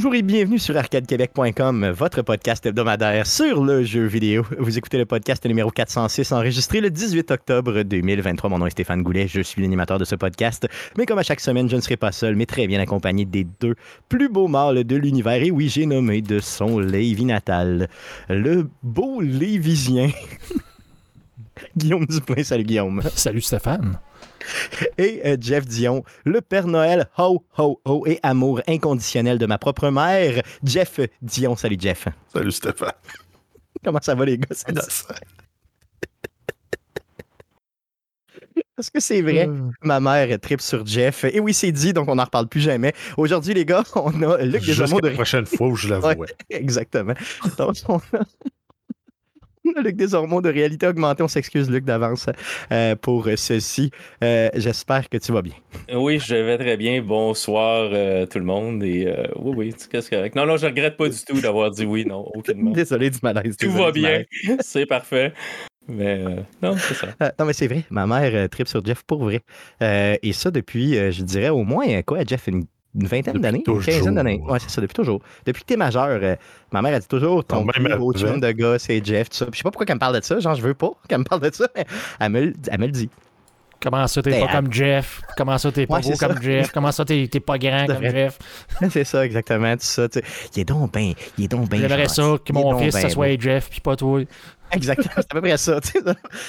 [0.00, 4.46] Bonjour et bienvenue sur arcadequebec.com, votre podcast hebdomadaire sur le jeu vidéo.
[4.58, 8.48] Vous écoutez le podcast numéro 406, enregistré le 18 octobre 2023.
[8.48, 10.66] Mon nom est Stéphane Goulet, je suis l'animateur de ce podcast.
[10.96, 13.46] Mais comme à chaque semaine, je ne serai pas seul, mais très bien accompagné des
[13.60, 13.74] deux
[14.08, 15.42] plus beaux mâles de l'univers.
[15.42, 17.90] Et oui, j'ai nommé de son Lévi natal,
[18.30, 20.08] le beau Lévisien.
[21.76, 23.02] Guillaume Duplain, salut Guillaume.
[23.14, 23.98] Salut Stéphane
[24.98, 29.58] et euh, Jeff Dion, le Père Noël, ho, ho, ho, et amour inconditionnel de ma
[29.58, 31.56] propre mère, Jeff Dion.
[31.56, 32.08] Salut, Jeff.
[32.32, 32.92] Salut, Stéphane.
[33.84, 34.48] Comment ça va, les gars?
[38.80, 39.46] Est-ce que c'est vrai?
[39.46, 39.70] Euh.
[39.82, 41.24] Ma mère tripe sur Jeff.
[41.24, 42.94] Et oui, c'est dit, donc on n'en reparle plus jamais.
[43.18, 45.08] Aujourd'hui, les gars, on a Luc Desormeaux de...
[45.08, 46.14] la prochaine fois où je la vois.
[46.50, 47.12] exactement.
[47.58, 48.22] Donc, on a
[49.84, 51.22] Luc Desormeaux de Réalité Augmentée.
[51.22, 52.26] On s'excuse, Luc, d'avance
[52.72, 53.90] euh, pour ceci.
[54.24, 55.54] Euh, j'espère que tu vas bien.
[55.94, 57.02] Oui, je vais très bien.
[57.02, 58.82] Bonsoir euh, tout le monde.
[58.82, 60.34] Et oui, oui, qu'est-ce correct.
[60.34, 62.70] Non, non, je regrette pas du tout d'avoir dit oui, non, aucunement.
[62.80, 63.56] Désolé du malaise.
[63.56, 64.24] Tout va bien.
[64.60, 65.32] C'est parfait.
[65.88, 66.22] Mais
[66.62, 67.08] non, c'est ça.
[67.36, 67.82] non, mais c'est vrai.
[67.90, 69.40] Ma mère tripe sur Jeff pour vrai.
[69.80, 74.14] et ça depuis, je dirais, au moins, quoi, Jeff, une une vingtaine d'années, une quinzaine
[74.14, 74.42] d'années.
[74.46, 75.20] Ouais, c'est ça, depuis toujours.
[75.46, 76.36] Depuis que t'es majeur, euh,
[76.72, 79.46] ma mère a dit toujours ton plus gros chum de gars, c'est Jeff, tout ça.
[79.52, 81.24] je sais pas pourquoi elle me parle de ça, genre je veux pas qu'elle me
[81.24, 81.84] parle de ça, mais
[82.18, 83.10] elle me, elle me le dit.
[83.82, 85.22] Comment ça, t'es ben, pas comme Jeff?
[85.38, 86.70] Comment ça, t'es pas beau comme Jeff?
[86.70, 88.38] Comment ça, t'es pas grand comme Jeff?
[88.90, 89.72] C'est ça, exactement.
[89.72, 90.06] Tout ça,
[90.54, 91.14] il est donc bien.
[91.38, 91.80] Il est donc bien.
[91.80, 94.22] J'aimerais ça que mon fils, ça soit Jeff, puis pas toi.
[94.72, 95.80] Exactement, c'est à peu près ça.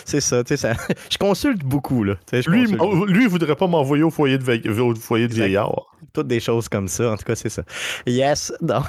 [0.06, 0.74] C'est ça, ça.
[1.10, 2.04] Je consulte beaucoup.
[2.04, 2.16] Là,
[2.48, 5.86] lui, lui, il voudrait pas m'envoyer au foyer de, au foyer de vieillard.
[6.14, 7.64] Toutes des choses comme ça, en tout cas, c'est ça.
[8.06, 8.86] Yes, donc,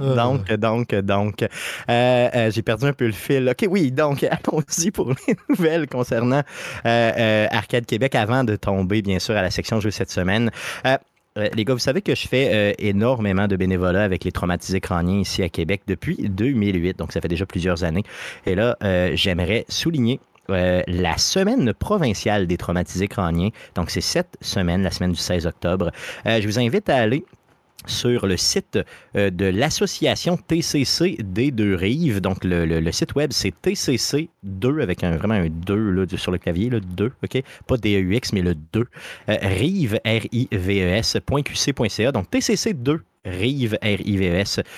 [0.00, 0.14] euh.
[0.16, 1.42] donc, donc, donc.
[1.42, 1.48] Euh,
[1.88, 3.48] euh, j'ai perdu un peu le fil.
[3.48, 6.42] OK, oui, donc, allons-y pour les nouvelles concernant
[6.84, 10.50] Arcade Québec avant de tomber, bien sûr, à la section jeux cette semaine.
[11.36, 14.80] Euh, les gars, vous savez que je fais euh, énormément de bénévolat avec les traumatisés
[14.80, 18.04] crâniens ici à Québec depuis 2008, donc ça fait déjà plusieurs années.
[18.46, 23.48] Et là, euh, j'aimerais souligner la semaine provinciale des traumatisés crâniens.
[23.76, 25.90] Donc, c'est cette semaine, la semaine du 16 octobre.
[26.26, 27.24] je vous invite à aller
[27.86, 28.78] sur le site
[29.16, 32.20] euh, de l'association TCC des deux rives.
[32.20, 36.80] Donc, le, site web, c'est TCC2 avec vraiment un 2 là, sur le clavier, le
[36.80, 37.42] 2, OK?
[37.66, 38.80] Pas DEUX, mais le 2.
[39.28, 40.52] Euh, rive, R-I-V-E-S.qc.ca.
[42.12, 44.76] Donc, TCC2 rive, rives.qc.ca.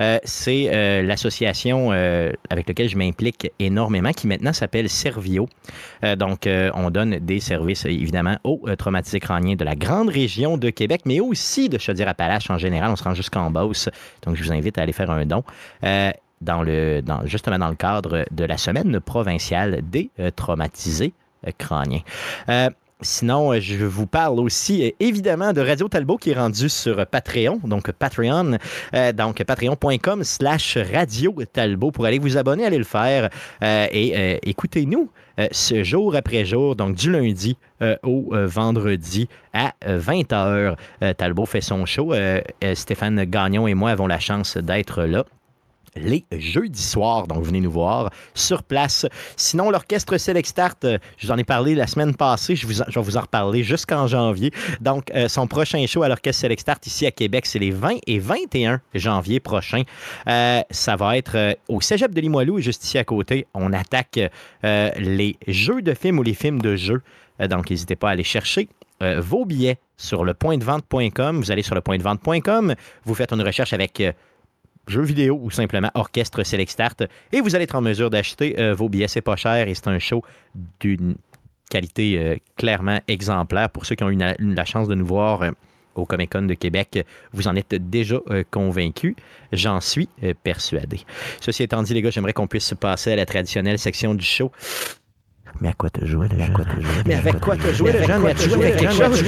[0.00, 5.48] Euh, c'est euh, l'association euh, avec laquelle je m'implique énormément, qui maintenant s'appelle Servio.
[6.16, 11.02] donc, on donne des services, évidemment, aux traumatisés crâniens de la grande région de Québec,
[11.04, 12.90] mais aussi de Chaudière-Appalaches en général.
[12.90, 13.88] On se rend jusqu'en Beauce.
[14.22, 15.44] Donc, je vous invite à aller faire un don.
[16.40, 21.12] dans le, dans, justement dans le cadre de la semaine provinciale des traumatisés
[21.58, 22.02] crâniens.
[23.02, 27.06] Sinon, euh, je vous parle aussi euh, évidemment de Radio Talbot qui est rendu sur
[27.06, 28.58] Patreon, donc Patreon,
[28.94, 33.30] euh, donc patreon.com slash Radio Talbot pour aller vous abonner, aller le faire
[33.62, 35.10] et écoutez-nous
[35.50, 37.56] ce jour après jour, donc du lundi
[38.02, 40.76] au vendredi à 20h.
[41.16, 42.12] Talbot fait son show.
[42.74, 45.24] Stéphane Gagnon et moi avons la chance d'être là
[45.96, 47.26] les jeudis soirs.
[47.26, 49.06] Donc, venez nous voir sur place.
[49.36, 52.56] Sinon, l'orchestre Select Start, euh, je vous en ai parlé la semaine passée.
[52.56, 54.52] Je, vais vous en reparler jusqu'en janvier.
[54.80, 57.98] Donc, euh, son prochain show à l'orchestre Select Start ici à Québec, c'est les 20
[58.06, 59.82] et 21 janvier prochains.
[60.26, 63.46] Euh, ça va être au cégep de Limoilou et juste ici à côté.
[63.54, 64.20] On attaque
[64.62, 67.02] les jeux de films ou les films de jeux.
[67.48, 68.68] donc, n'hésitez pas à aller chercher
[69.00, 71.40] vos billets sur le point de vente.com.
[71.40, 72.74] Vous allez sur le point de vente.com,
[73.04, 74.02] vous faites une recherche avec
[74.90, 77.02] jeux vidéo ou simplement orchestre Select Start.
[77.32, 79.08] Et vous allez être en mesure d'acheter euh, vos billets.
[79.08, 80.22] C'est pas cher et c'est un show
[80.80, 81.16] d'une
[81.70, 83.70] qualité euh, clairement exemplaire.
[83.70, 85.50] Pour ceux qui ont eu la chance de nous voir euh,
[85.94, 88.18] au Comic Con de Québec, vous en êtes déjà
[88.50, 89.16] convaincus.
[89.52, 90.08] J'en suis
[90.44, 91.00] persuadé.
[91.40, 94.52] Ceci étant dit, les gars, j'aimerais qu'on puisse passer à la traditionnelle section du show.
[95.60, 96.54] Mais à quoi te jouer, le jeune?
[97.06, 98.22] Mais avec quoi te jouer, le jeune?
[98.22, 99.22] Mais tu jouer quelque chose?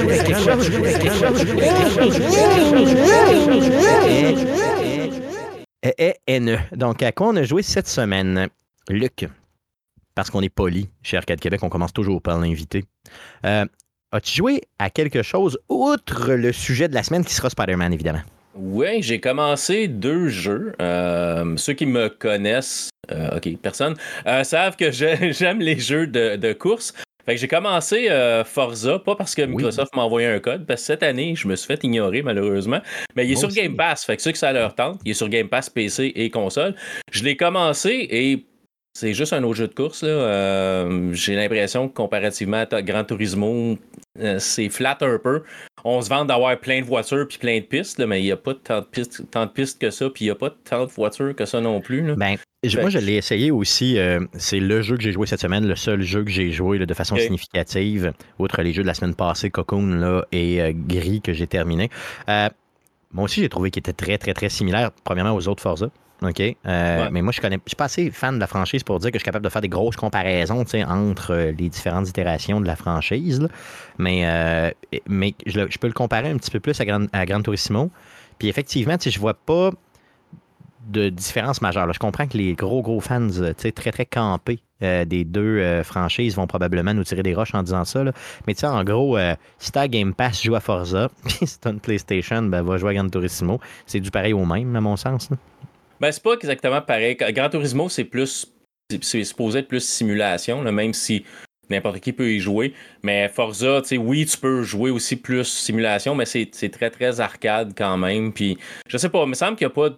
[5.85, 6.77] E.
[6.77, 8.49] Donc, à quoi on a joué cette semaine?
[8.89, 9.27] Luc,
[10.15, 12.85] parce qu'on est poli chez Arcade Québec, on commence toujours par l'inviter.
[13.45, 13.65] Euh,
[14.13, 18.23] as-tu joué à quelque chose outre le sujet de la semaine qui sera Spider-Man, évidemment?
[18.55, 20.75] Oui, j'ai commencé deux jeux.
[20.81, 23.97] Euh, ceux qui me connaissent, euh, ok, personne,
[24.43, 26.93] savent que j'aime les jeux de course.
[27.25, 30.81] Fait que j'ai commencé euh, Forza, pas parce que Microsoft m'a envoyé un code, parce
[30.81, 32.81] que cette année, je me suis fait ignorer malheureusement.
[33.17, 35.15] Mais il est sur Game Pass, fait que ceux que ça leur tente, il est
[35.15, 36.75] sur Game Pass PC et console.
[37.11, 38.47] Je l'ai commencé et
[38.95, 40.03] c'est juste un autre jeu de course.
[40.05, 43.79] Euh, j'ai l'impression que comparativement à Gran Turismo,
[44.21, 45.43] euh, c'est flat un peu.
[45.85, 48.37] On se vante d'avoir plein de voitures puis plein de pistes, mais il n'y a
[48.37, 50.85] pas tant de pistes, tant de pistes que ça, puis il n'y a pas tant
[50.85, 52.15] de voitures que ça non plus.
[52.15, 52.37] Ben,
[52.81, 53.99] moi, je l'ai essayé aussi.
[53.99, 56.79] Euh, c'est le jeu que j'ai joué cette semaine, le seul jeu que j'ai joué
[56.79, 61.21] de façon significative, outre les jeux de la semaine passée, Cocoon là, et euh, Gris
[61.21, 61.91] que j'ai terminé.
[62.29, 62.49] Euh,
[63.13, 65.91] moi aussi, j'ai trouvé qu'il était très, très, très similaire, premièrement, aux autres Forza.
[66.29, 66.57] OK?
[66.65, 67.57] Mais moi, je connais.
[67.65, 69.51] Je suis pas assez fan de la franchise pour dire que je suis capable de
[69.51, 73.49] faire des grosses comparaisons entre les différentes itérations de la franchise.
[73.99, 74.75] Mais,
[75.09, 77.91] mais je, peux le comparer un petit peu plus à Gran, à Gran Turismo.
[78.39, 79.71] Puis effectivement, je vois pas
[80.89, 81.93] de différence majeure.
[81.93, 86.35] Je comprends que les gros, gros fans très, très campés euh, des deux euh, franchises
[86.35, 88.03] vont probablement nous tirer des roches en disant ça.
[88.47, 91.61] Mais tu sais, en gros, euh, si t'as Game Pass, joue à Forza, puis si
[91.61, 93.61] t'as une PlayStation, ben, va jouer à Gran Turismo.
[93.87, 95.29] C'est du pareil au même, à mon sens.
[96.03, 97.17] Ben, c'est pas exactement pareil.
[97.17, 98.53] Gran Turismo, c'est plus.
[99.01, 101.25] C'est supposé être plus simulation, même si
[101.71, 102.75] n'importe qui peut y jouer.
[103.05, 107.21] Mais Forza, tu sais, oui, tu peux jouer aussi plus simulation, mais c'est très, très
[107.21, 108.33] arcade quand même.
[108.33, 108.59] Puis,
[108.89, 109.97] je sais pas, il me semble qu'il n'y a pas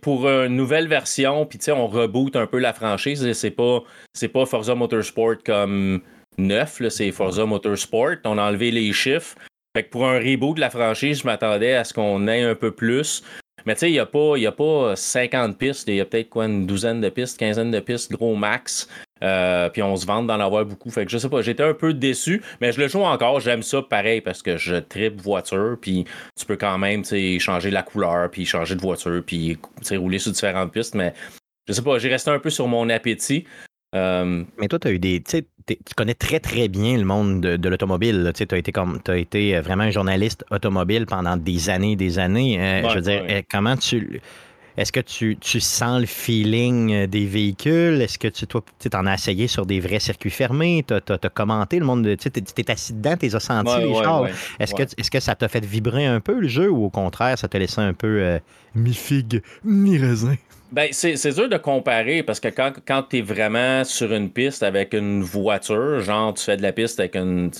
[0.00, 3.32] pour une nouvelle version, puis on reboot un peu la franchise.
[3.32, 3.84] C'est pas,
[4.34, 6.02] pas Forza Motorsport comme
[6.36, 8.16] neuf, c'est Forza Motorsport.
[8.24, 9.36] On a enlevé les chiffres.
[9.74, 12.56] Fait que pour un reboot de la franchise, je m'attendais à ce qu'on ait un
[12.56, 13.22] peu plus.
[13.66, 16.28] Mais tu sais, il n'y a, pas, a pas 50 pistes, il y a peut-être
[16.28, 18.88] quoi, une douzaine de pistes, quinzaine de pistes, gros max.
[19.22, 20.90] Euh, puis on se vante d'en avoir beaucoup.
[20.90, 23.40] Fait que je sais pas, j'étais un peu déçu, mais je le joue encore.
[23.40, 26.04] J'aime ça pareil parce que je tripe voiture, puis
[26.38, 27.04] tu peux quand même
[27.38, 29.58] changer la couleur, puis changer de voiture, puis
[29.92, 30.94] rouler sur différentes pistes.
[30.94, 31.14] Mais
[31.68, 33.44] je sais pas, j'ai resté un peu sur mon appétit.
[33.94, 35.22] Euh, mais toi, tu as eu des.
[35.96, 38.32] Connais très, très bien le monde de, l'automobile.
[38.34, 42.60] Tu as été, comme, as été vraiment un journaliste automobile pendant des années des années.
[42.60, 44.20] Euh, je veux dire, comment tu
[44.76, 48.00] est-ce que tu, sens le feeling euh, des véhicules?
[48.00, 50.84] Est-ce que tu, toi, tu en as essayé sur des vrais circuits fermés?
[50.86, 54.26] Tu as, commenté le monde, tu es, assis dedans, tu as senti les chars.
[54.58, 57.38] est-ce, que, est-ce que ça t'a fait vibrer un peu le jeu ou au contraire,
[57.38, 58.38] ça t'a laissé un peu euh,
[58.74, 60.36] mi-figue, mi-raisin?
[60.72, 64.62] Ben, c'est, dur de comparer parce que quand, quand tu es vraiment sur une piste
[64.62, 67.50] avec une voiture, genre tu fais de la piste avec une.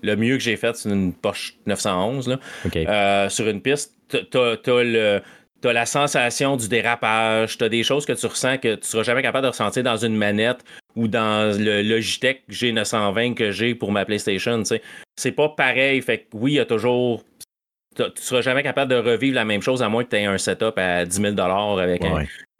[0.00, 2.28] Le mieux que j'ai fait, c'est une Porsche 911.
[2.28, 2.38] Là.
[2.76, 5.20] Euh, sur une piste, tu as le
[5.60, 8.86] tu as la sensation du dérapage, tu as des choses que tu ressens que tu
[8.86, 10.64] seras jamais capable de ressentir dans une manette
[10.94, 14.62] ou dans le Logitech G920 que j'ai pour ma PlayStation.
[15.16, 16.00] C'est pas pareil.
[16.02, 17.24] Fait que oui, il y a toujours.
[17.96, 20.38] Tu seras jamais capable de revivre la même chose à moins que tu aies un
[20.38, 22.02] setup à 10 000 avec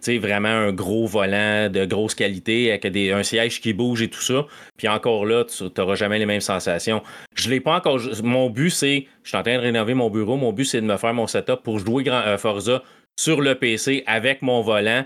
[0.06, 4.09] un, vraiment un gros volant de grosse qualité avec des, un siège qui bouge et
[4.09, 4.47] tout ça.
[4.77, 7.03] Puis encore là, tu n'auras jamais les mêmes sensations.
[7.35, 8.00] Je l'ai pas encore.
[8.23, 9.06] Mon but, c'est.
[9.23, 10.37] Je suis en train de rénover mon bureau.
[10.37, 12.83] Mon but, c'est de me faire mon setup pour jouer grand, euh, Forza
[13.19, 15.05] sur le PC avec mon volant.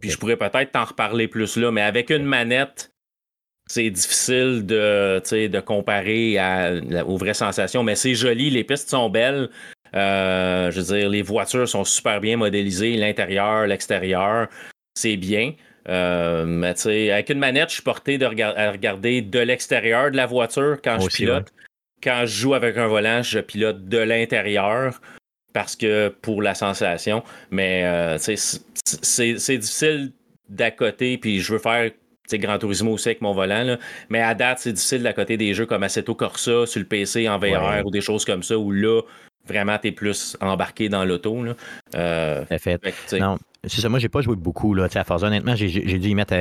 [0.00, 2.90] Puis je pourrais peut-être t'en reparler plus là, mais avec une manette,
[3.66, 6.36] c'est difficile de, de comparer
[7.06, 7.82] aux vraies sensations.
[7.82, 9.48] Mais c'est joli, les pistes sont belles.
[9.94, 14.48] Euh, je veux dire, les voitures sont super bien modélisées, l'intérieur, l'extérieur,
[14.94, 15.54] c'est bien.
[15.88, 20.10] Euh, mais tu sais, avec une manette, je suis porté de à regarder de l'extérieur
[20.10, 21.52] de la voiture quand je pilote.
[22.02, 25.00] Quand je joue avec un volant, je pilote de l'intérieur
[25.52, 27.22] parce que pour la sensation.
[27.50, 30.12] Mais euh, c'est difficile
[30.48, 31.90] d'à côté, puis je veux faire
[32.32, 33.76] Grand Turismo aussi avec mon volant.
[34.08, 37.28] Mais à date, c'est difficile d'à côté des jeux comme Assetto Corsa sur le PC
[37.28, 39.02] en VR ou des choses comme ça où là,
[39.46, 41.44] vraiment, tu es plus embarqué dans l'auto.
[41.94, 42.80] Euh, fait.
[43.18, 43.88] non, c'est ça.
[43.88, 45.26] Moi, j'ai pas joué beaucoup là, à Forza.
[45.26, 46.34] Honnêtement, j'ai dû y mettre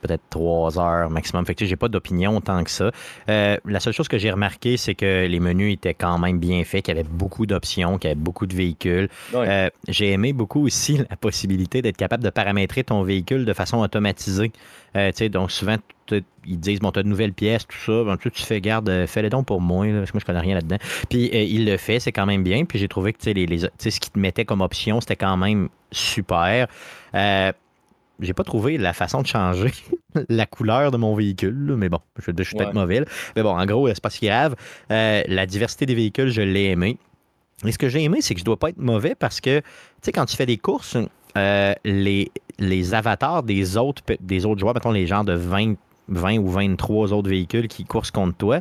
[0.00, 1.44] peut-être trois heures maximum.
[1.46, 2.90] Fait que j'ai pas d'opinion tant que ça.
[3.28, 6.64] Euh, la seule chose que j'ai remarqué, c'est que les menus étaient quand même bien
[6.64, 9.08] faits, qu'il y avait beaucoup d'options, qu'il y avait beaucoup de véhicules.
[9.34, 13.78] Euh, j'ai aimé beaucoup aussi la possibilité d'être capable de paramétrer ton véhicule de façon
[13.78, 14.52] automatisée.
[14.96, 15.76] Euh, donc souvent,
[16.44, 18.04] ils disent bon, tu as de nouvelles pièces, tout ça.
[18.04, 20.78] Ben, tu fais garde, fais-les donc pour moi, parce que moi je connais rien là-dedans.
[21.08, 22.64] Puis il le fait, c'est quand même bien.
[22.64, 25.68] Puis j'ai trouvé que les, les, ce qu'il te mettait comme option, c'était quand même
[25.92, 26.66] super.
[27.14, 27.52] Euh,
[28.20, 29.72] j'ai pas trouvé la façon de changer
[30.28, 33.04] la couleur de mon véhicule, mais bon, je, suis peut-être mauvais.
[33.36, 34.56] Mais bon, en gros, c'est pas si grave.
[34.90, 36.98] Euh, la diversité des véhicules, je l'ai aimé.
[37.64, 39.66] Et ce que j'ai aimé, c'est que je dois pas être mauvais parce que, tu
[40.02, 40.96] sais, quand tu fais des courses,
[41.36, 45.74] euh, les, les avatars des autres, des autres joueurs, mettons les gens de 20,
[46.08, 48.60] 20 ou 23 autres véhicules qui coursent contre toi,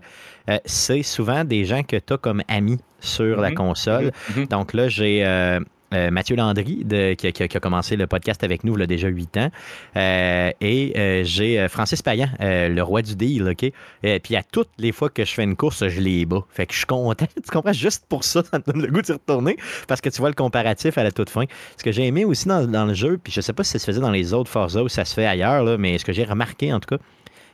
[0.49, 3.53] euh, c'est souvent des gens que tu as comme amis sur la mm-hmm.
[3.53, 4.11] console.
[4.31, 4.47] Mm-hmm.
[4.49, 5.59] Donc là, j'ai euh,
[5.91, 6.85] Mathieu Landry,
[7.17, 9.49] qui, a, commencé le podcast avec nous il a déjà huit ans.
[9.95, 13.71] Euh, et euh, j'ai Francis Payan, le roi du deal, OK?
[14.23, 16.45] puis à toutes les fois que je fais une course, je les bats.
[16.49, 17.27] Fait que je suis content.
[17.35, 17.73] Tu comprends?
[17.73, 20.35] Juste pour ça, ça me donne le goût d'y retourner parce que tu vois le
[20.35, 21.45] comparatif à la toute fin.
[21.77, 23.85] Ce que j'ai aimé aussi dans, le jeu, puis je sais pas si ça se
[23.85, 26.73] faisait dans les autres Forza ou ça se fait ailleurs, mais ce que j'ai remarqué
[26.73, 27.03] en tout cas,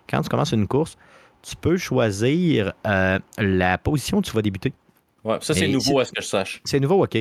[0.09, 0.97] quand tu commences une course,
[1.41, 4.73] tu peux choisir la position où tu vas débuter.
[5.25, 6.61] Ouais, ça, c'est nouveau à ce que je sache.
[6.63, 7.17] C'est nouveau, OK.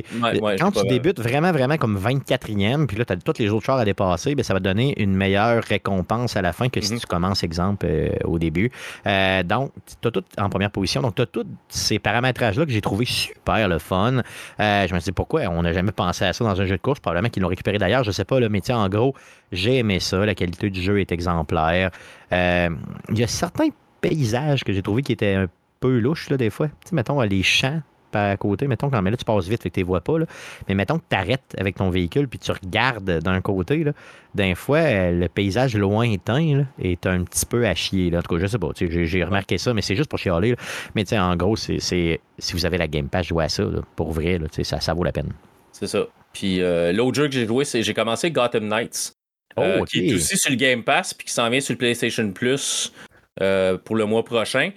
[0.59, 3.79] Quand tu débutes vraiment, vraiment comme 24e, puis là, tu as tous les autres chars
[3.79, 6.99] à dépasser, bien, ça va donner une meilleure récompense à la fin que si mhm.
[6.99, 8.71] tu commences, exemple, euh, au début.
[9.07, 9.71] Euh, donc,
[10.01, 11.01] tu as tout en première position.
[11.01, 14.21] Donc, tu as tous ces paramétrages-là que j'ai trouvé super le fun.
[14.59, 15.41] Euh, je me suis dit, pourquoi?
[15.49, 16.99] On n'a jamais pensé à ça dans un jeu de course?
[16.99, 18.03] Probablement qu'ils l'ont récupéré d'ailleurs.
[18.03, 19.15] Je sais pas, le métier, en gros,
[19.51, 20.23] j'ai aimé ça.
[20.23, 21.89] La qualité du jeu est exemplaire.
[22.31, 23.69] Il y a certains
[23.99, 25.47] paysages que j'ai trouvé qui étaient un
[25.79, 26.67] peu louches, là, des fois.
[26.67, 27.81] Tu sais, mettons, les champs
[28.15, 28.67] à côté.
[28.67, 30.19] Mettons quand mais là, tu passes vite, fait que tu les vois pas.
[30.19, 30.25] Là.
[30.67, 33.83] Mais mettons que tu arrêtes avec ton véhicule puis tu regardes d'un côté.
[33.83, 33.91] Là.
[34.33, 38.09] D'un fois, euh, le paysage lointain là, est un petit peu à chier.
[38.09, 38.19] Là.
[38.19, 38.69] En tout cas, je sais pas.
[38.75, 40.55] J'ai remarqué ça, mais c'est juste pour chialer.
[40.95, 43.63] Mais en gros, c'est si vous avez la Game Pass, jouez à ça.
[43.95, 45.31] pour vrai, là, ça, ça vaut la peine.
[45.71, 46.05] C'est ça.
[46.33, 49.13] Puis euh, l'autre jeu que j'ai joué, c'est j'ai commencé Gotham Knights.
[49.57, 51.77] Euh, oh, qui est aussi sur le Game Pass puis qui s'en vient sur le
[51.77, 52.91] PlayStation Plus
[53.37, 54.71] pour le mois prochain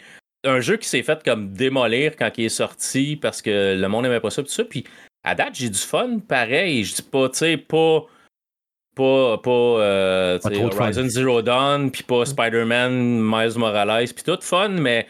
[0.48, 4.04] un jeu qui s'est fait comme démolir quand il est sorti parce que le monde
[4.04, 4.64] n'aimait pas ça, tout ça.
[4.64, 4.84] Puis
[5.24, 6.84] à date, j'ai du fun pareil.
[6.84, 8.06] Je dis pas, tu sais, pas.
[8.94, 15.06] Pas, pas, euh, Horizon Zero Dawn, puis pas Spider-Man, Miles Morales, puis tout fun, mais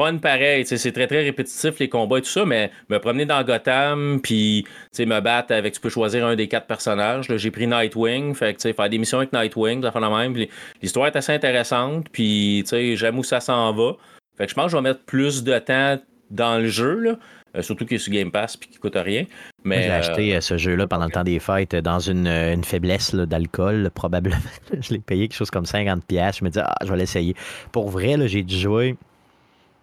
[0.00, 0.64] fun pareil.
[0.64, 4.64] C'est très très répétitif les combats et tout ça, mais me promener dans Gotham, puis
[4.98, 7.26] me battre avec, tu peux choisir un des quatre personnages.
[7.36, 10.36] J'ai pris Nightwing, fait que faire des missions avec Nightwing, ça fait la même.
[10.80, 13.96] L'histoire est assez intéressante, puis j'aime où ça s'en va.
[14.42, 15.98] Fait que je pense que je vais mettre plus de temps
[16.32, 17.16] dans le jeu, là.
[17.54, 19.24] Euh, surtout qu'il est sur Game Pass et qu'il coûte rien.
[19.62, 23.14] Mais, j'ai acheté euh, ce jeu-là pendant le temps des fêtes dans une, une faiblesse
[23.14, 24.34] d'alcool, probablement.
[24.80, 26.02] je l'ai payé quelque chose comme 50$.
[26.36, 27.36] Je me dis, ah, je vais l'essayer.
[27.70, 28.96] Pour vrai, j'ai dû jouer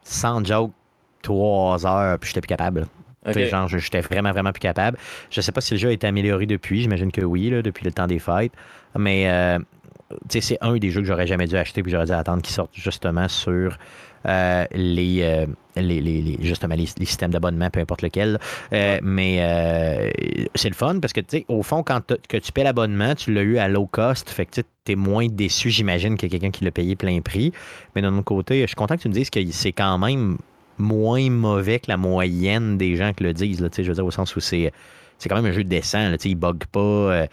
[0.03, 0.73] sans joke
[1.21, 2.85] 3 heures, puis j'étais plus capable.
[3.27, 4.97] Genre, j'étais vraiment, vraiment plus capable.
[5.29, 6.81] Je sais pas si le jeu a été amélioré depuis.
[6.81, 8.51] J'imagine que oui, là, depuis le temps des fêtes.
[8.97, 9.57] Mais euh,
[10.27, 12.71] c'est un des jeux que j'aurais jamais dû acheter, puis j'aurais dû attendre qu'il sorte
[12.73, 13.77] justement sur
[14.25, 15.45] euh, euh,
[15.75, 18.39] les, les, justement les, systèmes d'abonnement, peu importe lequel.
[18.73, 19.37] Euh, mais
[20.55, 23.33] c'est le fun parce que, tu sais, au fond, quand que tu paies l'abonnement, tu
[23.33, 24.29] l'as eu à low cost.
[24.29, 27.53] Fait que tu es moins déçu, j'imagine, que quelqu'un qui l'a payé plein prix.
[27.95, 30.37] Mais d'un autre côté, je suis content que tu me dises que c'est quand même
[30.77, 33.61] moins mauvais que la moyenne des gens qui le disent.
[33.61, 34.71] Là, je veux dire, au sens où c'est
[35.17, 36.09] c'est quand même un jeu décent.
[36.09, 37.27] Là, il bug pas.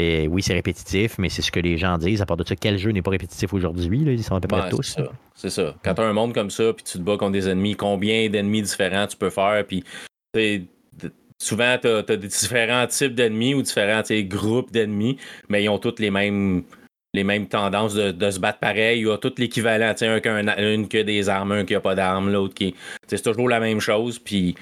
[0.00, 2.22] Et oui, c'est répétitif, mais c'est ce que les gens disent.
[2.22, 3.98] À part de ça, quel jeu n'est pas répétitif aujourd'hui?
[4.06, 4.96] Ils sont à peu près tous.
[5.34, 5.74] C'est ça.
[5.82, 8.28] Quand tu as un monde comme ça, puis tu te bats contre des ennemis, combien
[8.30, 9.64] d'ennemis différents tu peux faire?
[9.66, 9.82] Puis
[11.36, 15.16] souvent, tu as, des différents types d'ennemis ou différents groupes d'ennemis,
[15.48, 16.62] mais ils ont tous les mêmes
[17.14, 19.00] les mêmes tendances de, se battre pareil.
[19.00, 19.94] Il y a tout l'équivalent.
[20.00, 22.76] Un qui a une qui a des armes, un qui n'a pas d'armes, l'autre qui.
[23.08, 24.20] C'est toujours la même chose.
[24.20, 24.54] Puis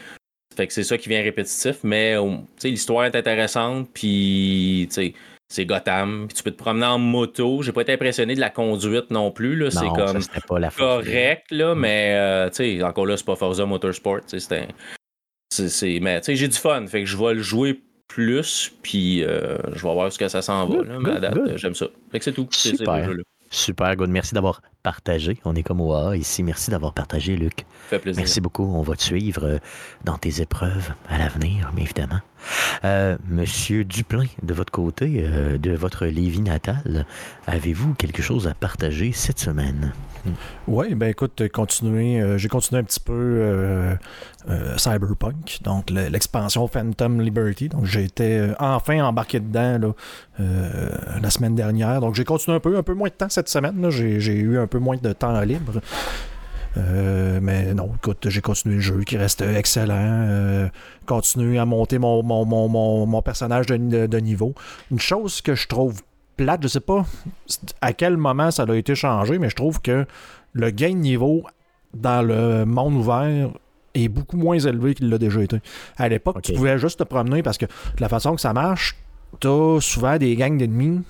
[0.57, 2.17] fait que c'est ça qui vient répétitif, mais
[2.65, 4.89] l'histoire est intéressante, puis
[5.49, 6.27] c'est Gotham.
[6.29, 7.63] Puis tu peux te promener en moto.
[7.63, 9.71] J'ai pas été impressionné de la conduite non plus.
[9.71, 14.21] C'est comme pas la correct, là, mais euh, sais encore là, c'est pas Forza Motorsport.
[14.27, 14.69] C'était.
[16.01, 16.87] Mais j'ai du fun.
[16.87, 20.43] Fait que je vais le jouer plus, puis euh, je vais voir ce que ça
[20.43, 20.83] s'en va.
[20.83, 21.87] Là, j'aime ça.
[22.11, 22.49] Fait que c'est tout.
[22.51, 23.09] Super.
[23.51, 24.11] Super, good.
[24.11, 25.41] Merci d'avoir partagé.
[25.45, 26.45] On est comme au A ici.
[26.45, 27.67] Merci d'avoir partagé, Luc.
[27.91, 28.21] Fait plaisir.
[28.21, 28.63] Merci beaucoup.
[28.63, 29.59] On va te suivre euh,
[30.05, 32.21] dans tes épreuves à l'avenir, bien évidemment.
[32.85, 37.05] Euh, Monsieur Duplain, de votre côté, euh, de votre Lévis natal,
[37.49, 39.93] avez-vous quelque chose à partager cette semaine?
[40.67, 43.95] Oui, ben écoute, continuer, euh, j'ai continué un petit peu euh,
[44.49, 47.69] euh, Cyberpunk, donc l'expansion Phantom Liberty.
[47.69, 49.95] Donc j'ai été enfin embarqué dedans
[50.39, 52.01] la semaine dernière.
[52.01, 53.89] Donc j'ai continué un peu, un peu moins de temps cette semaine.
[53.91, 55.81] J'ai eu un peu moins de temps libre.
[56.77, 60.69] mais non, écoute, j'ai continué le jeu qui reste excellent.
[61.07, 64.55] continuer à monter mon, mon, personnage de, de, niveau.
[64.91, 66.03] Une chose que je trouve
[66.37, 66.63] plate.
[66.63, 67.05] Je sais pas
[67.81, 70.07] à quel moment ça a été changé, mais je trouve que
[70.53, 71.45] le gain de niveau
[71.95, 73.51] dans le monde ouvert
[73.95, 75.61] est beaucoup moins élevé qu'il l'a déjà été.
[75.97, 78.97] À l'époque, tu pouvais juste te promener parce que de la façon que ça marche,
[79.41, 81.03] tu as souvent des gangs d'ennemis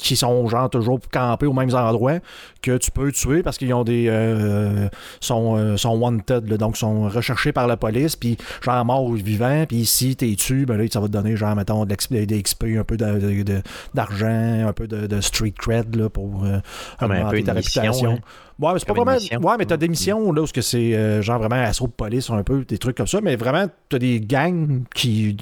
[0.00, 2.18] qui sont genre toujours campés aux mêmes endroits
[2.62, 4.88] que tu peux tuer parce qu'ils ont des euh,
[5.20, 9.64] sont, euh, sont wanted donc sont recherchés par la police puis genre mort ou vivant
[9.68, 12.84] puis si t'es tu ben là ça va te donner genre mettons de l'XP un
[12.84, 16.58] peu d'argent un peu de, street cred là, pour euh,
[16.98, 18.18] ah, ben, augmenter ta réputation hein.
[18.58, 19.16] Ouais, mais c'est pas vraiment.
[19.16, 22.62] Ouais, mais t'as des missions là où c'est genre vraiment assaut de police, un peu,
[22.66, 25.38] des trucs comme ça, mais vraiment, t'as des gangs qui.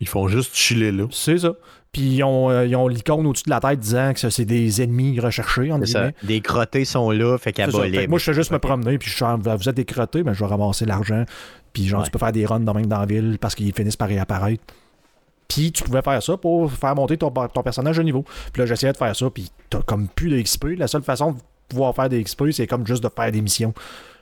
[0.00, 1.04] Ils font juste chiller là.
[1.10, 1.52] C'est ça.
[1.92, 5.18] Puis ils ont, euh, ont l'icône au-dessus de la tête disant que c'est des ennemis
[5.20, 5.72] recherchés.
[5.72, 6.10] En ça.
[6.22, 9.24] Des crottés sont là, fait qu'à Moi, je fais juste me promener, puis je suis
[9.24, 11.24] vous êtes des crottés, mais je vais ramasser l'argent.
[11.72, 13.96] Puis genre, tu peux faire des runs dans, même dans la ville parce qu'ils finissent
[13.96, 14.62] par réapparaître.
[15.48, 18.24] Puis tu pouvais faire ça pour faire monter ton, ton personnage de niveau.
[18.52, 20.76] Puis là, j'essayais de faire ça, puis t'as comme plus d'XP.
[20.76, 23.72] La seule façon de pouvoir faire des XP, c'est comme juste de faire des missions.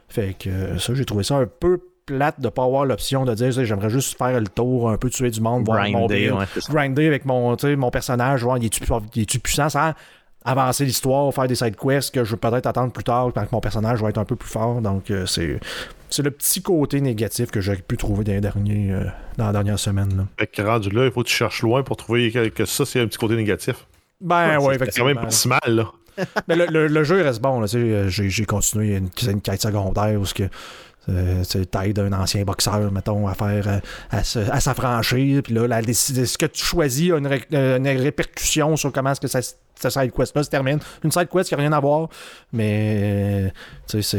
[0.08, 3.50] Fait que ça, j'ai trouvé ça un peu plate de pas avoir l'option de dire
[3.52, 6.46] j'aimerais juste faire le tour, un peu tuer du monde, voir mon Grinder, build, ouais,
[6.60, 6.72] ça.
[6.72, 9.92] grinder avec mon, mon personnage, voir il est-tu puissant sans
[10.44, 13.60] avancer l'histoire, faire des side quests que je vais peut-être attendre plus tard quand mon
[13.60, 14.80] personnage va être un peu plus fort.
[14.80, 15.58] Donc euh, c'est
[16.08, 19.04] c'est le petit côté négatif que j'ai pu trouver dans les derniers euh,
[19.38, 20.16] dans la dernière semaine.
[20.16, 20.26] Là.
[20.38, 22.84] Fait que rendu là, il faut que tu cherches loin pour trouver que, que ça,
[22.86, 23.86] c'est un petit côté négatif.
[24.20, 25.22] Ben ouais, c'est quand même effectivement.
[25.22, 25.90] pas si mal, là.
[26.48, 27.58] Mais le, le- le jeu reste bon.
[27.60, 30.24] là, tu sais, euh, J'ai j'ai continué une, une quête secondaire où
[31.08, 33.78] euh, tu aides un ancien boxeur, mettons, à faire euh,
[34.10, 35.42] à, s'affranchir.
[35.42, 39.40] Puis là, ce que tu choisis a euh, une répercussion sur comment est-ce que ça,
[39.40, 40.78] ce side quest-là se termine.
[41.04, 42.08] Une side quest qui n'a rien à voir,
[42.52, 43.52] mais
[43.86, 44.18] tu sais,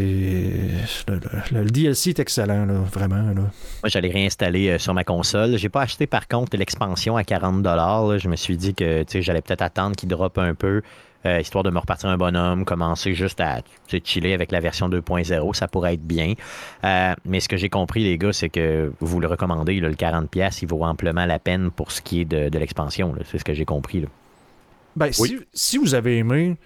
[1.07, 1.11] c'est.
[1.51, 3.15] Le, DLC est excellent, là, vraiment.
[3.15, 3.33] Là.
[3.33, 3.51] Moi,
[3.85, 5.57] j'allais réinstaller sur ma console.
[5.57, 8.17] J'ai pas acheté par contre l'expansion à 40 là.
[8.17, 10.81] Je me suis dit que j'allais peut-être attendre qu'il droppe un peu,
[11.25, 13.61] euh, histoire de me repartir un bonhomme, commencer juste à
[14.03, 15.53] chiller avec la version 2.0.
[15.55, 16.33] Ça pourrait être bien.
[16.83, 19.95] Euh, mais ce que j'ai compris, les gars, c'est que vous le recommandez, là, le
[19.95, 23.15] 40$, il vaut amplement la peine pour ce qui est de, de l'expansion.
[23.25, 24.01] C'est ce que j'ai compris.
[24.01, 24.07] là.
[24.95, 26.57] Ben, si, si vous avez aimé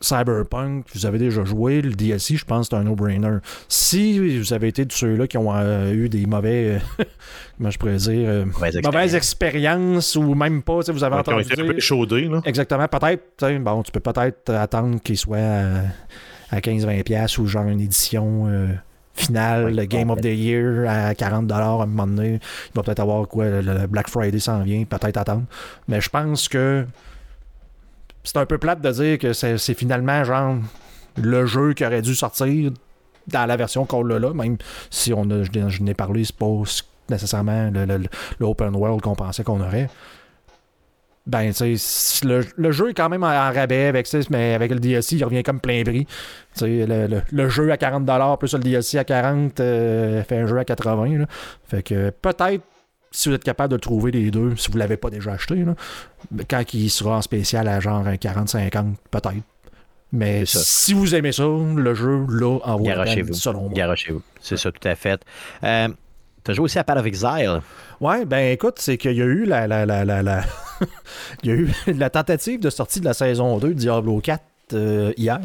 [0.00, 3.38] Cyberpunk, vous avez déjà joué, le DLC, je pense que c'est un no-brainer.
[3.68, 7.04] Si vous avez été de ceux-là qui ont euh, eu des mauvais, euh,
[7.58, 9.14] comment je pourrais dire, euh, Mauvaise mauvaises expérience.
[10.04, 12.40] expériences ou même pas, vous avez Qui ont entendu été un dire- peu chaudés, là.
[12.44, 17.46] Exactement, peut-être, tu sais, bon, tu peux peut-être attendre qu'il soit à, à 15-20$ ou
[17.46, 18.68] genre une édition euh,
[19.14, 22.34] finale, le Game of the Year à 40$ à un moment donné.
[22.34, 25.44] Il va peut-être avoir quoi, le, le Black Friday s'en vient, peut-être attendre.
[25.88, 26.86] Mais je pense que
[28.28, 30.56] c'est un peu plate de dire que c'est finalement genre
[31.16, 32.70] le jeu qui aurait dû sortir
[33.26, 34.58] dans la version qu'on l'a là, même
[34.90, 36.62] si on a, je, je n'ai parlé, c'est pas
[37.08, 39.88] nécessairement le, world qu'on pensait qu'on aurait.
[41.26, 45.16] Ben, tu sais, le, jeu est quand même en, rabais avec mais avec le DLC,
[45.16, 46.04] il revient comme plein prix.
[46.04, 50.58] Tu sais, le, jeu à 40$ plus le DLC à 40$ euh, fait un jeu
[50.58, 51.18] à 80$.
[51.18, 51.26] là.
[51.66, 52.62] Fait que peut-être,
[53.18, 55.74] si vous êtes capable de trouver les deux, si vous l'avez pas déjà acheté, là,
[56.48, 59.32] quand il sera en spécial à genre un 40-50$, peut-être.
[60.12, 63.34] Mais si vous aimez ça, le jeu, là, en vaut Garochez-vous.
[63.34, 63.72] selon moi.
[63.74, 64.22] Garochez-vous.
[64.40, 65.20] C'est ça, tout à fait.
[65.64, 65.88] Euh,
[66.44, 67.60] T'as joué aussi à Path of Exile.
[68.00, 70.44] Ouais, ben écoute, c'est qu'il y a eu la, la, la, la, la-
[71.42, 74.42] il y a eu la tentative de sortie de la saison 2 de Diablo 4
[74.74, 75.38] euh, hier.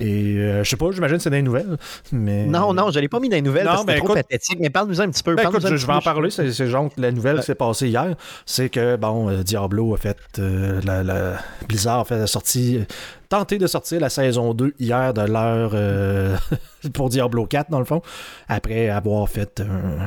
[0.00, 1.76] Et euh, je sais pas, j'imagine que c'est des nouvelles.
[2.12, 2.46] Mais...
[2.46, 4.06] Non, non, je l'ai pas mis dans les nouvelles Non, parce que ben, c'est trop
[4.14, 4.58] écoute- pathétique.
[4.60, 5.34] Mais parle-nous un petit peu.
[5.34, 8.14] Ben, écoute, je, vais en parler, c'est c'est genre la nouvelle qui s'est passée hier.
[8.46, 11.36] C'est que, bon, euh, Diablo a fait, euh, la, la-
[11.68, 12.80] Blizzard a fait la sortie,
[13.28, 15.72] tenté de sortir la saison 2 hier de l'heure
[16.94, 18.02] pour Diablo 4, dans le fond,
[18.48, 20.06] après avoir fait un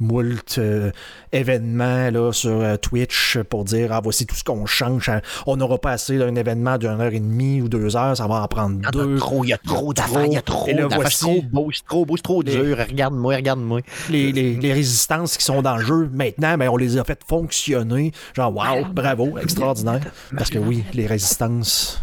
[0.00, 0.90] moult euh,
[1.32, 5.10] événements là, sur euh, Twitch pour dire ah voici tout ce qu'on change
[5.46, 8.42] on n'aura pas assez d'un événement d'une heure et demie ou deux heures ça va
[8.42, 10.66] en prendre Il y deux trop, il y a trop d'affaires, il y a trop
[10.66, 10.88] d'affaires.
[11.00, 12.76] voici- C'est trop beau, c'est trop beau, c'est trop dur.
[12.78, 13.80] Regarde-moi, regarde-moi.
[14.10, 17.20] les, les- les résistances qui sont dans le jeu maintenant, ben, on les a fait
[17.28, 18.12] fonctionner.
[18.34, 20.00] Genre, wow, bravo, extraordinaire.
[20.36, 22.02] Parce que oui, les résistances.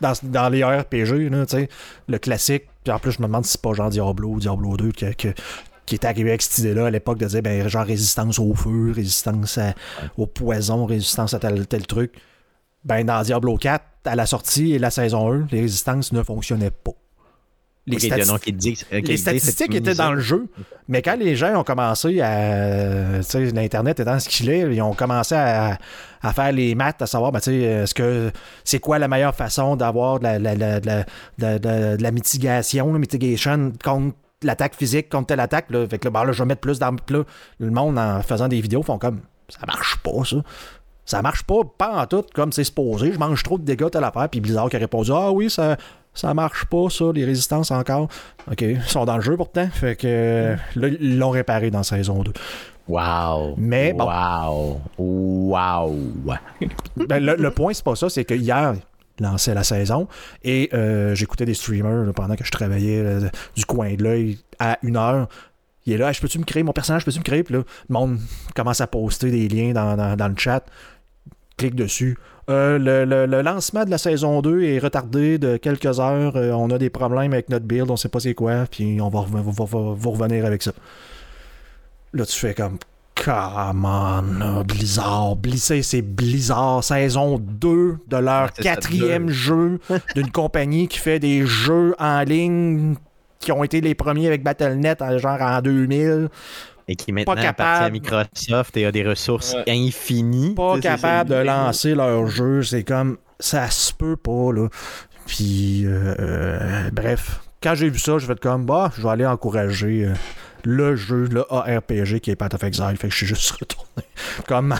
[0.00, 1.44] Dans, dans les RPG, là,
[2.08, 4.76] le classique, puis en plus, je me demande si c'est pas genre Diablo ou Diablo
[4.76, 5.32] 2 que- que-
[5.86, 8.92] qui est arrivé avec cette idée-là à l'époque de dire, ben, genre résistance au feu,
[8.94, 9.74] résistance à-
[10.18, 12.12] au poison, résistance à tel, tel truc.
[12.84, 16.70] Ben, dans Diablo 4, à la sortie et la saison 1, les résistances ne fonctionnaient
[16.70, 16.92] pas.
[17.88, 20.48] Les stati- dit- les statistiques étaient dans le jeu,
[20.88, 23.18] mais quand les gens ont commencé à.
[23.18, 25.78] Tu sais, l'Internet étant ce qu'il est, ils ont commencé à,
[26.20, 28.32] à faire les maths, à savoir, ben, tu sais, est-ce que
[28.64, 34.16] c'est quoi la meilleure façon d'avoir de la, la- la- la mitigation, la mitigation contre
[34.42, 35.70] l'attaque physique, contre telle attaque.
[35.70, 35.86] Là.
[35.88, 37.22] Fait que là, ben, là, je vais mettre plus dans là,
[37.58, 40.36] le monde en faisant des vidéos font comme ça marche pas, ça.
[41.04, 43.12] Ça marche pas, pas en tout comme c'est supposé.
[43.12, 44.28] Je mange trop de dégâts, telle affaire.
[44.28, 45.76] Puis Blizzard qui a répondu Ah oui, ça,
[46.12, 48.08] ça marche pas, ça, les résistances encore.
[48.50, 49.68] Ok, ils sont dans le jeu pourtant.
[49.70, 52.32] Fait que là, ils l'ont réparé dans saison 2.
[52.88, 53.54] Wow.
[53.56, 54.08] Mais bon.
[54.08, 54.80] Wow.
[54.98, 55.94] Wow.
[56.96, 58.74] Ben, le, le point, c'est pas ça, c'est que hier,
[59.20, 60.08] lançait la saison
[60.44, 64.78] et euh, j'écoutais des streamers pendant que je travaillais là, du coin de l'œil à
[64.82, 65.28] une heure.
[65.86, 67.42] Il est là, je peux-tu me créer mon personnage, peux-tu me créer?
[67.44, 68.18] Puis là, le monde
[68.54, 70.64] commence à poster des liens dans, dans- le chat.
[71.56, 72.18] Clique dessus.
[72.50, 76.36] Euh, le, le- le lancement de la saison 2 est retardé de quelques heures.
[76.36, 79.08] Euh, on a des problèmes avec notre build, on sait pas c'est quoi, puis on
[79.08, 80.72] va, va- va- va- revenir avec ça.
[82.12, 82.78] Là, tu fais comme.
[83.26, 85.34] Come on, Blizzard.
[85.34, 89.80] Blizzard, c'est Blizzard, saison 2 de leur quatrième jeu
[90.14, 92.94] d'une compagnie qui fait des jeux en ligne
[93.40, 96.28] qui ont été les premiers avec Battle.net, en- genre en 2000.
[96.86, 97.92] Et qui maintenant Pas appartient à capable.
[97.94, 99.64] Microsoft et a des ressources Ouais.
[99.88, 100.54] infinies.
[100.54, 102.62] Pas capable de lancer leur jeu.
[102.62, 104.68] C'est comme, ça se peut pas, là.
[105.26, 109.26] Puis, euh, euh, bref, quand j'ai vu ça, je vais comme, bah, je vais aller
[109.26, 110.12] encourager euh,
[110.66, 112.96] le jeu, le ARPG qui est Path of Exile.
[112.96, 114.02] Fait que je suis juste retourné
[114.48, 114.74] comme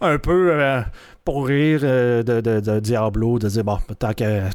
[0.00, 0.82] un peu euh,
[1.24, 4.50] pour rire euh, de, Diablo, de dire, bon, tant qu'à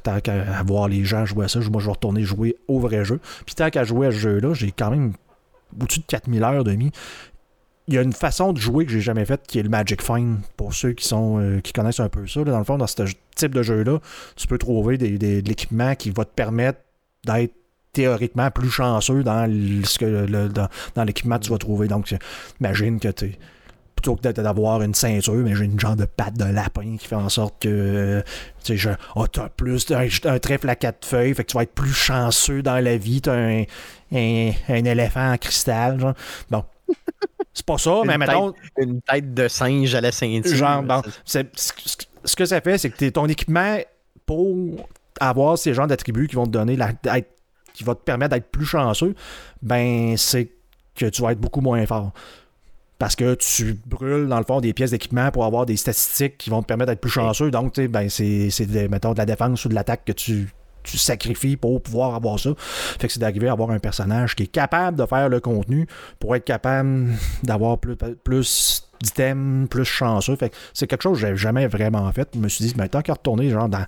[0.66, 3.20] voir les gens jouer à ça, moi je vais retourner jouer au vrai jeu.
[3.46, 5.14] Puis tant qu'à jouer à ce jeu-là, j'ai quand même
[5.82, 6.92] au-dessus de 4000 heures de mi
[7.88, 10.02] il y a une façon de jouer que j'ai jamais faite qui est le Magic
[10.02, 12.42] Find pour ceux qui sont euh, qui connaissent un peu ça.
[12.44, 13.04] dans le fond, dans ce
[13.36, 14.00] type de jeu-là,
[14.38, 16.80] tu peux trouver des, de l'équipement qui va te permettre
[17.26, 17.54] d'être
[17.94, 19.48] théoriquement plus chanceux dans,
[19.86, 20.48] ce que,
[20.96, 21.88] dans, l'équipement que tu vas trouver.
[21.88, 22.14] Donc,
[22.60, 23.38] imagine que tu
[23.96, 27.16] plutôt que d'avoir une ceinture, mais j'ai une genre de patte de lapin qui fait
[27.16, 28.24] en sorte que
[28.64, 31.74] tu sais, oh, as plus un, trèfle à quatre feuilles, fait que tu vas être
[31.74, 33.64] plus chanceux dans la vie, tu as un,
[34.12, 36.00] un, éléphant en cristal.
[36.00, 36.14] Genre.
[36.50, 36.66] Bon,
[37.54, 38.54] c'est pas ça, mais mettons.
[38.78, 40.56] une tête de singe à la ceinture.
[40.56, 43.78] Genre, bon, ce que ça fait, c'est que ton équipement,
[44.26, 46.92] pour avoir ces genres d'attributs qui vont te donner la,
[47.74, 49.16] qui va te permettre d'être plus chanceux,
[49.62, 50.50] ben c'est
[50.96, 52.12] que tu vas être beaucoup moins fort.
[53.00, 56.50] Parce que tu brûles, dans le fond, des pièces d'équipement pour avoir des statistiques qui
[56.50, 57.52] vont te permettre d'être plus chanceux.
[57.52, 58.50] Donc, ben, c'est,
[58.90, 62.52] mettons, de la défense ou de l'attaque que tu, tu sacrifies pour pouvoir avoir ça.
[62.58, 65.88] Fait que c'est d'arriver à avoir un personnage qui est capable de faire le contenu
[66.20, 67.10] pour être capable
[67.44, 70.36] d'avoir plus, plus d'items, plus chanceux.
[70.36, 72.30] Fait que c'est quelque chose que j'ai jamais vraiment fait.
[72.34, 73.86] Je me suis dit, mais tant qu'à retourner genre dans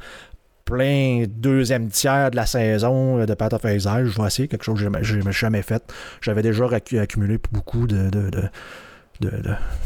[0.65, 4.83] plein deuxième tiers de la saison de Path of Exile, je vais essayer quelque chose
[4.83, 5.83] que j'ai jamais fait.
[6.21, 8.09] J'avais déjà accumulé beaucoup de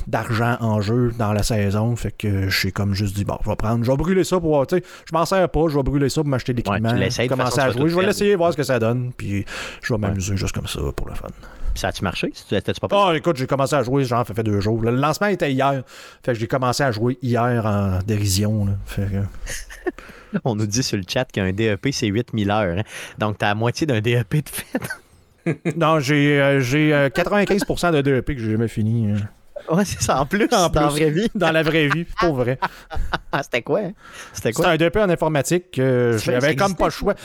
[0.08, 1.96] d'argent en jeu dans la saison.
[1.96, 4.65] Fait que j'ai comme juste dit, bon, je vais prendre, je vais brûler ça pour,
[4.65, 6.94] tu sais, je m'en sers pas, je vais brûler ça pour m'acheter l'équipement.
[6.94, 7.89] Ouais, commencer à jouer.
[7.89, 9.46] Je vais l'essayer, voir ce que ça donne, puis
[9.84, 11.28] je vais m'amuser juste comme ça pour le fun.
[11.75, 12.32] Ça a-tu marché?
[12.82, 14.82] pas oh, écoute, j'ai commencé à jouer, genre, ça fait deux jours.
[14.82, 15.84] Le lancement était hier.
[16.23, 18.67] Fait que j'ai commencé à jouer hier en dérision.
[18.86, 19.08] Fait
[20.43, 22.77] On nous dit sur le chat qu'un DEP, c'est 8000 heures.
[22.79, 22.84] Hein.
[23.17, 24.79] Donc, t'as la moitié d'un DEP de fait
[25.77, 29.12] non, j'ai, euh, j'ai 95% euh, de DEP que j'ai jamais fini.
[29.12, 29.17] Hein.
[29.71, 30.21] Ouais, c'est ça.
[30.21, 31.27] En plus, dans la vraie vie.
[31.36, 32.58] Dans la vraie vie, pour vrai.
[33.43, 33.82] C'était quoi?
[34.34, 34.65] C'était quoi?
[34.71, 35.71] C'était un DEP en informatique.
[35.71, 37.15] que J'avais comme pas le choix.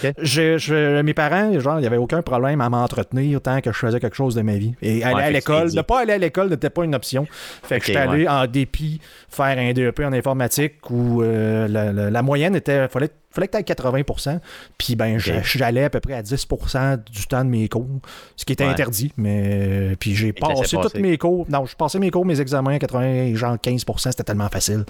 [1.02, 4.16] mes parents, genre, il n'y avait aucun problème à m'entretenir tant que je faisais quelque
[4.16, 4.74] chose de ma vie.
[4.82, 7.26] Et aller à l'école, ne pas aller à l'école n'était pas une option.
[7.62, 12.56] Fait que j'étais allé en dépit faire un DEP en informatique où euh, la, moyenne
[12.56, 12.88] était.
[12.88, 14.40] Fallait fallait que tu aies 80%
[14.78, 18.00] Puis ben, j'allais à peu près à 10% du temps de mes cours,
[18.36, 19.12] ce qui était interdit.
[19.16, 21.46] Mais puis j'ai passé tous mes cours.
[21.48, 24.84] Non, je passais mes cours, mes examens à 80, genre 15% c'était tellement facile.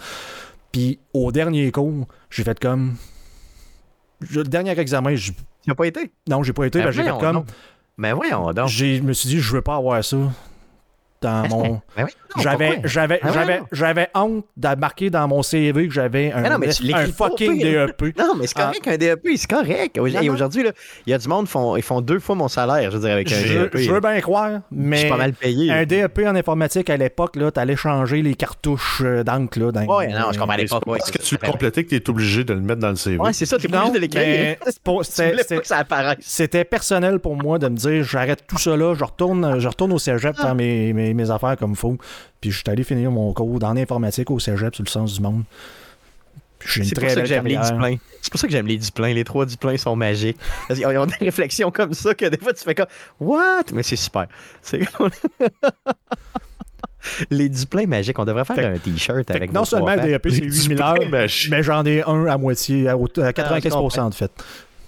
[0.72, 2.96] Puis au dernier cours, j'ai fait comme.
[4.30, 5.33] Le dernier examen, je.
[5.33, 6.11] Tu n'as pas été?
[6.28, 6.83] Non, j'ai pas été.
[6.83, 7.44] Ben, j'ai fait comme.
[7.96, 8.68] Mais voyons donc.
[8.68, 10.16] Je me suis dit, je veux pas avoir ça
[11.24, 11.80] dans mon.
[11.96, 12.06] Ben
[12.40, 17.06] j'avais, j'avais, ben j'avais, j'avais honte de marquer dans mon CV que j'avais un, un
[17.06, 18.14] fucking DEP.
[18.24, 18.90] Non, mais c'est correct ah.
[18.90, 19.96] un DEP, c'est correct.
[19.96, 20.64] Et aujourd'hui,
[21.06, 23.12] il y a du monde, font, ils font deux fois mon salaire, je veux dire,
[23.12, 23.76] avec un DEP.
[23.76, 24.98] Je veux bien croire, mais.
[24.98, 25.70] Je pas mal payé.
[25.70, 29.72] Un DEP en informatique à l'époque, là, t'allais changer les cartouches euh, d'encre, là.
[29.72, 30.96] Dans, ouais, non, je comprends pas.
[30.96, 33.18] Est-ce que tu le complétais que t'es obligé de le mettre dans le CV?
[33.18, 34.56] Ouais, c'est ça, t'es obligé de l'écrire.
[36.20, 39.92] C'était personnel pour moi de me dire, j'arrête tout ça là, je retourne, je retourne
[39.92, 41.96] au cégep faire mes, mes, mes affaires comme il faut.
[42.40, 45.20] Puis je suis allé finir mon cours dans l'informatique au cégep sur le sens du
[45.22, 45.44] monde.
[46.66, 47.98] C'est pour ça que j'aime les diplômes.
[48.22, 49.11] C'est pour ça que j'aime les diplômes.
[49.11, 50.38] Les trois diplômes sont magiques.
[50.70, 52.87] Ils ont des réflexions comme ça que des fois tu fais comme
[53.20, 53.64] What?
[53.72, 54.27] Mais c'est super.
[57.31, 60.83] les diplômes magiques, on devrait faire un t-shirt avec Non seulement le DAP, c'est 8000
[60.83, 64.33] heures, mais j'en ai un à moitié, à 95% ah, de fait.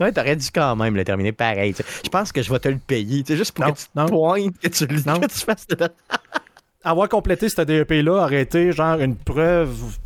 [0.00, 1.74] Ouais, t'aurais dû quand même le terminer pareil.
[2.04, 4.06] Je pense que je vais te le payer, juste pour que tu non.
[4.06, 5.66] pointes, que tu, que tu fasses
[6.84, 9.98] avoir complété cette DEP-là aurait été genre une preuve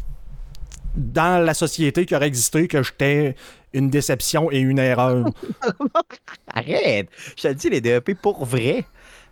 [0.94, 3.36] dans la société qui aurait existé que j'étais
[3.72, 5.26] une déception et une erreur.
[6.54, 7.08] Arrête!
[7.36, 8.84] Je te dis, les DEP pour vrai.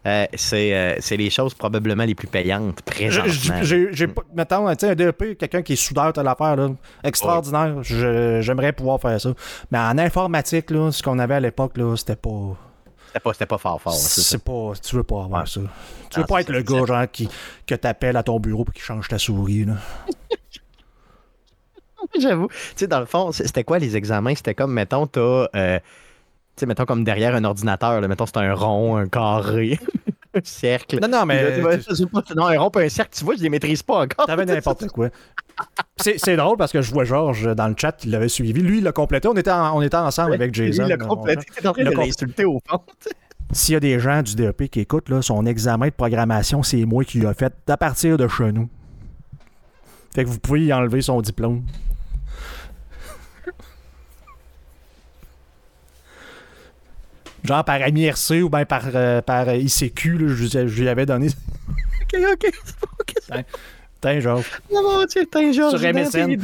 [0.06, 3.62] Euh, euh, c'est les choses probablement les plus payantes présentement.
[3.62, 6.56] J'ai, mettons, un DEP, quelqu'un qui est soudeur de l'affaire,
[7.02, 7.82] extraordinaire.
[7.82, 9.34] J'aimerais pouvoir faire ça.
[9.70, 12.56] Mais en informatique, là, ce qu'on avait à l'époque, c'était pas.
[13.06, 13.94] C'était pas, pas fort fort.
[13.94, 14.72] C'est pas.
[14.82, 15.60] Tu veux pas avoir ça.
[16.10, 17.28] Tu veux pas être le gars genre qui,
[17.66, 19.64] que t'appelles à ton bureau pour qu'il change ta souris.
[19.64, 19.74] Là.
[22.18, 22.48] J'avoue.
[22.48, 24.34] Tu sais, dans le fond, c'était quoi les examens?
[24.34, 25.48] C'était comme, mettons, t'as.
[25.54, 25.78] Euh,
[26.60, 29.78] sais, mettons, comme derrière un ordinateur, là, mettons, c'est un rond, un carré.
[30.34, 30.98] un cercle.
[31.00, 31.60] Non, non, mais.
[32.36, 34.26] non, un rond, pas un cercle, tu vois, je les maîtrise pas encore.
[34.26, 35.08] T'avais n'importe quoi.
[35.96, 38.62] C'est drôle parce que je vois Georges dans le chat, il l'avait suivi.
[38.62, 39.28] Lui, il l'a complété.
[39.28, 40.84] On était, on était ensemble avec Jason.
[40.84, 41.46] il l'a complété.
[41.66, 42.80] en train de l'insulter au fond.
[43.52, 46.84] S'il y a des gens du DEP qui écoutent, là, son examen de programmation, c'est
[46.84, 48.68] moi qui l'ai fait à partir de chez nous.
[50.14, 51.62] Fait que vous pouvez y enlever son diplôme.
[57.44, 61.28] Genre par MIRC ou bien par, euh, par ICQ, là, je, je lui avais donné.
[62.02, 62.52] ok, ok.
[63.00, 63.44] okay.
[64.00, 64.42] T'es genre.
[64.72, 65.76] Non, mon Dieu, t'es genre.
[65.76, 66.36] Sur MSN.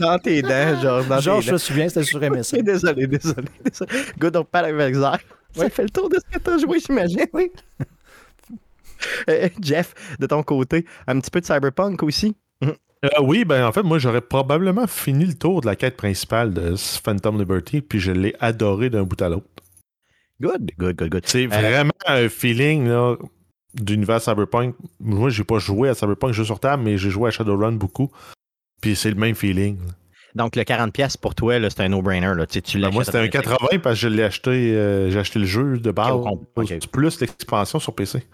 [0.00, 1.04] Dans tes dents, genre.
[1.04, 2.62] Dans genre, tes je me souviens, c'était sur MSN.
[2.62, 3.90] désolé, désolé, désolé.
[4.18, 5.24] Good, on parle avec Zach.
[5.54, 7.50] Ça fait le tour de ce que t'as joué, j'imagine, oui.
[9.28, 12.34] Euh, Jeff, de ton côté, un petit peu de Cyberpunk aussi?
[13.04, 16.54] Euh, oui, ben en fait, moi j'aurais probablement fini le tour de la quête principale
[16.54, 19.46] de Phantom Liberty, puis je l'ai adoré d'un bout à l'autre.
[20.40, 21.26] Good, good, good, good.
[21.26, 23.16] C'est vraiment un feeling là,
[23.74, 24.74] d'univers Cyberpunk.
[25.00, 28.10] Moi, j'ai pas joué à Cyberpunk juste sur table, mais j'ai joué à Shadowrun beaucoup.
[28.80, 29.78] Puis c'est le même feeling.
[30.34, 32.32] Donc le 40$ pour toi, c'est un no-brainer.
[32.48, 35.38] Tu, tu ben, moi, c'était un 80 parce que je l'ai acheté, euh, j'ai acheté
[35.38, 36.12] le jeu de base,
[36.56, 38.26] okay, plus l'expansion sur PC.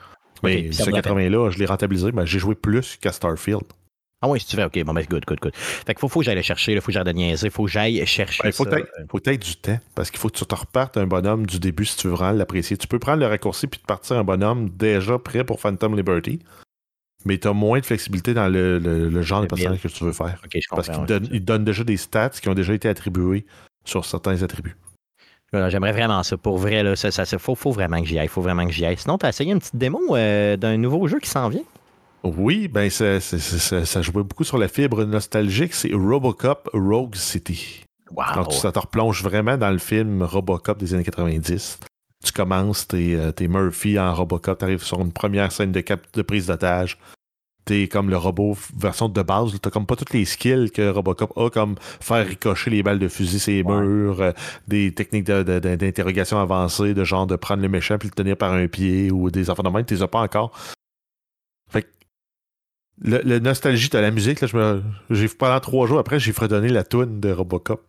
[0.43, 2.13] Mais ce 80$-là, je l'ai rentabilisé.
[2.13, 3.65] Ben, j'ai joué plus qu'à Starfield.
[4.23, 5.55] Ah oui, si tu veux, ok, bon, ben, good, good, good.
[5.55, 7.71] Fait qu'il faut, faut que j'aille chercher, il faut que j'aille niaiser, il faut que
[7.71, 8.43] j'aille chercher.
[8.45, 11.47] Il faut que tu du temps, parce qu'il faut que tu te repartes un bonhomme
[11.47, 12.77] du début si tu veux vraiment l'apprécier.
[12.77, 16.41] Tu peux prendre le raccourci puis te partir un bonhomme déjà prêt pour Phantom Liberty,
[17.25, 20.13] mais tu as moins de flexibilité dans le, le, genre de personnage que tu veux
[20.13, 20.39] faire.
[20.53, 23.47] je parce qu'il donne, donne déjà des stats qui ont déjà été attribués
[23.87, 24.77] sur certains attributs.
[25.53, 26.37] J'aimerais vraiment ça.
[26.37, 28.29] Pour vrai, là, ça, ça, faut, faut vraiment que j'y aille.
[28.29, 28.97] Faut vraiment que j'y aille.
[28.99, 31.65] Sinon, tu as essayé une petite démo euh, d'un nouveau jeu qui s'en vient?
[32.23, 35.75] Oui, ben ça, ça, jouait beaucoup sur la fibre nostalgique.
[35.75, 37.85] C'est Robocop Rogue City.
[38.11, 38.25] Wow.
[38.35, 41.79] Donc, ça te replonge vraiment dans le film Robocop des années 90.
[42.25, 45.81] Tu commences, t'es euh, es Murphy en Robocop, tu arrives sur une première scène de,
[45.81, 46.99] cap de prise d'otage.
[47.65, 49.53] T'es comme le robot version de base.
[49.63, 53.09] T'as comme pas toutes les skills que Robocop a, comme faire ricocher les balles de
[53.09, 54.33] fusil ses murs, euh,
[54.67, 58.67] des techniques d'interrogation avancées, de genre de prendre le méchant puis le tenir par un
[58.67, 60.53] pied ou des enfants de même, t'es pas encore.
[63.03, 67.21] Le, nostalgie de la musique, là, j'ai pendant trois jours après, j'ai fredonné la toune
[67.21, 67.83] de Robocop.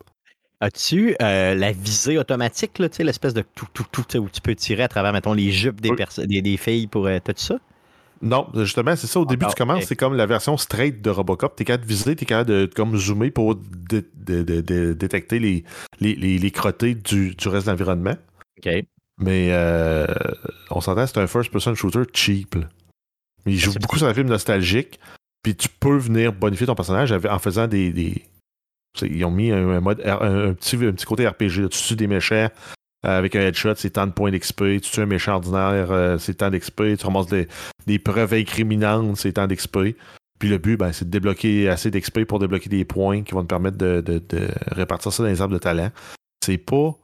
[0.62, 4.88] As-tu euh, la visée automatique, l'espèce de tout, tout, tout, où tu peux tirer à
[4.88, 7.08] travers, mettons, les jupes des, des, filles pour.
[7.08, 7.58] euh, tout ça?
[8.22, 9.20] Non, justement, c'est ça.
[9.20, 11.56] Au début, tu commences, c'est comme la version straight de Robocop.
[11.56, 15.64] T'es capable de viser, t'es capable de comme zoomer pour détecter les,
[16.00, 18.16] les, les, crottés du, du reste de l'environnement.
[18.60, 18.72] OK.
[19.18, 20.06] Mais euh,
[20.70, 22.56] on s'entend, c'est un first-person shooter cheap.
[23.46, 25.00] Il joue beaucoup sur un film nostalgique.
[25.44, 27.92] Puis tu peux venir bonifier ton personnage en faisant des.
[27.92, 28.24] des...
[29.02, 31.70] Ils ont mis un, mode un, petit, un petit côté RPG.
[31.70, 32.50] Tu tues des méchants
[33.06, 34.64] euh, avec un headshot, c'est tant de points d'XP.
[34.64, 36.98] Tu tues un méchant ordinaire, euh, c'est tant d'XP.
[37.00, 37.48] Tu ramasses des,
[37.88, 39.96] des preuves incriminantes, c'est tant d'XP.
[40.38, 43.44] Puis le but, ben, c'est de débloquer assez d'XP pour débloquer des points qui vont
[43.44, 45.92] te permettre de, de, de répartir ça dans les arbres de talent.
[46.44, 46.96] C'est pas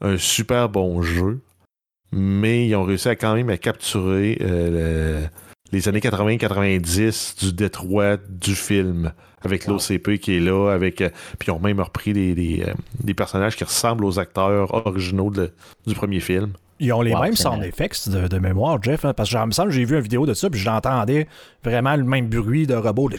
[0.00, 1.40] un super bon jeu,
[2.12, 5.28] mais ils ont réussi à quand même à capturer euh, le,
[5.76, 9.12] les années 80-90 du Détroit du film,
[9.42, 12.72] avec l'OCP qui est là, avec euh, puis ils ont même repris des, euh,
[13.04, 16.52] des, personnages qui ressemblent aux acteurs originaux du premier film.
[16.80, 19.84] Ils ont les mêmes sound effects de, mémoire, Jeff, hein, parce que me semble j'ai
[19.84, 21.28] vu une vidéo de ça, puis j'entendais
[21.62, 23.18] vraiment le même bruit de robot de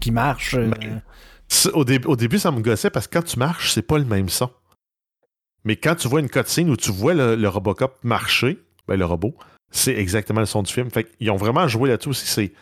[0.00, 0.54] qui marche.
[0.54, 0.68] Euh.
[0.68, 1.02] Ben,
[1.74, 4.30] au, au, début, ça me gossait parce que quand tu marches, c'est pas le même
[4.30, 4.50] son.
[5.64, 9.04] Mais quand tu vois une cutscene où tu vois le, le Robocop marcher, ben le
[9.06, 9.34] robot,
[9.74, 10.90] c'est exactement le son du film.
[10.90, 12.26] Fait ils ont vraiment joué là-dessus aussi.
[12.26, 12.52] C'est,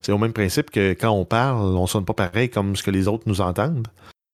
[0.00, 2.90] c'est au même principe que quand on parle, on sonne pas pareil comme ce que
[2.90, 3.88] les autres nous entendent.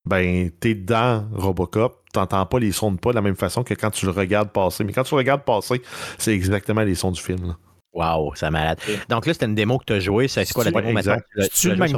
[0.05, 3.75] Ben, t'es dans Robocop, t'entends pas les sons de pas de la même façon que
[3.75, 4.85] quand tu le regardes passer.
[4.85, 5.83] Mais quand tu le regardes passer,
[6.19, 7.57] c'est exactement les sons du film.
[7.93, 8.79] Waouh, c'est malade.
[9.09, 10.29] Donc là, c'était une démo que tu as jouée.
[10.29, 11.17] C'est quoi la démo maintenant?
[11.51, 11.97] C'est le même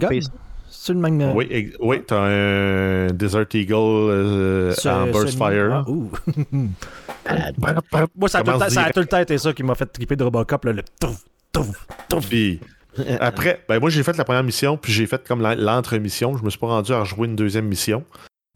[0.89, 1.21] C'est le même.
[1.35, 5.85] Oui, oui t'as un Desert Eagle euh, en Burst Fire.
[8.17, 8.43] Moi, ça a,
[8.91, 12.27] tout le, temps, été ça qui m'a fait triper de Robocop, le touf, touf, touf.
[12.27, 12.59] Puis
[13.21, 16.39] après, ben moi j'ai fait la première mission, puis j'ai fait comme l'entre-mission.
[16.39, 18.03] Je me suis pas rendu à rejouer une deuxième mission.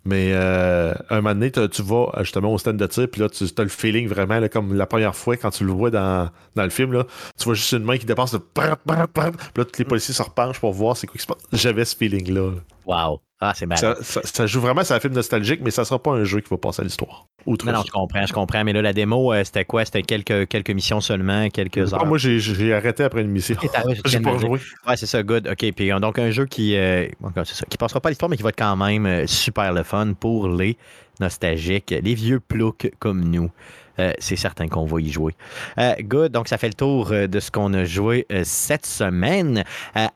[0.04, 3.44] Mais euh, un moment donné, tu vas justement au stand de tir, puis là, tu
[3.44, 6.70] as le feeling vraiment, comme la première fois quand tu le vois dans, dans le
[6.70, 7.04] film, là,
[7.38, 10.60] tu vois juste une main qui dépasse, le puis là, tous les policiers se repenchent
[10.60, 11.42] pour voir c'est quoi qui se passe.
[11.52, 12.52] J'avais ce feeling-là.
[12.86, 13.20] Wow.
[13.40, 13.96] Ah, c'est malade.
[14.02, 16.58] Ça, joue vraiment, c'est un film nostalgique, mais ça sera pas un jeu qui va
[16.58, 17.26] passer à l'histoire.
[17.46, 18.64] Non, non, je comprends, je comprends.
[18.64, 19.84] Mais là, la démo, euh, c'était quoi?
[19.84, 22.06] C'était quelques, quelques missions seulement, quelques heures?
[22.06, 23.56] moi, j'ai arrêté après une mission.
[24.04, 24.60] j'ai pas joué.
[24.86, 25.48] Ouais, c'est ça, good.
[25.48, 28.28] OK, puis euh, donc un jeu qui, euh, c'est ça, qui passera pas à l'histoire,
[28.28, 30.76] mais qui va être quand même euh, super le fun pour les
[31.20, 33.50] nostalgiques, les vieux ploucs comme nous.
[33.98, 35.34] Euh, c'est certain qu'on va y jouer.
[35.78, 39.64] Euh, good, donc ça fait le tour euh, de ce qu'on a joué cette semaine.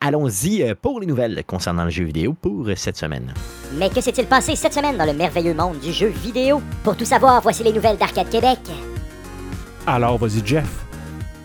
[0.01, 3.35] Allons-y pour les nouvelles concernant le jeu vidéo pour cette semaine.
[3.75, 6.63] Mais que s'est-il passé cette semaine dans le merveilleux monde du jeu vidéo?
[6.83, 8.59] Pour tout savoir, voici les nouvelles d'Arcade Québec.
[9.87, 10.85] Alors, vas-y, Jeff,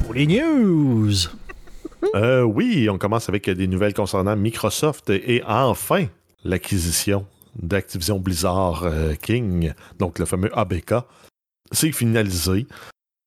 [0.04, 1.14] pour les news.
[2.46, 6.06] oui, on commence avec des nouvelles concernant Microsoft et enfin
[6.44, 8.86] l'acquisition d'Activision Blizzard
[9.22, 10.94] King, donc le fameux ABK,
[11.72, 12.68] c'est finalisé.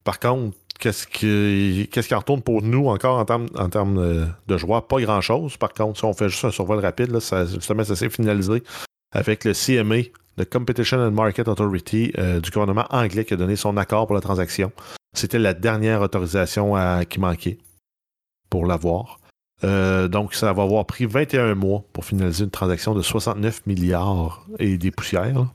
[0.04, 4.86] Par contre, qu'est-ce qui, qu'est-ce en retourne pour nous encore en termes, termes de joueurs?
[4.86, 5.56] Pas grand-chose.
[5.56, 8.62] Par contre, si on fait juste un survol rapide, ça, justement, ça s'est finalisé
[9.12, 13.56] avec le CMA, le Competition and Market Authority euh, du gouvernement anglais qui a donné
[13.56, 14.72] son accord pour la transaction.
[15.16, 16.74] C'était la dernière autorisation
[17.08, 17.58] qui manquait
[18.50, 19.20] pour l'avoir.
[19.62, 24.44] Euh, donc, ça va avoir pris 21 mois pour finaliser une transaction de 69 milliards
[24.58, 25.46] et des poussières.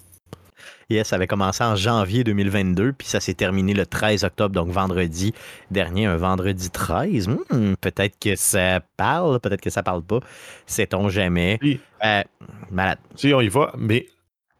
[0.89, 4.69] Yes, ça avait commencé en janvier 2022, puis ça s'est terminé le 13 octobre, donc
[4.69, 5.33] vendredi
[5.69, 7.27] dernier, un vendredi 13.
[7.27, 10.19] Hmm, peut-être que ça parle, peut-être que ça parle pas.
[10.65, 11.59] Sait-on jamais.
[12.03, 12.23] Euh,
[12.71, 12.97] malade.
[13.15, 14.07] Si, on y va, mais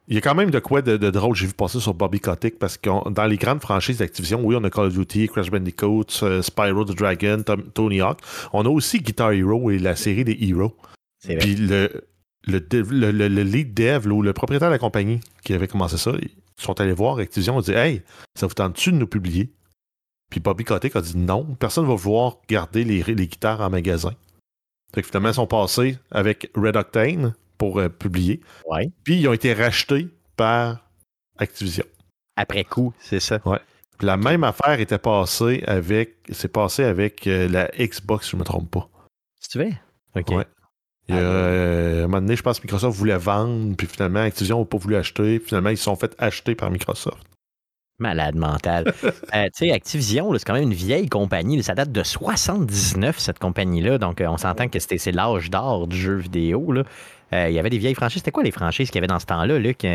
[0.08, 2.60] il y a quand même de quoi de, drôle, j'ai vu passer sur Bobby Kotick,
[2.60, 6.06] parce que dans les grandes franchises d'Activision, oui, on a Call of Duty, Crash Bandicoot,
[6.24, 8.20] euh, Spyro the Dragon, Tony Hawk.
[8.54, 10.76] On a aussi Guitar Hero et la série des Heroes.
[11.24, 12.04] Puis le,
[12.50, 16.30] le, le, lead dev ou le propriétaire de la compagnie qui avait commencé ça, ils
[16.58, 18.02] sont allés voir Activision et dit Hey,
[18.36, 19.52] ça vous tente-tu de nous publier?
[20.30, 23.70] Puis Bobby Kotick a dit non, personne ne va vouloir garder les, les guitares en
[23.70, 24.14] magasin.
[24.94, 28.42] Fait que finalement, ils sont passés avec Red Octane pour euh, publier.
[28.66, 28.92] Ouais.
[29.04, 30.90] Puis ils ont été rachetés par
[31.38, 31.86] Activision.
[32.36, 33.40] Après coup, c'est ça.
[33.46, 33.60] Ouais.
[33.98, 36.18] Puis la même affaire était passée avec.
[36.32, 38.90] C'est passé avec euh, la Xbox, si je ne me trompe pas.
[39.40, 39.72] Si tu veux.
[40.16, 40.30] OK.
[40.30, 40.48] Ouais.
[41.10, 44.60] Ah, euh, à un moment donné, je pense que Microsoft voulait vendre, puis finalement, Activision
[44.60, 45.40] n'a pas voulu acheter.
[45.40, 47.18] Finalement, ils se sont fait acheter par Microsoft.
[48.00, 48.94] Malade mental.
[49.36, 51.62] Euh, tu sais, Activision, c'est quand même une vieille compagnie.
[51.62, 54.00] Ça date de 79, cette compagnie-là.
[54.00, 56.72] Donc, euh, on s'entend que c'est l'âge d'or du jeu vidéo.
[56.72, 56.84] Là.
[57.32, 58.22] il y avait des vieilles franchises.
[58.22, 59.86] C'était quoi les franchises qu'il y avait dans ce temps-là, Luc?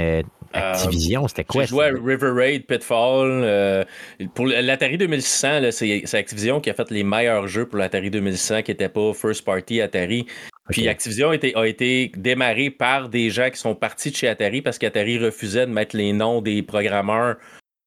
[0.52, 1.62] Activision, c'était quoi?
[1.62, 3.86] J'ai joué à River Raid, Pitfall.
[4.34, 8.70] pour l'Atari 2600, c'est Activision qui a fait les meilleurs jeux pour l'Atari 2600 qui
[8.70, 10.26] n'étaient pas first party Atari.
[10.70, 14.28] Puis Activision a été, a été démarré par des gens qui sont partis de chez
[14.28, 17.36] Atari parce qu'Atari refusait de mettre les noms des programmeurs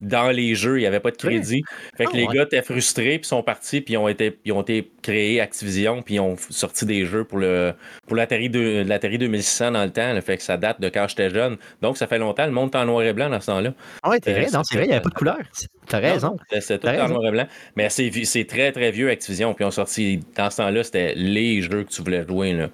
[0.01, 1.63] dans les jeux, il n'y avait pas de crédit.
[1.95, 4.51] Fait que ah, les gars étaient frustrés, puis sont partis, puis ils ont été, ils
[4.51, 7.73] ont été créés Activision, puis ils ont sorti des jeux pour le
[8.05, 10.19] pour l'Atari, de, 2600 dans le temps.
[10.21, 11.57] Fait que ça date de quand j'étais jeune.
[11.81, 13.73] Donc, ça fait longtemps, le monde est en noir et blanc dans ce temps-là.
[14.03, 15.37] Ah ouais, t'es vrai, c'est vrai, il n'y avait pas de couleur.
[15.87, 16.37] T'as raison.
[16.59, 17.47] C'est tout en noir et blanc.
[17.75, 21.61] Mais c'est très, très vieux Activision, puis ils ont sorti, dans ce temps-là, c'était les
[21.61, 22.53] jeux que tu voulais jouer.
[22.53, 22.69] Là.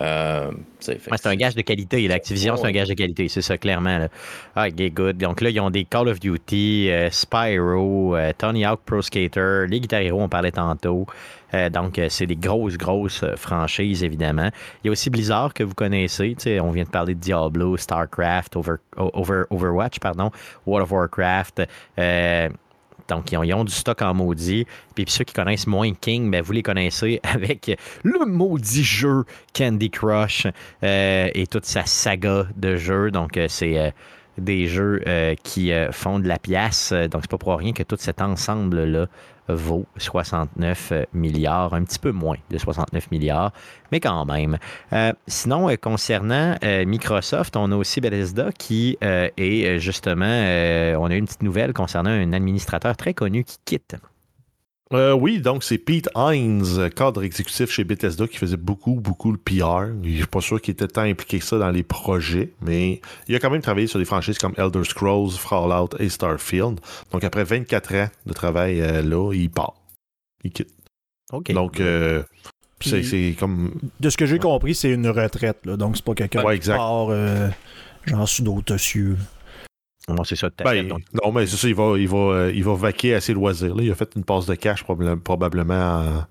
[0.00, 2.06] Euh, c'est un gage de qualité.
[2.06, 4.08] L'Activision, c'est un gage de qualité, c'est ça, clairement.
[4.54, 5.16] Ah, good.
[5.16, 9.64] Donc là, ils ont des Call of Duty, euh, Spyro, euh, Tony Hawk Pro Skater,
[9.68, 11.06] les Guitar Hero, on parlait tantôt.
[11.72, 14.50] donc, c'est des grosses, grosses franchises, évidemment.
[14.82, 16.36] Il y a aussi Blizzard que vous connaissez.
[16.60, 20.30] On vient de parler de Diablo, StarCraft, Over, Over, Overwatch, pardon,
[20.66, 21.62] World of Warcraft.
[23.08, 24.66] Donc, ils ont, du stock en maudit.
[24.94, 27.70] Puis, ceux qui connaissent moins King, ben, vous les connaissez avec
[28.02, 30.46] le maudit jeu Candy Crush
[30.82, 33.10] euh, et toute sa saga de jeux.
[33.10, 33.90] Donc, euh, c'est euh,
[34.38, 35.02] des jeux
[35.42, 36.92] qui font de la pièce.
[36.92, 39.06] Donc, c'est pas pour rien que tout cet ensemble-là
[39.48, 43.52] vaut 69 milliards, un petit peu moins de 69 milliards,
[43.92, 44.58] mais quand même.
[44.92, 51.14] Euh, sinon, euh, concernant euh, Microsoft, on a aussi Bethesda qui est justement, on a
[51.14, 53.96] une petite nouvelle concernant un administrateur très connu qui quitte.
[54.92, 59.86] Oui, donc c'est Pete Hines, cadre exécutif chez Bethesda, qui faisait beaucoup, beaucoup le PR.
[60.02, 63.00] Je ne suis pas sûr qu'il était tant impliqué que ça dans les projets, mais
[63.28, 66.80] il a quand même travaillé sur des franchises comme Elder Scrolls, Fallout et Starfield.
[67.12, 69.74] Donc après 24 ans de travail là, il part.
[70.44, 70.70] Il quitte.
[71.32, 71.52] OK.
[71.52, 71.80] Donc,
[72.80, 73.72] c'est comme.
[74.00, 75.58] De ce que j'ai compris, c'est une retraite.
[75.64, 77.48] Là, donc, c'est pas quelqu'un qui part euh,
[78.04, 79.16] genre sous d'autres cieux.
[80.08, 80.50] Non, c'est ça.
[80.64, 83.34] Ben, non, mais c'est ça, il va, il, va, euh, il va vaquer à ses
[83.34, 83.74] loisirs.
[83.74, 83.82] Là.
[83.82, 86.26] Il a fait une passe de cash probablement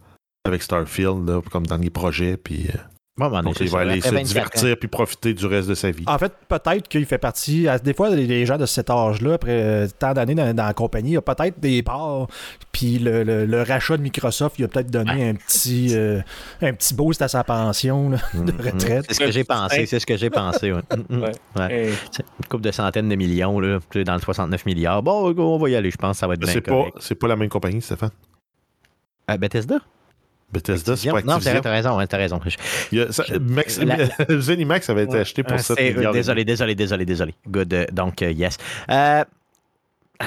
[0.45, 2.39] avec Starfield, comme dans les projets.
[3.21, 6.03] Euh, donc, il va aller se divertir puis profiter du reste de sa vie.
[6.05, 7.65] En fait, peut-être qu'il fait partie.
[7.81, 11.17] Des fois, les gens de cet âge-là, après tant d'années dans, la compagnie, il y
[11.17, 12.27] a peut-être des parts.
[12.73, 16.19] Puis le, rachat de Microsoft, il a peut-être donné un petit euh,
[16.61, 18.61] un petit boost à sa pension de mm-hmm.
[18.61, 19.05] retraite.
[19.07, 19.85] C'est ce que j'ai pensé.
[19.85, 20.73] C'est ce que j'ai pensé.
[21.09, 21.31] Une
[22.49, 25.01] couple de centaines de millions là, dans le 69 milliards.
[25.03, 25.89] Bon, on va y aller.
[25.89, 26.51] Je pense que ça va être bien.
[26.51, 26.89] C'est pas,
[27.21, 28.09] pas la même compagnie, Stéphane?
[29.31, 29.79] Euh, Bethesda?
[30.51, 31.53] Bethesda, c'est pas Activision.
[31.53, 32.39] Non, t'as raison, t'as raison.
[34.39, 36.13] Zenimax avait été acheté pour 7 milliards.
[36.13, 37.35] Désolé, désolé, désolé, désolé.
[37.47, 37.73] Good.
[37.73, 38.57] Euh, donc, euh, yes.
[38.89, 39.23] Euh...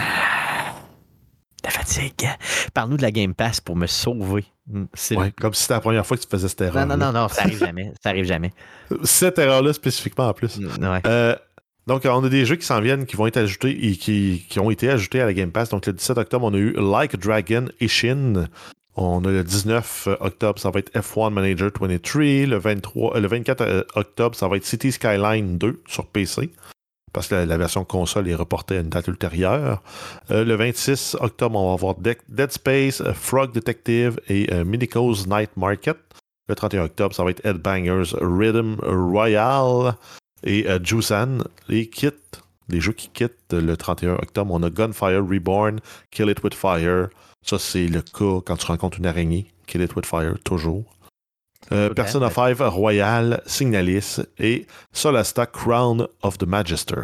[1.64, 2.28] La fatigue.
[2.72, 4.44] Parle-nous de la Game Pass pour me sauver.
[4.68, 6.86] Hmm, ouais, comme si c'était la première fois que tu faisais cette erreur.
[6.86, 7.92] Non, non, non, non, ça arrive jamais.
[8.02, 8.52] Ça arrive jamais.
[9.02, 10.58] Cette erreur-là spécifiquement en plus.
[10.58, 11.00] Hmm, ouais.
[11.06, 11.34] Euh,
[11.88, 14.60] donc, on a des jeux qui s'en viennent, qui vont être ajoutés et qui, qui,
[14.60, 15.70] ont été ajoutés à la Game Pass.
[15.70, 18.46] Donc, le 17 octobre, on a eu Like Dragon Ishin,
[18.98, 22.46] on a le 19 octobre, ça va être F1 Manager 23.
[22.46, 26.50] Le, 23, euh, le 24 euh, octobre, ça va être City Skyline 2 sur PC.
[27.12, 29.82] parce que la, version console est reportée à une date ultérieure.
[30.30, 31.94] le 26 octobre, on va avoir
[32.28, 35.96] Dead Space, Frog Detective et Minico's Night Market.
[36.48, 39.94] Le 31 octobre, ça va être Headbangers Rhythm Royale
[40.42, 41.38] et Jusan.
[41.68, 42.10] Les kits,
[42.68, 45.80] les jeux qui quittent le 31 octobre, on a Gunfire Reborn,
[46.10, 47.08] Kill It With Fire.
[47.44, 49.46] Ça, c'est le cas quand tu rencontres une araignée.
[49.66, 50.84] Kill It With Fire, toujours.
[51.72, 57.02] Euh, Persona 5 Royal, Signalis et Solasta Crown of the Magister.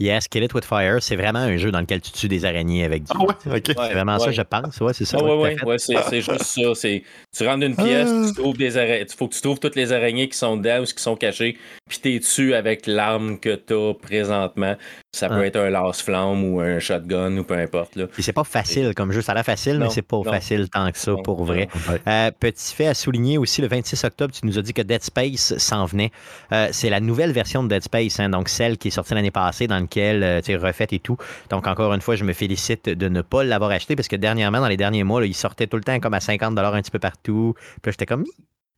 [0.00, 2.82] Yes, Kill It With Fire, c'est vraiment un jeu dans lequel tu tues des araignées
[2.82, 3.12] avec du.
[3.14, 3.62] Ah ouais, ok.
[3.66, 4.80] C'est vraiment ça, je pense.
[4.80, 5.18] Ouais, c'est ça.
[5.20, 6.62] Ah ouais, ouais, c'est juste ça.
[6.74, 8.24] Tu rentres une pièce, ah.
[8.26, 9.06] tu trouves des araignées.
[9.08, 11.56] Il faut que tu trouves toutes les araignées qui sont dedans ou qui sont cachées,
[11.88, 14.74] puis t'es dessus avec l'arme que t'as présentement.
[15.14, 15.46] Ça peut ah.
[15.46, 17.96] être un lance-flamme ou un shotgun ou peu importe.
[17.96, 18.06] Là.
[18.18, 19.22] c'est pas facile comme jeu.
[19.22, 21.68] Ça a l'air facile, mais c'est pas facile tant que ça pour vrai.
[22.06, 25.02] Euh, petit fait à souligner aussi, le 26 octobre, tu nous as dit que Dead
[25.02, 26.10] Space s'en venait.
[26.52, 29.30] Euh, c'est la nouvelle version de Dead Space, hein, donc celle qui est sortie l'année
[29.30, 31.16] passée, dans laquelle euh, tu es refaite et tout.
[31.50, 34.60] Donc encore une fois, je me félicite de ne pas l'avoir acheté parce que dernièrement,
[34.60, 36.98] dans les derniers mois, il sortait tout le temps comme à 50 un petit peu
[36.98, 37.54] partout.
[37.82, 38.24] Puis j'étais comme,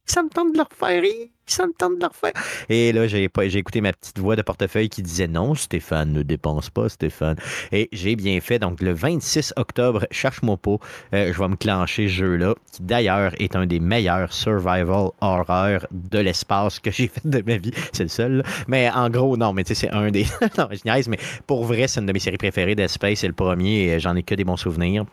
[0.07, 1.03] ça me tente de le refaire,
[1.47, 2.33] ça me tente de le refaire.
[2.69, 6.23] Et là, j'ai, j'ai écouté ma petite voix de portefeuille qui disait non, Stéphane, ne
[6.23, 7.37] dépense pas, Stéphane.
[7.73, 8.59] Et j'ai bien fait.
[8.59, 10.77] Donc, le 26 octobre, cherche-moi pas,
[11.13, 15.87] euh, je vais me clencher ce jeu-là, qui d'ailleurs est un des meilleurs survival horror
[15.91, 17.73] de l'espace que j'ai fait de ma vie.
[17.93, 18.43] C'est le seul.
[18.69, 20.25] Mais en gros, non, mais tu sais, c'est un des.
[20.59, 23.19] non, je niaise, mais pour vrai, c'est une de mes séries préférées d'Espace.
[23.21, 25.05] C'est le premier et j'en ai que des bons souvenirs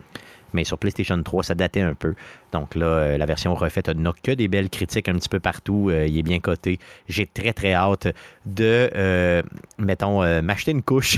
[0.54, 2.16] mais sur PlayStation 3, ça datait un peu.
[2.54, 5.90] Donc là, euh, la version refaite n'a que des belles critiques un petit peu partout.
[5.90, 6.80] Euh, il est bien coté.
[7.10, 8.08] J'ai très, très hâte
[8.46, 9.42] de, euh,
[9.78, 11.18] mettons, m'acheter une couche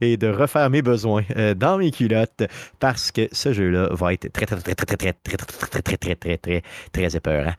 [0.00, 1.22] et de refaire mes besoins
[1.56, 2.42] dans mes culottes
[2.78, 5.96] parce que ce jeu-là va être très, très, très, très, très, très, très, très, très,
[5.96, 7.54] très, très, très, très épeurant.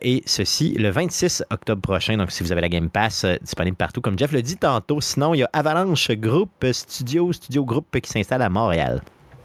[0.00, 4.00] Et ceci, le 26 octobre prochain, donc si vous avez la Game Pass disponible partout,
[4.00, 8.10] comme Jeff le dit tantôt, sinon il y a Avalanche Group Studio, Studio Group qui
[8.10, 9.02] s'installe à Montréal.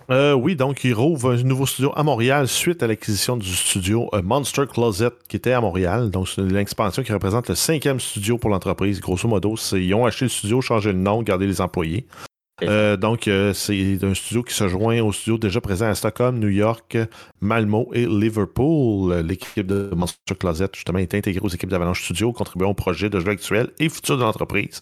[0.10, 4.10] Euh, oui, donc il rouvre un nouveau studio à Montréal suite à l'acquisition du studio
[4.14, 6.10] euh, Monster Closet qui était à Montréal.
[6.10, 9.02] Donc c'est l'expansion qui représente le cinquième studio pour l'entreprise.
[9.02, 12.06] Grosso modo, ils ont acheté le studio, changé le nom, gardé les employés.
[12.64, 16.40] Euh, donc, euh, c'est un studio qui se joint au studio déjà présent à Stockholm,
[16.40, 16.98] New York,
[17.40, 19.14] Malmo et Liverpool.
[19.18, 23.20] L'équipe de Monster Closet, justement, est intégrée aux équipes d'Avalanche Studio, contribuant au projet de
[23.20, 24.82] jeux actuels et futurs de l'entreprise.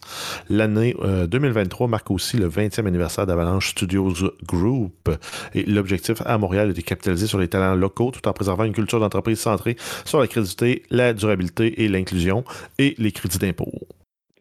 [0.49, 0.95] L'année
[1.27, 4.13] 2023 euh, marque aussi le 20e anniversaire d'Avalanche Studios
[4.45, 5.09] Group.
[5.53, 8.73] Et l'objectif à Montréal est de capitaliser sur les talents locaux tout en préservant une
[8.73, 12.45] culture d'entreprise centrée sur la crédibilité, la durabilité et l'inclusion
[12.77, 13.71] et les crédits d'impôt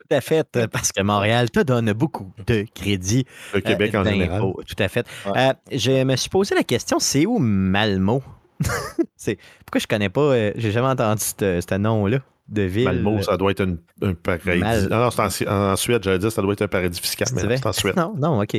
[0.09, 3.25] tout à fait, parce que Montréal te donne beaucoup de crédits.
[3.55, 4.41] Le Québec en général.
[4.41, 5.07] Tout à fait.
[5.27, 8.23] Euh, je me suis posé la question, c'est où Malmo?
[8.61, 12.85] pourquoi je connais pas, euh, j'ai jamais entendu ce nom-là de ville?
[12.85, 13.63] Malmo, ça doit être
[14.03, 14.89] un, paradis.
[14.91, 17.73] Non, c'est en, Suède, j'allais dire, ça doit être un paradis fiscal, mais c'est en
[17.73, 17.95] Suède.
[17.97, 18.57] Non, non, OK.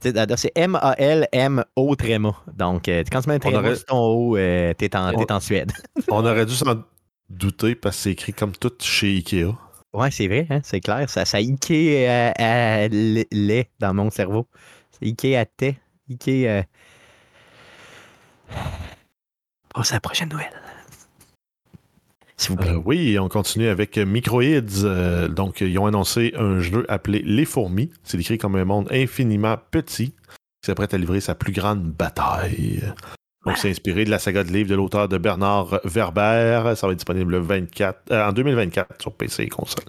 [0.00, 2.34] C'est M-A-L-M-O tréma.
[2.54, 3.76] Donc, euh, quand tu mets un tréma aurait...
[3.76, 5.72] ton haut, t'es en, en Suède.
[6.10, 6.82] on aurait dû s'en
[7.30, 9.54] douter parce que c'est écrit comme tout chez Ikea.
[9.94, 11.08] Ouais, c'est vrai, hein, c'est clair.
[11.08, 14.48] Ça, ça Ikea à, lait dans mon cerveau.
[15.00, 15.78] Ikea à thé.
[16.10, 16.48] Ikea.
[16.48, 16.62] Euh...
[19.84, 20.50] C'est la prochaine nouvelle.
[22.48, 22.70] Vous plaît.
[22.70, 24.82] Euh, oui, on continue avec Microids.
[24.82, 27.90] Euh, donc, ils ont annoncé un jeu appelé Les Fourmis.
[28.02, 32.82] C'est décrit comme un monde infiniment petit qui s'apprête à livrer sa plus grande bataille.
[33.46, 36.72] Donc, c'est inspiré de la saga de livre de l'auteur de Bernard Werber.
[36.76, 39.84] Ça va être disponible 24, euh, en 2024 sur PC et console.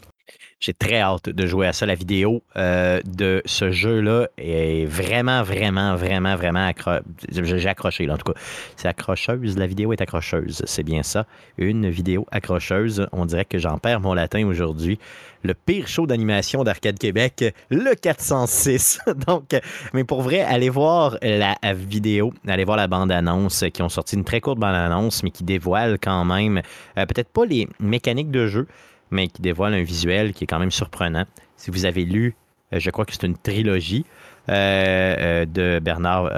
[0.65, 1.85] J'ai très hâte de jouer à ça.
[1.85, 6.93] La vidéo euh, de ce jeu-là est vraiment, vraiment, vraiment, vraiment accro...
[7.29, 8.39] J'ai accroché, en tout cas.
[8.75, 9.59] C'est accrocheuse.
[9.59, 10.63] La vidéo est accrocheuse.
[10.65, 11.27] C'est bien ça.
[11.59, 13.05] Une vidéo accrocheuse.
[13.11, 14.97] On dirait que j'en perds mon latin aujourd'hui.
[15.43, 19.01] Le pire show d'animation d'Arcade Québec, le 406.
[19.27, 19.55] Donc,
[19.93, 24.23] mais pour vrai, allez voir la vidéo, allez voir la bande-annonce qui ont sorti une
[24.23, 26.63] très courte bande-annonce, mais qui dévoile quand même
[26.97, 28.65] euh, peut-être pas les mécaniques de jeu,
[29.11, 31.25] mais qui dévoile un visuel qui est quand même surprenant.
[31.57, 32.35] Si vous avez lu,
[32.73, 34.05] euh, je crois que c'est une trilogie
[34.49, 36.29] euh, euh, de Bernard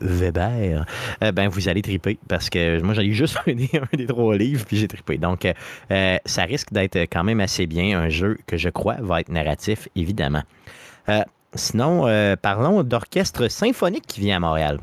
[0.00, 0.84] Weber,
[1.20, 4.64] ben vous allez triper parce que moi j'ai juste un des, un des, trois livres
[4.66, 5.18] puis j'ai trippé.
[5.18, 5.46] Donc
[5.88, 9.88] ça risque d'être quand même assez bien un jeu que je crois va être narratif
[9.94, 10.42] évidemment.
[11.54, 12.06] sinon,
[12.42, 14.80] parlons d'orchestre symphonique qui vient à Montréal.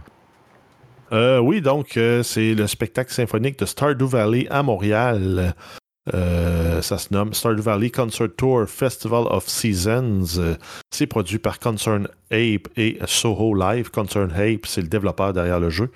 [1.12, 5.54] oui, donc c'est le spectacle symphonique de Stardew Valley à Montréal.
[6.16, 10.40] Euh, ça se nomme Stardew Valley Concert Tour Festival of Seasons.
[10.40, 10.56] Euh,
[10.90, 13.92] c'est produit par Concern Ape et Soho Live.
[13.92, 15.92] Concern Ape, c'est le développeur derrière le jeu.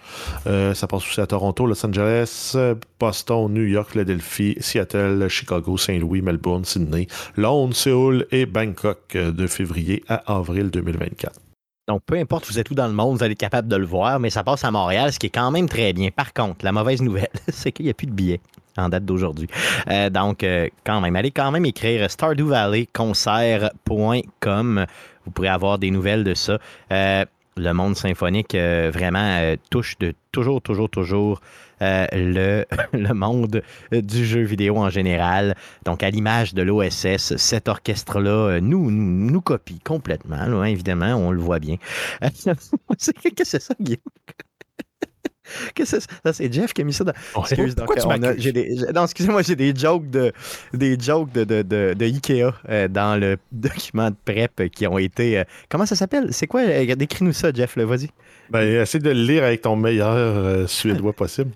[0.45, 2.55] Euh, ça passe aussi à Toronto, Los Angeles,
[2.99, 10.03] Boston, New York, Philadelphie, Seattle, Chicago, Saint-Louis, Melbourne, Sydney, Londres, Séoul et Bangkok de février
[10.07, 11.39] à avril 2024.
[11.87, 13.85] Donc, peu importe vous êtes où dans le monde, vous allez être capable de le
[13.85, 16.09] voir, mais ça passe à Montréal, ce qui est quand même très bien.
[16.09, 18.41] Par contre, la mauvaise nouvelle, c'est qu'il n'y a plus de billets
[18.77, 19.47] en date d'aujourd'hui.
[19.89, 24.85] Euh, donc, euh, quand même, allez quand même écrire stardewvalleyconcert.com.
[25.25, 26.57] Vous pourrez avoir des nouvelles de ça.
[26.91, 27.25] Euh,
[27.57, 31.39] le monde symphonique vraiment touche de toujours, toujours, toujours
[31.79, 32.65] le,
[33.13, 33.61] monde
[33.93, 35.55] du jeu vidéo en général.
[35.85, 40.45] Donc, à l'image de l'OSS, cet orchestre-là nous, nous, copie complètement.
[40.45, 41.77] Là, évidemment, on le voit bien.
[42.21, 44.01] Qu'est-ce que c'est ça, Guillaume?
[45.83, 45.97] Ça,
[46.33, 47.13] c'est Jeff qui a mis ça dans.
[47.41, 47.89] Excuse, donc,
[48.93, 50.31] non, excusez-moi, j'ai des jokes de
[50.73, 55.39] des jokes de, de, de, Ikea euh, dans le document de prep qui ont été.
[55.39, 56.29] Euh, comment ça s'appelle?
[56.31, 57.77] C'est quoi euh, Décris-nous ça, Jeff.
[57.77, 58.09] Vas-y.
[58.49, 61.51] Ben, essaie de le lire avec ton meilleur suédois possible.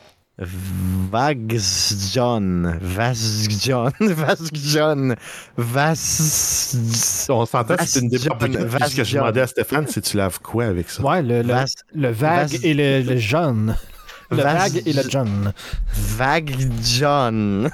[1.11, 5.15] Vagsjon, Vasgjon, Vasgjon,
[5.57, 7.27] Vas.
[7.29, 8.37] On s'entend que c'est une débat
[8.87, 11.03] Ce que je demandais à Stéphane, c'est tu laves quoi avec ça?
[11.03, 11.53] Ouais, le, le,
[11.93, 13.75] le vague et le, le jaune.
[14.31, 15.53] Le vague et le John.
[15.91, 17.69] Vague John.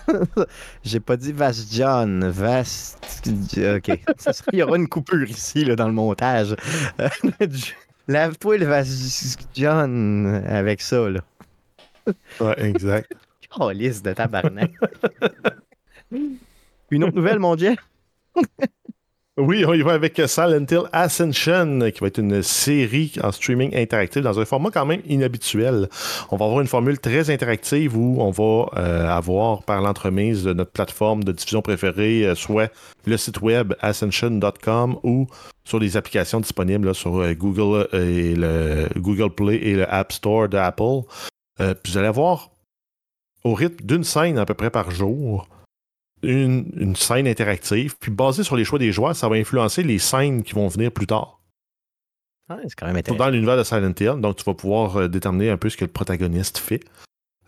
[0.83, 2.29] J'ai pas dit Vas John.
[2.29, 2.95] Vas.
[3.27, 3.99] Ok.
[4.17, 6.55] Ça serait, il y aura une coupure ici là, dans le montage.
[8.07, 8.85] Lave-toi le Vas
[9.53, 11.09] John avec ça.
[11.09, 11.19] Là.
[12.39, 13.11] Ouais, exact.
[13.59, 14.71] oh, liste de tabarnak.
[16.91, 17.75] Une autre nouvelle, mon Dieu?
[19.37, 23.75] Oui, on y va avec Silent Hill Ascension, qui va être une série en streaming
[23.75, 25.89] interactif dans un format quand même inhabituel.
[26.31, 30.53] On va avoir une formule très interactive où on va euh, avoir par l'entremise de
[30.53, 32.71] notre plateforme de diffusion préférée, euh, soit
[33.05, 35.27] le site web ascension.com ou
[35.65, 40.47] sur les applications disponibles sur euh, Google et le Google Play et le App Store
[40.47, 41.01] d'Apple.
[41.57, 42.51] Puis vous allez avoir
[43.43, 45.47] au rythme d'une scène à peu près par jour
[46.23, 50.43] une, scène interactive, puis basé sur les choix des joueurs, ça va influencer les scènes
[50.43, 51.39] qui vont venir plus tard.
[52.49, 53.23] c'est quand même intéressant.
[53.23, 55.85] Dans l'univers de Silent Hill, donc tu vas pouvoir euh, déterminer un peu ce que
[55.85, 56.83] le protagoniste fait.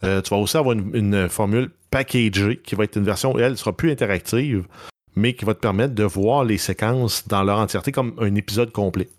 [0.04, 3.76] Euh, tu vas aussi avoir une, formule packagée qui va être une version, elle, sera
[3.76, 4.68] plus interactive,
[5.16, 8.72] mais qui va te permettre de voir les séquences dans leur entièreté comme un épisode
[8.72, 9.10] complet.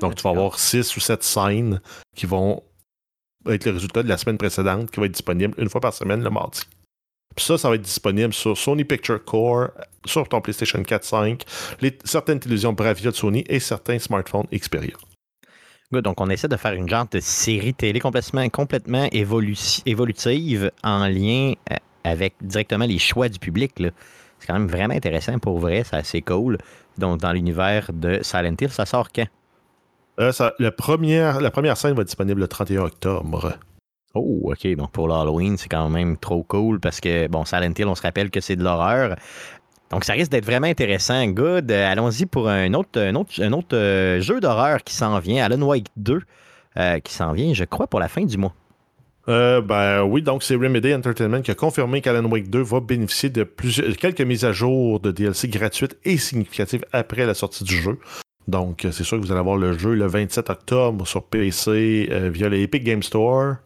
[0.00, 1.80] donc tu vas avoir six ou sept scènes
[2.16, 2.64] qui vont
[3.54, 6.22] être le résultat de la semaine précédente, qui va être disponible une fois par semaine
[6.22, 6.62] le mardi.
[7.34, 9.68] Puis ça, ça va être disponible sur Sony Picture Core,
[10.06, 11.42] sur ton PlayStation 4, 5,
[11.82, 14.96] les, certaines télévisions Bravia de Sony et certains smartphones Xperia.
[15.92, 21.52] Donc, on essaie de faire une genre de série télé complètement, complètement évolutive en lien
[21.70, 23.72] euh, avec directement les choix du public.
[23.76, 26.58] C'est quand même vraiment intéressant pour vrai, c'est assez cool.
[26.98, 29.28] Donc, dans l'univers de Silent Hill, ça sort quand?
[30.18, 33.54] Euh, la, première, la première scène va être disponible le 31 octobre.
[34.14, 34.66] Oh, OK.
[34.76, 38.02] Donc pour l'Halloween, c'est quand même trop cool parce que, bon, Silent Hill, on se
[38.02, 39.16] rappelle que c'est de l'horreur.
[39.90, 41.26] Donc ça risque d'être vraiment intéressant.
[41.26, 41.70] Good.
[41.70, 45.44] Euh, allons-y pour un autre, un autre, un autre euh, jeu d'horreur qui s'en vient,
[45.44, 46.20] Alan Wake 2,
[46.78, 48.54] euh, qui s'en vient, je crois, pour la fin du mois.
[49.26, 53.44] ben oui, donc c'est Remedy Entertainment qui a confirmé qu'Alan Wake 2 va bénéficier de
[53.44, 57.98] plusieurs, quelques mises à jour de DLC gratuites et significatives après la sortie du jeu.
[58.48, 62.48] Donc c'est sûr que vous allez avoir le jeu le 27 octobre sur PC via
[62.48, 63.56] le Epic Game Store.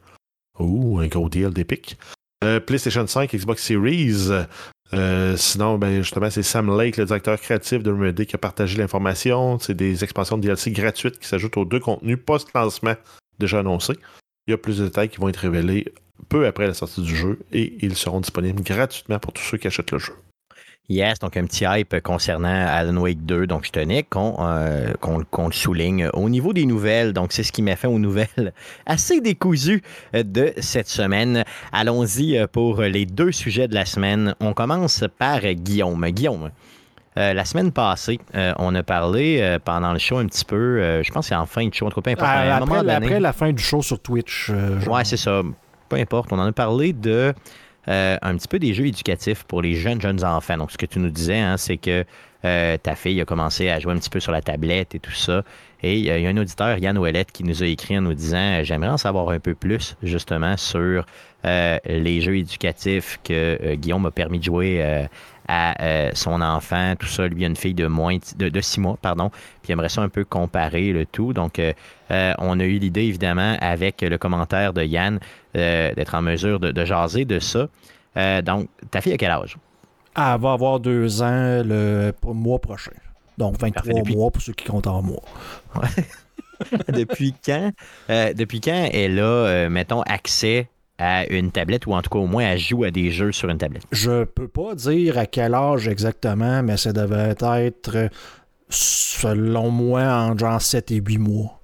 [0.59, 1.99] Ouh, un gros deal d'Epic.
[2.43, 4.31] Euh, PlayStation 5, Xbox Series.
[4.93, 8.79] Euh, sinon, ben, justement, c'est Sam Lake, le directeur créatif de Remedy, qui a partagé
[8.79, 9.59] l'information.
[9.59, 12.95] C'est des expansions de DLC gratuites qui s'ajoutent aux deux contenus post-lancement
[13.39, 13.97] déjà annoncés.
[14.47, 15.93] Il y a plus de détails qui vont être révélés
[16.29, 19.67] peu après la sortie du jeu et ils seront disponibles gratuitement pour tous ceux qui
[19.67, 20.15] achètent le jeu.
[20.91, 23.47] Yes, donc un petit hype concernant Alan Wake 2.
[23.47, 26.09] Donc, je tenais euh, qu'on le souligne.
[26.15, 28.53] Au niveau des nouvelles, donc c'est ce qui m'a fait aux nouvelles
[28.87, 29.83] assez décousues
[30.13, 31.45] de cette semaine.
[31.73, 34.35] Allons-y euh, pour les deux sujets de la semaine.
[34.41, 36.05] On commence par Guillaume.
[36.11, 36.51] Guillaume,
[37.19, 41.27] euh, la semaine passée, on a parlé pendant le show un petit peu, je pense
[41.27, 42.29] que c'est en fin de show, en tout peu importe.
[42.29, 44.51] après, la fin du show sur Twitch.
[44.89, 45.43] ouais, c'est ça.
[45.89, 46.33] Peu importe.
[46.33, 47.33] On en a parlé de
[47.89, 50.59] euh, un petit peu des jeux éducatifs pour les jeunes, jeunes enfants.
[50.59, 52.05] Donc, ce que tu nous disais, hein, c'est que
[52.45, 55.13] euh, ta fille a commencé à jouer un petit peu sur la tablette et tout
[55.13, 55.43] ça.
[55.83, 58.63] Et il y a un auditeur, Yann Ouellette, qui nous a écrit en nous disant
[58.63, 61.07] J'aimerais en savoir un peu plus, justement, sur
[61.47, 65.07] euh, les jeux éducatifs que Guillaume a permis de jouer
[65.49, 67.27] à son enfant, tout ça.
[67.29, 69.31] Lui, a une fille de moins de, six mois, pardon.
[69.31, 71.33] Puis il aimerait ça un peu comparer le tout.
[71.33, 71.59] Donc,
[72.11, 75.19] on a eu l'idée, évidemment, avec le commentaire de Yann,
[75.55, 77.69] d'être en mesure de, jaser de ça.
[78.43, 79.57] donc, ta fille a quel âge?
[80.17, 82.93] Elle va avoir deux ans le mois prochain.
[83.39, 85.23] Donc 23 mois pour ceux qui comptent en mois.
[86.93, 87.73] depuis quand
[88.09, 90.69] depuis quand elle a, mettons, accès
[91.01, 93.49] à une tablette ou en tout cas au moins elle joue à des jeux sur
[93.49, 93.85] une tablette?
[93.91, 98.11] Je peux pas dire à quel âge exactement, mais ça devait être
[98.69, 101.60] selon moi en genre 7 et 8 mois.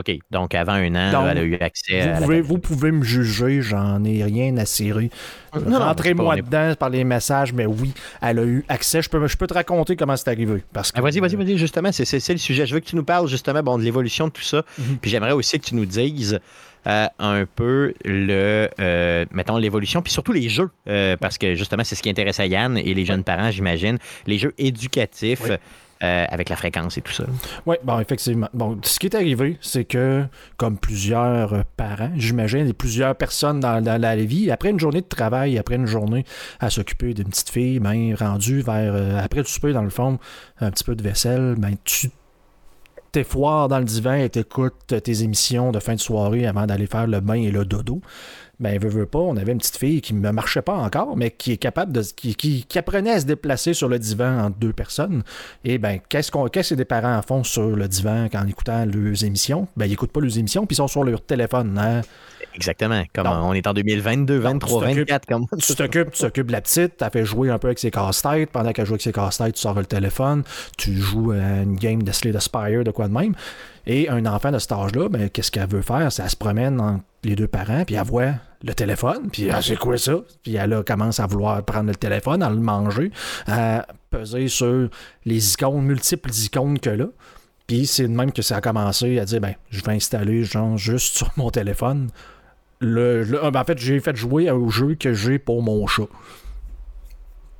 [0.00, 0.18] OK.
[0.30, 2.20] Donc, avant un an, elle a eu accès vous à.
[2.20, 5.10] Pouvez, vous pouvez me juger, j'en ai rien à cirer.
[5.52, 7.92] Rentrez-moi dedans par les messages, mais oui,
[8.22, 9.02] elle a eu accès.
[9.02, 10.62] Je peux, je peux te raconter comment c'est arrivé.
[10.72, 12.66] Parce ah, vas-y, vas-y, vas-y, justement, c'est le sujet.
[12.66, 14.64] Je veux que tu nous parles justement bon, de l'évolution de tout ça.
[14.78, 14.98] Mhm.
[15.00, 16.40] Puis j'aimerais aussi que tu nous dises.
[16.86, 21.84] Euh, un peu le euh, mettons l'évolution puis surtout les jeux euh, parce que justement
[21.84, 25.42] c'est ce qui intéresse à Yann et les jeunes parents j'imagine les jeux éducatifs
[26.02, 27.24] euh, avec la fréquence et tout ça.
[27.66, 28.48] Oui, bon, effectivement.
[28.54, 30.24] Bon, ce qui est arrivé, c'est que,
[30.56, 35.58] comme plusieurs parents, j'imagine, et plusieurs personnes dans, la vie, après une journée de travail,
[35.58, 36.24] après une journée
[36.58, 40.18] à s'occuper d'une petite fille, ben, rendue vers, euh, après le souper, dans le fond,
[40.60, 42.10] un petit peu de vaisselle, ben, tu
[43.12, 46.86] t'es foire dans le divan et t'écoutes tes émissions de fin de soirée avant d'aller
[46.86, 48.00] faire le bain et le dodo
[48.60, 51.30] ben, veut, veut pas, on avait une petite fille qui ne marchait pas encore, mais
[51.30, 52.02] qui est capable de.
[52.02, 55.22] qui, qui, apprenait à se déplacer sur le divan entre deux personnes.
[55.64, 59.24] Et ben, qu'est-ce qu'on qu'est-ce que des parents font sur le divan en écoutant leurs
[59.24, 59.66] émissions?
[59.76, 61.78] Ben, ils n'écoutent pas leurs émissions, puis ils sont sur leur téléphone.
[61.78, 62.02] Hein?
[62.60, 63.02] Exactement.
[63.14, 65.26] Comme on est en 2022, 23, 24.
[65.26, 65.46] Comme...
[65.58, 67.90] Tu t'occupes, tu t'occupes de la petite, tu as fait jouer un peu avec ses
[67.90, 68.50] casse-têtes.
[68.50, 70.42] Pendant qu'elle joue avec ses casse-têtes, tu sors le téléphone,
[70.76, 73.34] tu joues à une game de Slay the Spire, de quoi de même.
[73.86, 76.12] Et un enfant de cet âge-là, ben, qu'est-ce qu'elle veut faire?
[76.12, 79.62] C'est elle se promène entre les deux parents, puis elle voit le téléphone, puis ah,
[79.62, 80.16] c'est quoi ça?
[80.42, 83.10] Puis elle commence à vouloir prendre le téléphone, à le manger,
[83.46, 84.90] à peser sur
[85.24, 87.06] les icônes, multiples icônes que là.
[87.66, 90.76] Puis c'est de même que ça a commencé à dire, ben, je vais installer genre
[90.76, 92.10] juste sur mon téléphone.
[92.80, 96.08] Le, ah, ben, en fait, j'ai fait jouer au jeu que j'ai pour mon chat.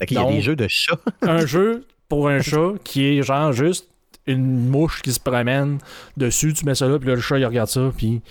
[0.09, 0.99] Il y a des jeux de chat.
[1.23, 3.89] un jeu pour un chat qui est genre juste
[4.27, 5.79] une mouche qui se promène
[6.16, 8.23] dessus, tu mets ça là, puis là, le chat, il regarde ça, puis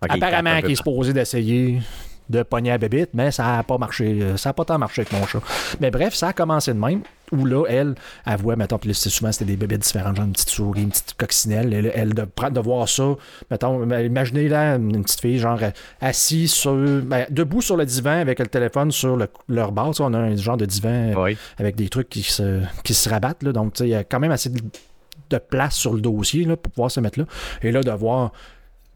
[0.00, 1.80] apparemment, qu'il est supposé d'essayer
[2.30, 4.18] de pogner à bébite, mais ça n'a pas marché.
[4.22, 5.40] Euh, ça n'a pas tant marché avec mon chat.
[5.80, 7.02] Mais bref, ça a commencé de même.
[7.32, 7.94] Où là, elle,
[8.26, 11.14] elle voit, mettons, puis souvent c'était des bébés différents, genre une petite souris, une petite
[11.16, 11.72] coccinelle.
[11.72, 13.14] Elle, elle de, de voir ça,
[13.52, 15.60] mettons, imaginez là une petite fille, genre
[16.00, 19.16] assise sur, ben, debout sur le divan avec le téléphone sur
[19.48, 20.00] leur base.
[20.00, 21.14] On a un genre de divan
[21.58, 23.44] avec des trucs qui se, qui se rabattent.
[23.44, 24.60] Là, donc, il y a quand même assez de
[25.30, 27.24] de place sur le dossier là, pour pouvoir se mettre là.
[27.62, 28.32] Et là, de voir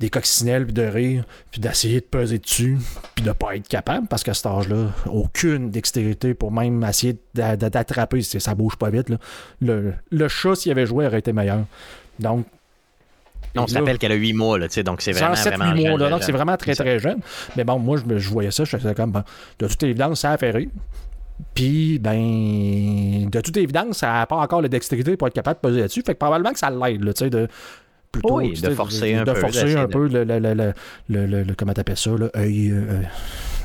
[0.01, 2.79] des coccinelles, puis de rire, puis d'essayer de peser dessus,
[3.15, 8.23] puis de pas être capable, parce qu'à cet âge-là, aucune dextérité pour même essayer d'attraper,
[8.23, 9.09] ça bouge pas vite.
[9.09, 9.19] Là.
[9.61, 11.65] Le, le chat, s'il avait joué, aurait été meilleur.
[12.19, 12.47] Donc,
[13.57, 15.99] on se rappelle qu'elle a 8 mois, là, donc c'est vraiment, 7, vraiment 8 mois,
[15.99, 17.21] là, donc c'est vraiment très, très jeune.
[17.57, 19.23] Mais bon, moi, je, je voyais ça, je faisais comme,
[19.59, 20.71] de toute évidence, ça a fait rire.
[21.55, 25.69] Puis, ben, de toute évidence, ça n'a pas encore la dextérité pour être capable de
[25.69, 26.03] peser là-dessus.
[26.05, 27.49] Fait que probablement que ça l'aide, tu sais, de.
[28.15, 29.33] Plutôt, oui, de forcer un peu.
[29.33, 30.73] De forcer un peu le, le, le,
[31.09, 33.03] le, le, comment t'appelles ça, œil, euh,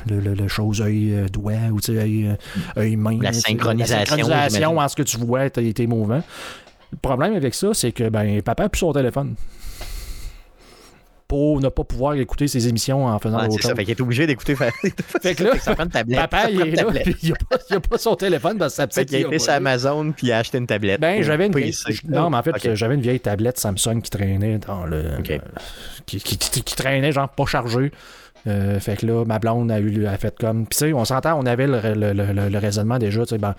[0.08, 3.16] le, le, chose œil euh, doigt ou œil, euh, œil main.
[3.22, 3.96] La synchronisation.
[3.96, 6.22] La synchronisation en ce que tu vois, tes mouvements.
[6.90, 9.36] Le problème avec ça, c'est que ben, papa a plus son téléphone
[11.30, 13.70] pour ne pas pouvoir écouter ses émissions en faisant autre chose.
[13.70, 14.56] Ça fait qu'il est obligé d'écouter.
[15.22, 16.18] fait que là, ça prend une tablette.
[16.18, 16.82] Papa, il est là,
[17.22, 19.12] il n'a a, pas son téléphone parce que sa petite.
[19.12, 21.00] il a été sur Amazon puis il a acheté une tablette.
[21.00, 21.72] Ben, j'avais une vieille...
[22.08, 25.22] Non, mais en fait, j'avais une vieille tablette Samsung qui traînait dans le.
[26.04, 27.92] qui, qui, qui, traînait, genre pas chargée.
[28.46, 30.66] Euh, fait que là, ma blonde a eu a fait comme.
[30.66, 33.54] Puis tu sais, on s'entend, on avait le, le, le, raisonnement déjà, tu sais, ben,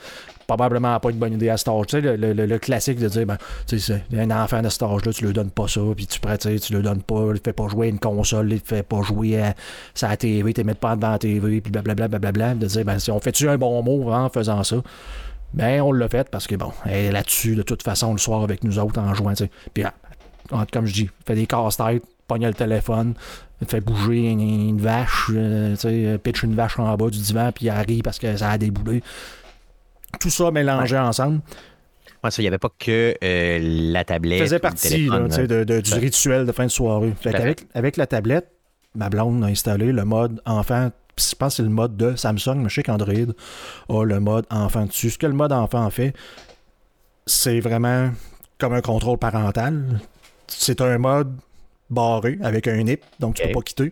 [0.56, 1.86] probablement pas une bonne idée à cet âge.
[1.88, 3.38] Tu sais, le, classique de dire, ben,
[3.68, 6.60] tu sais, un enfant de cet âge-là, tu lui donnes pas ça, puis tu sais,
[6.60, 9.42] tu lui donnes pas, il fait pas jouer à une console, il fait pas jouer
[9.42, 9.54] à
[9.94, 13.12] sa TV, tu mets pas devant la TV, puis blablabla, blablabla, de dire, ben, si
[13.12, 14.78] on fait-tu un bon mot en faisant ça?
[15.54, 18.44] Ben, on l'a fait parce que, bon, elle est là-dessus, de toute façon, le soir
[18.44, 19.52] avec nous autres en jouant, tu sais.
[19.74, 23.14] Puis, ah, comme je dis, fait des casse-têtes, pogne le téléphone,
[23.66, 27.68] fait bouger une, vache, euh, tu sais, pitch une vache en bas du divan, puis
[27.68, 29.02] elle arrive parce que ça a déboulé.
[30.22, 31.42] Tout ça mélangé ensemble.
[32.24, 34.40] Ouais, ça, il n'y avait pas que euh, la tablette.
[34.40, 37.14] Ça faisait partie de, du rituel de fin de soirée.
[37.26, 38.52] avec, avec, la tablette,
[38.94, 40.92] ma blonde a installé le mode enfant.
[41.18, 43.34] Je pense que c'est le mode de Samsung, mais je sais qu'Android
[43.90, 45.10] a le mode enfant dessus.
[45.10, 46.14] Ce que le mode enfant fait,
[47.26, 48.12] c'est vraiment
[48.60, 50.00] comme un contrôle parental.
[50.48, 51.36] C'est un mode
[51.90, 53.92] barré avec un NIP, donc tu ne peux pas quitter.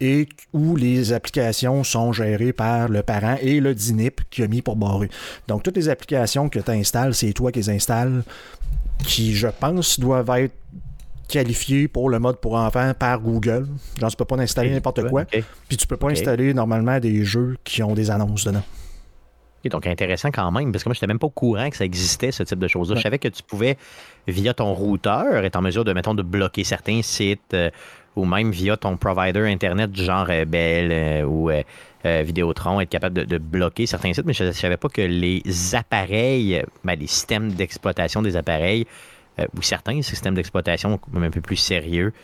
[0.00, 4.62] Et où les applications sont gérées par le parent et le DINIP qui a mis
[4.62, 5.08] pour barrer.
[5.48, 8.22] Donc, toutes les applications que tu installes, c'est toi qui les installes,
[9.04, 10.54] qui, je pense, doivent être
[11.28, 13.66] qualifié pour le mode pour enfants par Google.
[14.00, 15.24] Genre, tu peux pas installer n'importe quoi.
[15.24, 18.62] Puis tu peux pas installer normalement des jeux qui ont des annonces dedans.
[19.64, 21.76] Et donc intéressant quand même, parce que moi, je n'étais même pas au courant que
[21.76, 22.96] ça existait, ce type de choses-là.
[22.96, 23.76] Je savais que tu pouvais,
[24.28, 27.70] via ton routeur, être en mesure de, mettons, de bloquer certains sites, euh,
[28.18, 31.50] ou même via ton provider Internet du genre euh, Bell euh, ou
[32.04, 35.42] Vidéotron, être capable de, bloquer certains sites, mais je ne savais pas que les
[35.74, 38.86] appareils, ben, les systèmes d'exploitation des appareils,
[39.56, 42.14] ou certains systèmes d'exploitation un peu plus sérieux,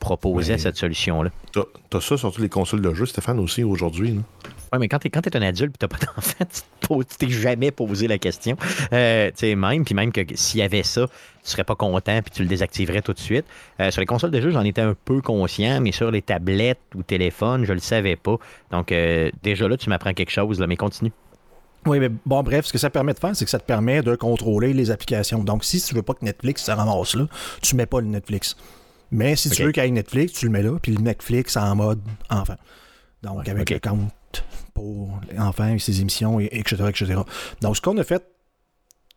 [0.00, 1.30] proposaient cette solution-là.
[1.52, 4.18] Tu as, ça sur toutes les consoles de jeu, Stéphane, aussi aujourd'hui.
[4.72, 8.08] Oui, mais quand tu es, un adulte et tu pas d'enfant, tu t'es jamais posé
[8.08, 8.56] la question.
[8.92, 12.20] Euh, tu sais, même, puis même que s'il y avait ça, tu serais pas content
[12.22, 13.44] puis tu le désactiverais tout de suite.
[13.80, 16.80] Euh, sur les consoles de jeu, j'en étais un peu conscient, mais sur les tablettes
[16.94, 18.36] ou téléphones, je le savais pas.
[18.70, 21.12] Donc, euh, déjà là, tu m'apprends quelque chose, là, mais continue.
[21.86, 24.02] Oui, mais bon, bref, ce que ça permet de faire, c'est que ça te permet
[24.02, 25.44] de contrôler les applications.
[25.44, 27.26] Donc, si tu veux pas que Netflix se ramasse là,
[27.62, 28.56] tu mets pas le Netflix.
[29.12, 31.56] Mais si tu veux qu'il y ait Netflix, tu le mets là, puis le Netflix
[31.56, 32.56] en mode enfant.
[33.22, 34.10] Donc, avec le compte
[34.74, 37.14] pour enfants et ses émissions, et, etc., etc.
[37.60, 38.22] Donc, ce qu'on a fait,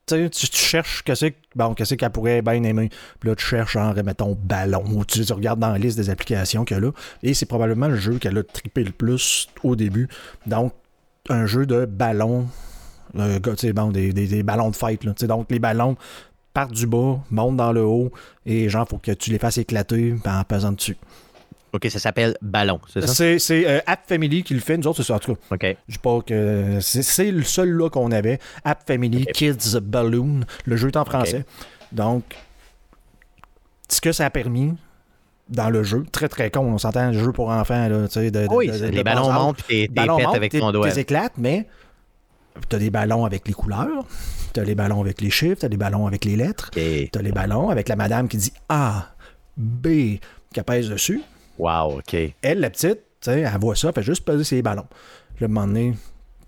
[0.07, 2.89] tu, tu cherches qu'est-ce qu'elle pourrait bien aimer.
[3.19, 4.83] Puis là, tu cherches, genre, mettons, ballon.
[4.91, 6.91] Ou tu, regardes dans la liste des applications qu'elle a.
[7.23, 10.07] Et c'est probablement le jeu qu'elle a trippé le plus au début.
[10.45, 10.73] Donc,
[11.29, 12.47] un jeu de ballon.
[13.17, 13.39] Euh,
[13.73, 15.03] bon, des, des, ballons de fête.
[15.03, 15.13] Là.
[15.27, 15.97] Donc, les ballons
[16.53, 18.11] partent du bas, montent dans le haut.
[18.45, 20.97] Et genre, faut que tu les fasses éclater en pesant dessus.
[21.71, 23.37] OK, ça s'appelle Ballon, c'est ça?
[23.39, 24.77] C'est, euh, App Family qui le fait.
[24.77, 25.15] Nous autres, c'est ça.
[25.15, 25.77] En tout cas, OK.
[25.87, 26.79] Je pas que.
[26.81, 28.39] C'est, le seul là qu'on avait.
[28.63, 30.41] App Family Kids Balloon.
[30.65, 31.45] Le jeu est en français.
[31.91, 32.23] Donc,
[33.87, 34.73] ce que ça a permis
[35.49, 37.87] dans le jeu, très très con, on s'entend, jeu pour enfants.
[37.87, 40.91] Là, de, oui, les ballons montent et t'es pètes avec ton doigt.
[40.91, 41.67] Tu éclates, mais
[42.69, 44.05] tu as des ballons avec les couleurs,
[44.53, 47.09] tu as les ballons avec les chiffres, tu as des ballons avec les lettres, tu
[47.13, 49.07] as les ballons avec la madame qui dit A,
[49.57, 49.87] B,
[50.53, 51.21] qui pèse dessus.
[51.59, 52.15] Wow, OK.
[52.41, 54.87] Elle, la petite, elle voit ça, elle fait juste peser ses ballons.
[55.39, 55.95] Le moment donné,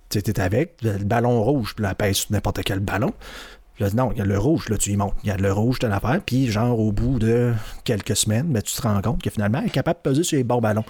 [0.09, 3.13] tu avec, le ballon rouge, puis elle pèse sur n'importe quel ballon.
[3.79, 5.15] Là, non, il y a le rouge, là, tu y montes.
[5.23, 7.53] Il y a le rouge de l'affaire, puis genre, au bout de
[7.83, 10.37] quelques semaines, ben, tu te rends compte que finalement, elle est capable de peser sur
[10.37, 10.85] les bons ballons.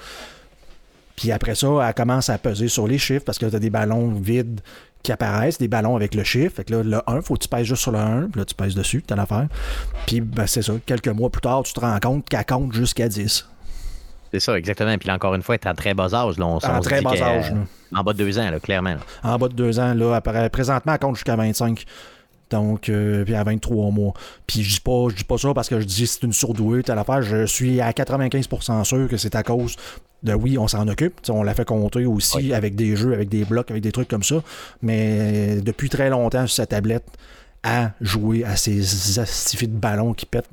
[1.16, 3.70] Puis après ça, elle commence à peser sur les chiffres parce que tu as des
[3.70, 4.62] ballons vides
[5.04, 6.56] qui apparaissent, des ballons avec le chiffre.
[6.56, 8.46] Fait que là, le 1, faut que tu pèses juste sur le 1, puis là,
[8.46, 9.48] tu pèses dessus, tu as l'affaire.
[10.06, 13.08] Puis ben, c'est ça, quelques mois plus tard, tu te rends compte qu'elle compte jusqu'à
[13.08, 13.48] 10.
[14.32, 14.98] C'est ça, exactement.
[14.98, 16.38] Puis là, encore une fois, est en très bas âge.
[16.38, 17.54] Là, on, en très bas âge.
[17.94, 18.96] en bas de deux ans, là, clairement.
[19.24, 21.86] En bas de deux ans, là, présentement, elle compte jusqu'à 25.
[22.50, 24.14] Donc, euh, puis à 23 mois.
[24.46, 26.84] Puis je dis pas, je dis pas ça parce que je dis c'est une surdouée,
[26.84, 27.22] telle affaire.
[27.22, 29.78] Je suis à 95% sûr que c'est à cause
[30.24, 31.16] de oui, on s'en occupe.
[31.30, 34.24] on l'a fait compter aussi avec des jeux, avec des blocs, avec des trucs comme
[34.24, 34.44] ça.
[34.82, 37.06] Mais depuis très longtemps sur sa tablette,
[37.64, 40.50] à jouer à ces astifiés de ballons qui pètent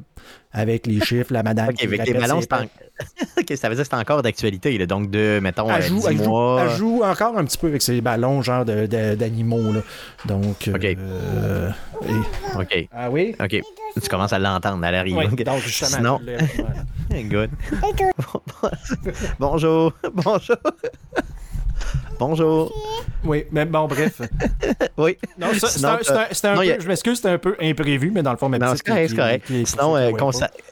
[0.52, 1.72] avec les chiffres, la madame.
[1.74, 2.40] qui avec les ballons,
[3.38, 4.86] ok, ça veut dire que c'est encore d'actualité.
[4.86, 6.66] Donc, de, mettons, elle joue, 10 elle mois...
[6.68, 9.72] Joue, elle joue encore un petit peu avec ces ballons, genre d'animaux.
[10.26, 10.68] Donc.
[10.74, 10.84] OK.
[10.84, 11.70] Euh,
[12.56, 12.88] OK.
[12.92, 13.36] Ah oui?
[13.40, 13.60] OK.
[14.02, 15.28] Tu commences à l'entendre à l'arrivée.
[15.30, 16.18] Oui, donc, justement.
[16.18, 16.20] Sinon...
[17.10, 17.50] Good.
[19.38, 19.92] Bonjour.
[20.12, 20.56] Bonjour.
[22.18, 22.72] Bonjour.
[23.24, 24.20] Oui, mais bon, bref.
[24.98, 25.16] oui.
[25.38, 25.96] Non, c'est un, un,
[26.56, 29.44] peu, je m'excuse, c'était un peu imprévu, mais dans le fond, ma c'est correct.
[29.64, 30.10] Sinon, euh,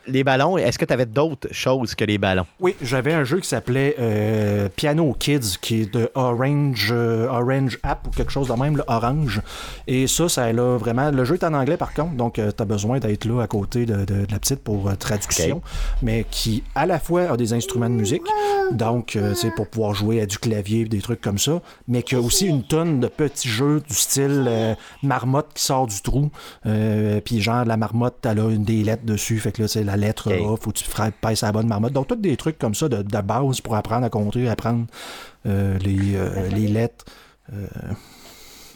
[0.07, 2.47] les ballons, est-ce que tu avais d'autres choses que les ballons?
[2.61, 7.78] Oui, j'avais un jeu qui s'appelait euh, Piano Kids, qui est de Orange, euh, Orange
[7.82, 9.40] App ou quelque chose de même, Orange.
[9.86, 11.11] Et ça, ça là vraiment.
[11.11, 13.86] Le jeu est en anglais par contre, donc tu as besoin d'être là à côté
[13.86, 15.62] de, de, la petite pour traduction,
[16.03, 18.22] mais qui à la fois a des instruments de musique,
[18.72, 22.20] donc c'est pour pouvoir jouer à du clavier, des trucs comme ça, mais qui a
[22.20, 26.30] aussi une tonne de petits jeux du style euh, marmotte qui sort du trou.
[26.66, 29.39] Euh, puis genre, la marmotte, elle a une des lettres dessus.
[29.39, 30.84] Fait que là, c'est la lettre A, faut que tu
[31.20, 31.93] pèses la bonne marmotte.
[31.93, 34.87] Donc, tous des trucs comme ça de, base pour apprendre à compter, apprendre
[35.47, 36.18] euh, les,
[36.51, 37.05] les lettres.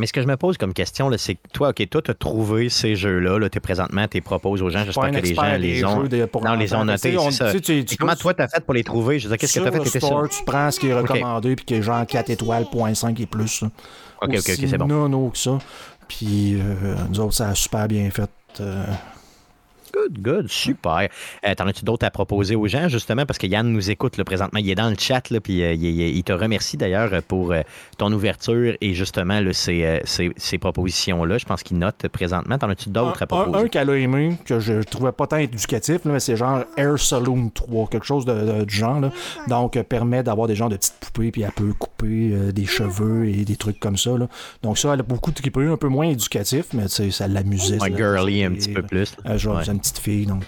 [0.00, 2.14] Mais ce que je me pose comme question, c'est que toi, OK, toi, tu as
[2.14, 5.56] trouvé ces jeux-là, là, es présentement, tu les proposes aux gens, j'espère que les gens
[5.58, 6.04] les ont,
[6.42, 7.16] non, les ont notés.
[7.98, 9.18] comment toi, tu as fait pour les trouver?
[9.18, 9.98] Je veux dire, qu'est-ce que tu as fait?
[9.98, 13.26] Store, tu prends ce qui est recommandé, puis qui est genre 4 étoiles, 0.5 et
[13.26, 13.62] plus.
[13.62, 13.70] OK,
[14.22, 14.86] OK, OK, c'est bon.
[14.86, 15.58] Non, non, que ça.
[16.08, 18.30] Puis euh, nous autres, ça a super bien fait.
[18.60, 18.84] Euh,
[19.92, 21.08] Good, good, super.
[21.44, 24.24] Euh, T'en as-tu d'autres à proposer aux gens, justement, parce que Yann nous écoute là,
[24.24, 24.60] présentement.
[24.60, 27.62] Il est dans le chat, là, puis euh, il, te remercie d'ailleurs pour euh,
[27.98, 31.38] ton ouverture et justement là, ces, euh, ces, ces propositions-là.
[31.38, 32.58] Je pense qu'il note présentement.
[32.58, 33.64] T'en as-tu d'autres à proposer?
[33.64, 37.50] Un, qu'elle a aimé, que je trouvais pas tant éducatif, mais c'est genre Air Saloon
[37.50, 39.00] 3, quelque chose de, du genre.
[39.00, 39.10] Là.
[39.48, 43.44] Donc, permet d'avoir des gens de petites poupées, puis elle peut couper des cheveux et
[43.44, 44.16] des trucs comme ça.
[44.16, 44.28] Là.
[44.62, 47.80] Donc, ça, elle a beaucoup de un peu moins éducatif, mais ça l'amusait.
[47.80, 49.16] Ouais, girly un petit peu plus.
[49.36, 50.44] genre, une petite fille, donc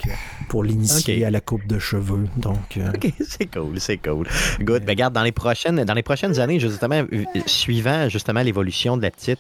[0.49, 2.27] pour l'initier à la coupe de cheveux.
[2.37, 4.27] Donc, ok, c'est cool, c'est cool.
[4.61, 4.85] Good.
[4.85, 7.03] Ben, regarde, dans les prochaines, dans les prochaines années, justement,
[7.47, 9.39] suivant justement l'évolution de la petite,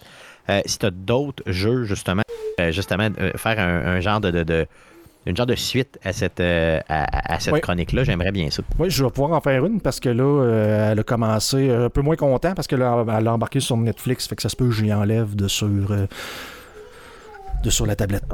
[0.66, 2.22] si tu as d'autres jeux, justement,
[2.70, 4.66] justement, faire un, genre de
[5.26, 8.04] une genre de suite à cette, euh, à, cette chronique-là.
[8.04, 8.62] J'aimerais bien ça.
[8.78, 11.90] Oui, je vais pouvoir en faire une parce que là, euh, elle a commencé un
[11.90, 14.26] peu moins content parce qu'elle a, elle a embarqué sur Netflix.
[14.26, 15.68] Fait que ça se peut que j'y enlève de sur.
[15.90, 16.06] Euh,
[17.62, 18.24] de sur la tablette.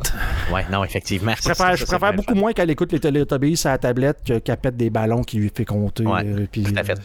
[0.53, 1.33] Ouais, non, effectivement.
[1.37, 4.76] Je préfère, je préfère beaucoup moins qu'elle écoute les télétobies à la tablette qu'elle pète
[4.76, 6.07] des ballons qui lui fait compter.
[6.07, 6.99] Ouais, tout à fait.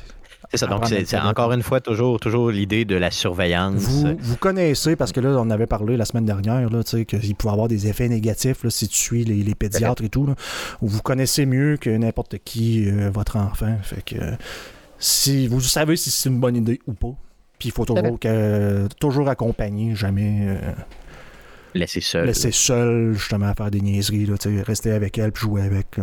[0.52, 0.68] C'est ça.
[0.68, 3.88] Donc, c'est encore une fois toujours, toujours l'idée de la surveillance.
[4.20, 6.68] Vous, connaissez, parce que là, on avait parlé la semaine dernière,
[7.08, 10.28] qu'il pouvait avoir des effets négatifs si tu suis les, pédiatres et tout.
[10.82, 13.78] vous connaissez mieux que n'importe qui euh, votre enfant.
[13.82, 14.16] Fait que
[15.00, 17.16] si vous savez si c'est une bonne idée ou pas.
[17.60, 18.20] Puis il faut toujours,
[19.00, 20.48] toujours accompagner, jamais.
[20.50, 20.72] Euh,
[21.74, 22.26] laisser seul.
[22.26, 24.28] Laisser seul, justement, à faire des niaiseries,
[24.66, 26.00] rester avec elle puis jouer avec.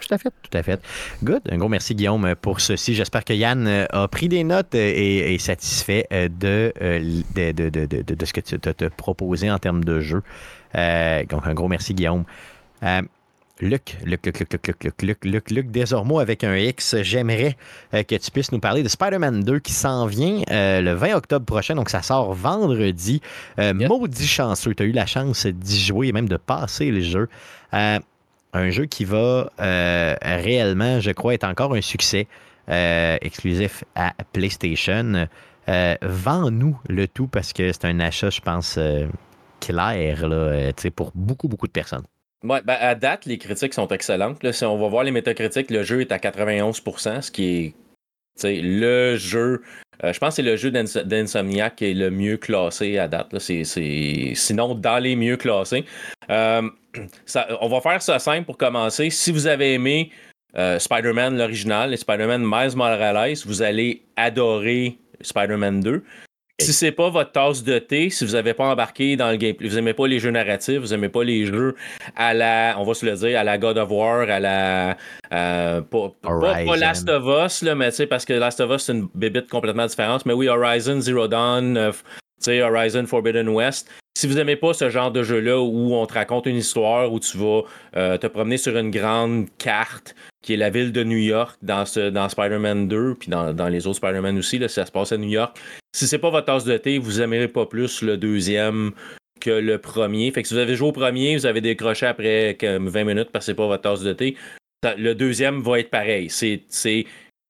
[0.00, 0.80] Tout à fait, tout à fait.
[1.22, 1.42] Good.
[1.50, 2.94] Un gros merci, Guillaume, pour ceci.
[2.94, 6.72] J'espère que Yann euh, a pris des notes et est satisfait euh, de,
[7.34, 10.22] de, de, de, ce que tu as proposé en termes de jeu.
[10.74, 12.24] Euh, donc, un gros merci, Guillaume.
[13.60, 17.56] Luc, Luc, Luc, Luc, Luc, Luc, Luc, Luc, Luc, désormais avec un X, j'aimerais
[17.92, 21.74] que tu puisses nous parler de Spider-Man 2 qui s'en vient le 20 octobre prochain,
[21.74, 23.22] donc ça sort vendredi.
[23.58, 27.28] Maudit chanceux, tu as eu la chance d'y jouer et même de passer le jeu
[28.56, 32.26] un jeu qui va euh, réellement, je crois, être encore un succès
[32.68, 35.26] euh, exclusif à PlayStation.
[35.68, 38.78] Euh, Vends-nous le tout parce que c'est un achat, je pense,
[39.60, 42.04] clair là, pour beaucoup, beaucoup de personnes.
[42.46, 44.50] Ben à date, les critiques sont excellentes.
[44.52, 47.74] Si on va voir les métacritiques, le jeu est à 91% ce qui
[48.44, 49.62] est le jeu.
[50.02, 53.36] je pense que c'est le jeu d'Insomniac qui est le mieux classé à date.
[53.38, 55.84] Sinon, dans les mieux classés
[56.28, 59.10] on va faire ça simple pour commencer.
[59.10, 60.10] Si vous avez aimé
[60.56, 66.02] euh, Spider-Man l'original et Spider-Man Miles Morales, vous allez adorer Spider-Man 2.
[66.58, 69.68] Si c'est pas votre tasse de thé, si vous n'avez pas embarqué dans le gameplay,
[69.68, 71.74] vous n'aimez pas les jeux narratifs, vous n'aimez pas les jeux
[72.16, 74.96] à la, on va se le dire, à la God of War, à la,
[75.32, 78.92] euh, pas, Last of Us, là, mais tu sais, parce que Last of Us, c'est
[78.92, 80.24] une bébite complètement différente.
[80.24, 81.92] Mais oui, Horizon Zero Dawn, euh,
[82.38, 83.90] sais, Horizon Forbidden West.
[84.16, 87.20] Si vous n'aimez pas ce genre de jeu-là où on te raconte une histoire, où
[87.20, 87.64] tu vas
[87.96, 91.84] euh, te promener sur une grande carte qui est la ville de New York dans,
[91.84, 95.58] Spider-Man 2, puis dans, les autres Spider-Man aussi, là, ça se passe à New York.
[95.94, 98.92] Si c'est pas votre tasse de thé, vous n'aimerez pas plus le deuxième
[99.38, 100.30] que le premier.
[100.30, 103.44] Fait que si vous avez joué au premier, vous avez décroché après 20 minutes parce
[103.44, 104.34] que c'est pas votre tasse de thé.
[104.96, 106.30] Le deuxième va être pareil.
[106.30, 107.04] C'est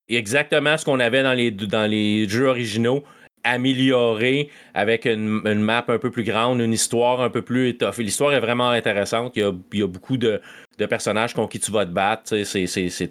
[0.09, 3.05] exactement ce qu'on avait dans les, dans les jeux originaux
[3.47, 8.03] amélioré avec une, map un peu plus grande, une histoire un peu plus étoffée.
[8.03, 9.32] L'histoire est vraiment intéressante.
[9.36, 10.40] Il y a, beaucoup de,
[10.88, 12.34] personnages contre qui tu vas te battre.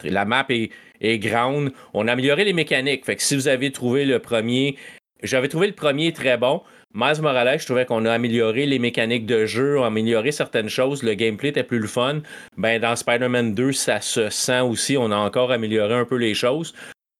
[0.03, 1.71] la map est, grande.
[1.93, 3.05] On a amélioré les mécaniques.
[3.05, 4.75] Fait que si vous avez trouvé le premier,
[5.23, 6.61] j'avais trouvé le premier très bon.
[6.97, 11.03] Miles Morales, je trouvais qu'on a amélioré les mécaniques de jeu, a amélioré certaines choses,
[11.03, 12.21] le gameplay était plus le fun.
[12.55, 16.33] Ben, dans Spider-Man 2, ça se sent aussi, on a encore amélioré un peu les
[16.33, 16.73] choses.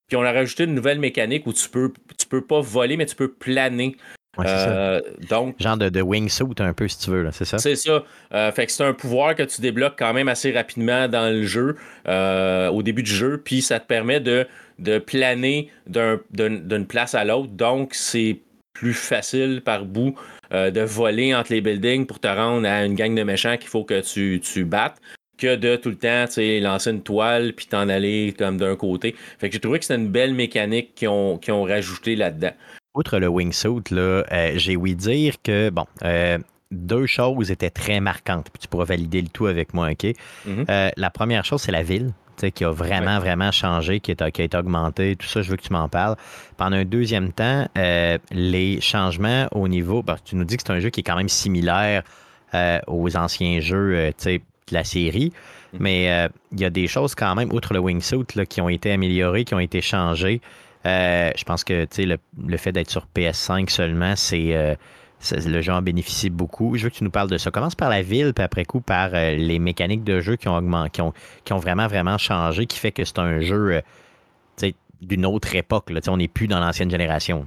[0.07, 3.05] Puis on a rajouté une nouvelle mécanique où tu peux, tu peux pas voler, mais
[3.05, 3.95] tu peux planer.
[4.39, 7.57] Euh, donc, genre de, de wingsuit un peu si tu veux, c'est ça?
[7.57, 8.03] C'est ça.
[8.33, 11.43] Euh, fait que c'est un pouvoir que tu débloques quand même assez rapidement dans le
[11.43, 11.77] jeu,
[12.07, 14.45] euh, au début du jeu, puis ça te permet de,
[14.79, 17.49] de planer d'une place à l'autre.
[17.49, 18.39] Donc, c'est
[18.73, 20.15] plus facile par bout
[20.51, 23.85] de voler entre les buildings pour te rendre à une gang de méchants qu'il faut
[23.85, 24.99] que tu, tu battes
[25.37, 26.25] que de tout le temps
[26.61, 29.15] lancer une toile puis t'en aller comme d'un côté.
[29.39, 32.51] Fait que j'ai trouvé que c'était une belle mécanique qu'ils ont, ont rajouté là-dedans.
[32.95, 36.37] Outre le wingsuit, là, euh, j'ai ouï dire que, bon, euh,
[36.71, 38.49] deux choses étaient très marquantes.
[38.49, 40.05] Puis tu pourras valider le tout avec moi, OK?
[40.47, 40.65] Mm-hmm.
[40.69, 42.13] Euh, la première chose, c'est la ville.
[42.53, 45.55] Qui a vraiment, vraiment changé, qui, est, qui a été augmentée, tout ça, je veux
[45.55, 46.17] que tu m'en parles.
[46.57, 47.65] Pendant un deuxième temps,
[48.29, 50.03] les changements au niveau.
[50.03, 52.03] Ben, tu nous dis que c'est un jeu qui est quand même similaire
[52.87, 55.31] aux anciens jeux, de la série.
[55.73, 55.77] Mm.
[55.79, 58.69] Mais euh, il y a des choses quand même, outre le wingsuit, là, qui ont
[58.69, 60.41] été améliorées, qui ont été changées.
[60.85, 64.75] Euh, je pense que le, le fait d'être sur PS5 seulement, euh,
[65.19, 66.77] c'est le jeu en bénéficie beaucoup.
[66.77, 67.49] Je veux que tu nous parles de ça.
[67.49, 70.91] Commence par la ville, puis après coup par les mécaniques de jeu qui ont augmenté,
[70.91, 71.13] qui ont,
[71.43, 73.81] qui ont vraiment, vraiment changé, qui fait que c'est un jeu
[75.01, 75.89] d'une autre époque.
[75.89, 75.99] Là.
[76.07, 77.45] On n'est plus dans l'ancienne génération.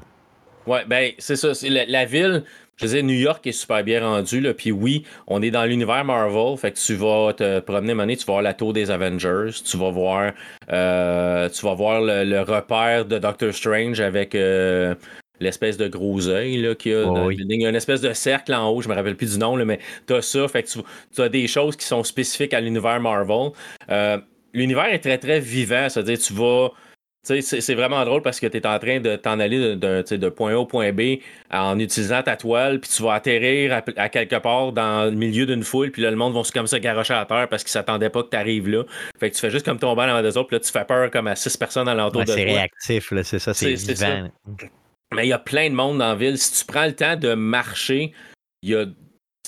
[0.67, 1.53] Ouais, ben c'est ça.
[1.69, 2.45] La, la, ville,
[2.79, 4.41] je disais, New York est super bien rendu.
[4.41, 6.57] Là, puis oui, on est dans l'univers Marvel.
[6.57, 9.51] Fait que tu vas te promener, monnaie, tu vas voir la tour des Avengers.
[9.65, 10.33] Tu vas voir,
[10.71, 14.95] euh, tu vas voir le, repère de Doctor Strange avec, euh,
[15.41, 17.61] l'espèce de gros œil qu'il y a le building.
[17.61, 19.57] Il y a une espèce de cercle en haut, je me rappelle plus du nom,
[19.57, 20.47] là, mais tu as ça.
[20.47, 23.51] Fait que tu, as des choses qui sont spécifiques à l'univers Marvel.
[23.91, 24.19] Euh,
[24.53, 25.89] l'univers est très, très vivant.
[25.89, 26.71] C'est-à-dire, tu vas.
[27.23, 30.59] C'est vraiment drôle parce que tu es en train de t'en aller de, point A
[30.59, 31.19] au point B
[31.51, 35.63] en utilisant ta toile, puis tu vas atterrir à, quelque part dans le milieu d'une
[35.63, 38.23] foule, puis là, le monde va comme ça garocher à terre parce qu'ils s'attendaient pas
[38.23, 38.85] que tu arrives là.
[39.19, 41.11] Fait que tu fais juste comme tomber dans des autres, puis là, tu fais peur
[41.11, 42.35] comme à six personnes à l'entour de toi.
[42.35, 44.31] C'est réactif, c'est ça, c'est vivant.
[45.15, 46.39] Mais il y a plein de monde dans la ville.
[46.39, 48.13] Si tu prends le temps de marcher,
[48.63, 48.85] il y a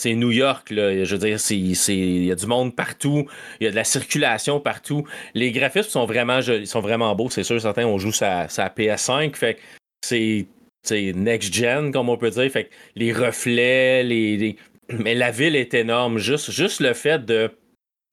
[0.00, 0.68] c'est New York.
[0.70, 3.26] Je veux dire, il y a du monde partout,
[3.60, 5.06] il y a de la circulation partout.
[5.34, 7.60] Les graphismes sont vraiment, beaux, c'est sûr.
[7.60, 9.58] Certains, on joue sa, PS5, fait
[10.02, 10.46] c'est
[10.90, 12.50] next gen, comme on peut dire.
[12.50, 14.56] Fait les reflets, les,
[14.90, 16.16] mais la ville est énorme.
[16.16, 17.50] Juste, juste le fait de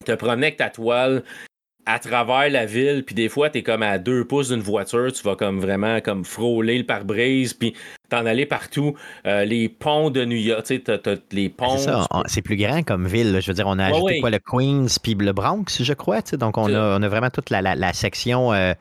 [0.04, 1.24] te promener avec ta toile,
[1.88, 5.10] à travers la ville, puis des fois, tu es comme à deux pouces d'une voiture,
[5.10, 7.72] tu vas comme vraiment comme frôler le pare-brise, puis
[8.10, 8.94] t'en aller partout.
[9.26, 11.78] Euh, les ponts de New York, tu sais, t'as, les ben, ponts.
[11.78, 13.38] C'est ça, c'est plus grand comme ville.
[13.40, 16.30] Je veux dire, on a ajouté quoi, le Queens puis le Bronx, je crois, tu
[16.30, 18.52] sais, donc on a, on a, vraiment toute la, la, section.
[18.52, 18.74] Euh,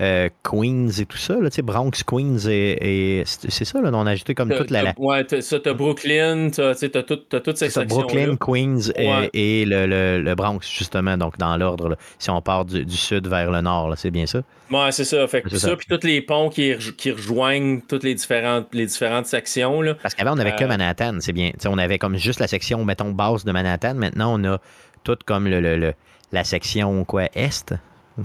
[0.00, 4.34] euh, Queens et tout ça, là, Bronx, Queens et, c'est ça, là, on a ajouté
[4.34, 4.94] comme toute la, la...
[4.96, 9.86] Ouais, ça, t'as Brooklyn, t'as, t'as, tout, t'as toutes ces sections Brooklyn, Queens et, le,
[10.22, 14.10] le, Bronx, justement, donc dans l'ordre, si on part du, sud vers le nord, c'est
[14.10, 14.42] bien ça?
[14.70, 15.26] Ouais, c'est ça.
[15.26, 19.26] Fait que ça, puis tous les ponts qui, qui, rejoignent toutes les différentes, les différentes
[19.26, 19.80] sections.
[19.80, 19.94] Là.
[19.94, 21.50] Parce qu'avant, on n'avait que euh, Manhattan, c'est bien.
[21.66, 23.94] on avait comme juste la section, mettons, base de Manhattan.
[23.94, 24.58] Maintenant, on a
[25.04, 25.94] tout comme le, le
[26.32, 27.74] la section quoi, est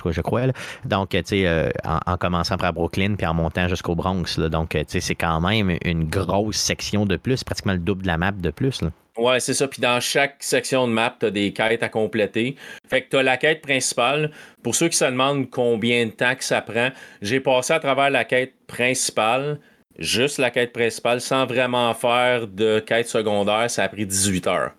[0.05, 0.43] je crois.
[0.85, 4.39] Donc, tu sais, euh, en, commençant par Brooklyn puis en montant jusqu'au Bronx.
[4.39, 8.07] Donc, tu sais, c'est quand même une grosse section de plus, pratiquement le double de
[8.07, 8.81] la map de plus.
[8.81, 8.89] Là.
[9.17, 9.67] Ouais, c'est ça.
[9.67, 12.55] Puis dans chaque section de map, tu as des quêtes à compléter.
[12.87, 14.31] Fait que tu as la quête principale.
[14.63, 16.89] Pour ceux qui se demandent combien de temps que ça prend,
[17.21, 19.59] j'ai passé à travers la quête principale,
[19.99, 23.69] juste la quête principale, sans vraiment faire de quête secondaire.
[23.69, 24.71] Ça a pris 18 heures.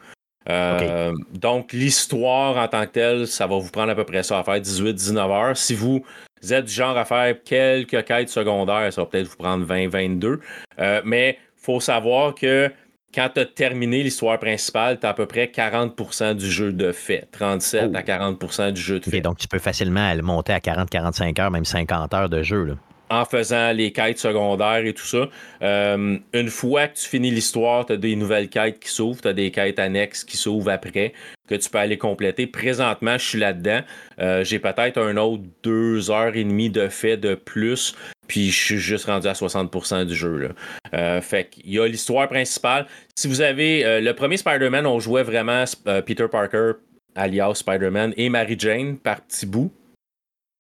[0.48, 4.38] Euh, donc, l'histoire en tant que telle, ça va vous prendre à peu près ça
[4.38, 5.56] à faire 18-19 heures.
[5.56, 6.04] Si vous
[6.50, 10.38] êtes du genre à faire quelques quêtes secondaires, ça va peut-être vous prendre 20-22.
[10.78, 12.70] Euh, mais il faut savoir que
[13.14, 16.92] quand tu as terminé l'histoire principale, tu as à peu près 40% du jeu de
[16.92, 17.28] fait.
[17.32, 19.20] 37 à 40% du jeu de fait.
[19.20, 22.64] donc, tu peux facilement le monter à 40-45 heures, même 50 heures de jeu.
[22.64, 22.74] Là
[23.20, 25.28] en faisant les quêtes secondaires et tout ça.
[25.62, 29.28] Euh, une fois que tu finis l'histoire, tu as des nouvelles quêtes qui s'ouvrent, tu
[29.28, 31.12] as des quêtes annexes qui s'ouvrent après
[31.48, 32.46] que tu peux aller compléter.
[32.46, 33.80] Présentement, je suis là-dedans.
[34.18, 37.94] Euh, j'ai peut-être un autre deux heures et demie de fait de plus,
[38.26, 40.38] puis je suis juste rendu à 60% du jeu.
[40.38, 40.48] Là.
[40.94, 42.86] Euh, fait qu'il y a l'histoire principale.
[43.14, 45.64] Si vous avez le premier Spider-Man, on jouait vraiment
[46.06, 46.72] Peter Parker,
[47.14, 49.72] alias Spider-Man, et Mary Jane par petits bouts.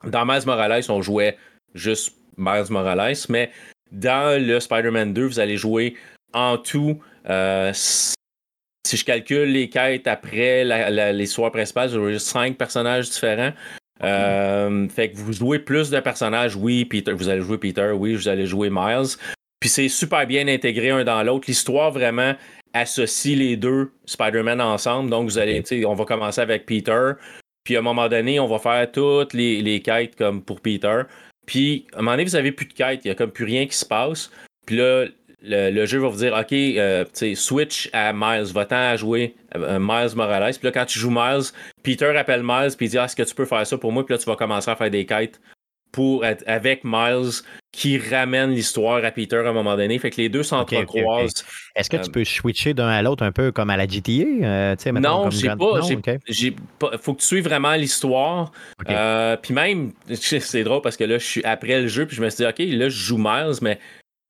[0.06, 1.36] Dans Miles Morales, on jouait
[1.74, 3.50] juste Miles Morales, mais
[3.92, 5.96] dans le Spider-Man 2, vous allez jouer
[6.32, 10.64] en tout, euh, si je calcule les quêtes après
[11.12, 13.52] l'histoire principale, vous avez cinq personnages différents.
[14.02, 18.14] Euh, fait que vous jouez plus de personnages, oui, Peter, vous allez jouer Peter, oui,
[18.14, 19.16] vous allez jouer Miles.
[19.60, 21.44] Puis c'est super bien intégré un dans l'autre.
[21.48, 22.34] L'histoire vraiment
[22.74, 25.08] associe les deux Spider-Man ensemble.
[25.08, 27.12] Donc vous allez, on va commencer avec Peter.
[27.62, 31.02] Puis à un moment donné, on va faire toutes les, les quêtes comme pour Peter.
[31.46, 33.44] Puis, à un moment donné, vous n'avez plus de quête, il n'y a comme plus
[33.44, 34.30] rien qui se passe.
[34.66, 35.06] Puis là,
[35.42, 40.16] le, jeu va vous dire, OK, euh, switch à Miles, va-t'en à jouer euh, Miles
[40.16, 40.54] Morales.
[40.54, 41.50] Puis là, quand tu joues Miles,
[41.82, 44.04] Peter appelle Miles, puis il dit, ah, est-ce que tu peux faire ça pour moi?
[44.04, 45.40] Puis là, tu vas commencer à faire des quêtes
[45.94, 47.30] pour être avec Miles
[47.70, 49.96] qui ramène l'histoire à Peter à un moment donné.
[50.00, 51.44] Fait que les deux s'entrecroisent.
[51.76, 54.24] Est-ce que tu euh, peux switcher d'un à l'autre un peu comme à la GTA?
[54.42, 55.80] Euh, non, j'ai pas.
[55.88, 58.50] Il faut que tu suives vraiment l'histoire.
[58.88, 62.22] Euh, puis même, c'est drôle parce que là, je suis après le jeu, puis je
[62.22, 63.78] me suis dit, OK, là, je joue Miles, mais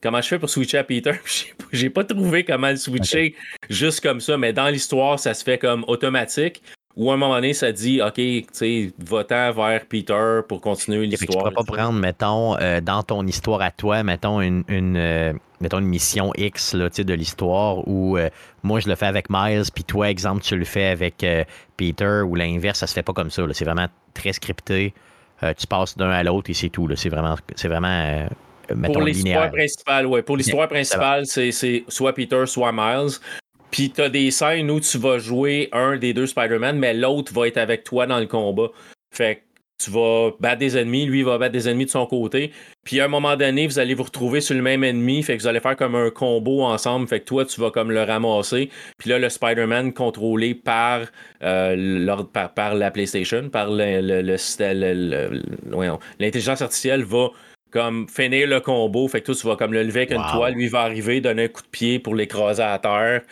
[0.03, 1.12] comment je fais pour switcher à Peter?
[1.73, 3.35] J'ai pas trouvé comment le switcher
[3.71, 6.62] juste comme ça, mais dans l'histoire, ça se fait comme automatique.
[6.97, 11.07] Ou à un moment donné, ça dit, OK, tu sais, va-t'en vers Peter pour continuer
[11.07, 11.45] l'histoire.
[11.45, 15.33] Tu ne pas prendre, mettons, euh, dans ton histoire à toi, mettons, une, une euh,
[15.61, 18.31] mettons une mission X là, de l'histoire où euh,
[18.63, 21.27] moi, je le fais avec Miles, puis toi, exemple, tu le fais avec
[21.77, 23.43] Peter, ou l'inverse, ça se fait pas comme ça.
[23.53, 24.95] C'est vraiment très scripté.
[25.57, 26.89] tu passes d'un à l'autre et c'est tout.
[26.95, 28.29] C'est vraiment, c'est vraiment
[28.69, 30.23] pour l'histoire principale, ouais.
[30.23, 33.19] Pour l'histoire principale, c'est soit Peter, soit Miles.
[33.75, 37.49] Puis t'as des scènes où tu vas jouer un des deux Spider-Man, mais l'autre va
[37.49, 38.68] être avec toi dans le combat.
[39.12, 39.41] Fait que
[39.85, 42.53] tu vas battre des ennemis, lui va battre des ennemis de son côté.
[42.85, 45.43] Puis à un moment donné, vous allez vous retrouver sur le même ennemi, fait que
[45.43, 47.09] vous allez faire comme un combo ensemble.
[47.09, 48.70] Fait que toi, tu vas comme le ramasser.
[48.97, 51.01] Puis là, le Spider-Man contrôlé par,
[51.43, 52.22] euh,
[52.55, 57.31] par, la PlayStation, par l'intelligence artificielle va
[57.72, 59.09] comme finir le combo.
[59.09, 61.47] Fait que toi, tu vas comme le lever avec une toile, lui va arriver, donner
[61.47, 63.22] un coup de pied pour l'écraser à terre.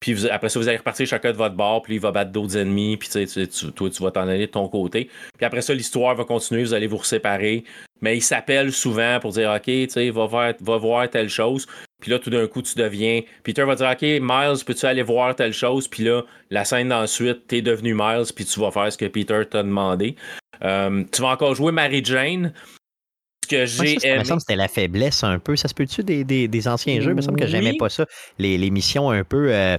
[0.00, 2.56] Puis après ça, vous allez repartir chacun de votre bord, puis il va battre d'autres
[2.56, 5.10] ennemis, puis tu, toi, tu vas t'en aller de ton côté.
[5.36, 7.64] Puis après ça, l'histoire va continuer, vous allez vous séparer.
[8.00, 11.66] Mais il s'appelle souvent pour dire OK, tu sais, va, voir, va voir telle chose.
[12.00, 13.20] Puis là, tout d'un coup, tu deviens.
[13.42, 15.86] Peter va dire OK, Miles, peux-tu aller voir telle chose?
[15.86, 19.42] Puis là, la scène d'ensuite, t'es devenu Miles, puis tu vas faire ce que Peter
[19.50, 20.16] t'a demandé.
[20.62, 22.54] Euh, tu vas encore jouer Mary Jane
[23.50, 24.24] que j'ai aimé.
[24.24, 25.56] Ça me c'était la faiblesse un peu.
[25.56, 27.10] Ça se peut-tu des, des, anciens jeux?
[27.10, 28.06] Il me semble que j'aimais pas ça.
[28.38, 29.52] Les, les, missions un peu.
[29.52, 29.76] Euh,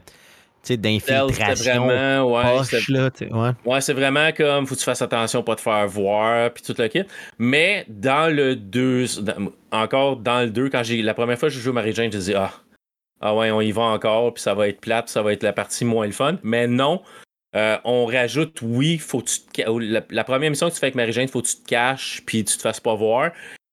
[0.69, 1.87] d'infiltration.
[1.87, 3.81] ouais, ouais.
[3.81, 6.87] c'est vraiment comme faut que tu fasses attention, pas te faire voir, puis tout le
[6.87, 7.03] kit.
[7.39, 9.05] Mais dans le 2,
[9.71, 12.17] encore dans le 2, quand j'ai la première fois que je joue Marie Jane, je
[12.17, 12.53] disais ah,
[13.21, 15.53] ah ouais, on y va encore, puis ça va être plate, ça va être la
[15.53, 16.37] partie moins le fun.
[16.43, 17.01] Mais non,
[17.55, 21.27] euh, on rajoute, oui, faut tu la, la, première mission que tu fais avec Marie-Jane,
[21.27, 23.31] faut que tu te caches puis tu te fasses pas voir.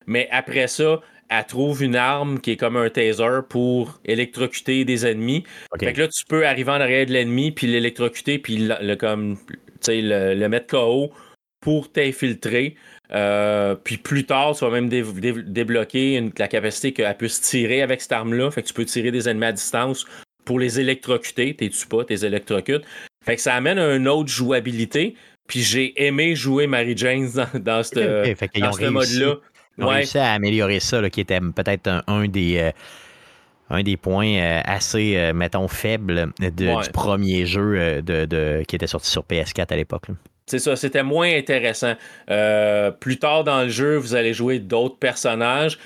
[0.08, 5.06] Mais après ça, elle trouve une arme qui est comme un taser pour électrocuter des
[5.06, 5.44] ennemis.
[5.78, 9.36] Fait que là, tu peux arriver en arrière de l'ennemi, puis l'électrocuter, puis le, comme,
[9.86, 11.12] le, le mettre KO
[11.60, 12.76] pour t'infiltrer.
[13.12, 18.12] Euh, puis plus tard, tu vas même débloquer la capacité qu'elle puisse tirer avec cette
[18.12, 18.50] arme-là.
[18.50, 20.06] Fait que tu peux tirer des ennemis à distance
[20.46, 21.54] pour les électrocuter.
[21.54, 22.84] T'es tu pas, t'es électrocutes.
[23.24, 25.14] Fait que ça amène à une autre jouabilité.
[25.46, 29.36] Puis j'ai aimé jouer Mary Jane dans, dans ce mode-là.
[29.78, 32.58] Ils ont réussi à améliorer ça, qui était peut-être un, des.
[32.58, 32.70] Euh,
[33.70, 39.10] un des points euh, assez, euh, mettons, faibles du premier jeu de, qui était sorti
[39.10, 40.06] sur PS4 à l'époque.
[40.46, 41.92] C'est ça, c'était moins intéressant.
[42.98, 45.78] plus tard dans le jeu, vous allez jouer d'autres personnages.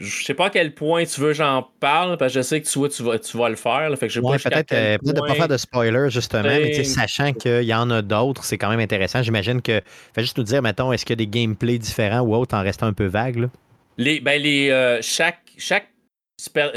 [0.00, 2.66] Je sais pas à quel point tu veux j'en parle, parce que je sais que
[2.66, 3.94] tu, tu, vas, tu vas le faire.
[3.98, 7.90] fait que peut-être euh, peut pas faire de spoiler, justement, mais sachant qu'il y en
[7.90, 9.22] a d'autres, c'est quand même intéressant.
[9.22, 9.82] J'imagine que.
[10.14, 12.62] Fais juste nous dire, mettons, est-ce qu'il y a des gameplays différents ou autres en
[12.62, 13.48] restant un peu vague?
[13.98, 15.88] Les, ben, les, euh, chaque, chaque,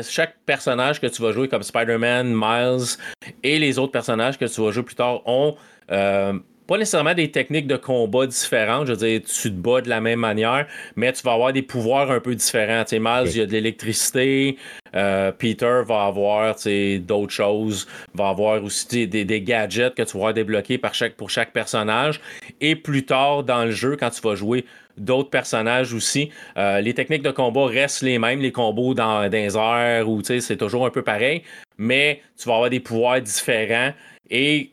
[0.02, 2.98] chaque personnage que tu vas jouer, comme Spider-Man, Miles
[3.44, 5.56] et les autres personnages que tu vas jouer plus tard, ont.
[5.92, 6.38] Euh,
[6.68, 8.88] pas nécessairement des techniques de combat différentes.
[8.88, 11.62] Je veux dire, tu te bats de la même manière, mais tu vas avoir des
[11.62, 12.84] pouvoirs un peu différents.
[12.84, 14.58] Tu sais, Miles, il y a de l'électricité.
[14.96, 16.56] Euh, Peter va avoir
[17.00, 17.88] d'autres choses.
[18.14, 22.20] Va avoir aussi des, gadgets que tu vas débloquer par chaque, pour chaque personnage.
[22.62, 24.66] Et plus tard dans le jeu, quand tu vas jouer
[24.98, 28.40] d'autres personnages aussi, euh, les techniques de combat restent les mêmes.
[28.40, 31.44] Les combos dans, dans les airs, ou c'est toujours un peu pareil.
[31.78, 33.92] Mais tu vas avoir des pouvoirs différents.
[34.30, 34.72] Et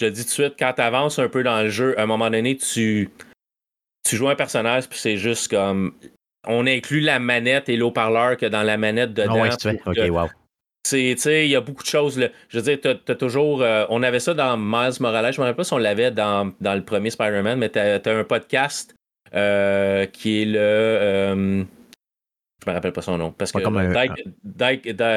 [0.00, 2.06] te dis tout de suite, quand tu avances un peu dans le jeu, à un
[2.06, 3.10] moment donné, tu,
[4.08, 5.94] tu joues un personnage, puis c'est juste comme.
[6.46, 9.34] On inclut la manette et l'eau-parleur que dans la manette dedans.
[9.36, 10.28] Ah ouais, ok, wow.
[10.94, 12.18] il y a beaucoup de choses.
[12.18, 12.28] Là.
[12.48, 13.60] Je veux dire, tu as, toujours.
[13.60, 15.34] Euh, on avait ça dans Miles Morales.
[15.34, 18.00] Je me rappelle pas si on l'avait dans, dans, le premier Spider-Man, mais tu as,
[18.06, 18.94] un podcast
[19.34, 20.58] euh, qui est le.
[20.58, 21.64] Euh,
[22.64, 23.32] je me rappelle pas son nom.
[23.32, 23.58] Parce que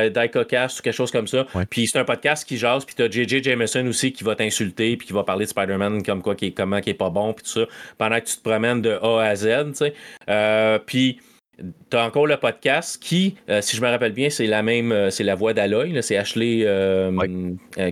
[0.09, 1.45] Diecast ou quelque chose comme ça.
[1.69, 5.07] Puis c'est un podcast qui jase, puis t'as JJ Jameson aussi qui va t'insulter, puis
[5.07, 7.43] qui va parler de Spider-Man comme quoi, qui est, comment qui est pas bon, puis
[7.43, 7.65] tout ça,
[7.97, 9.93] pendant que tu te promènes de A à Z, tu sais.
[10.29, 11.19] Euh, puis
[11.89, 15.09] t'as encore le podcast qui, euh, si je me rappelle bien, c'est la même, euh,
[15.09, 16.65] c'est la voix d'Aloy, c'est Ashley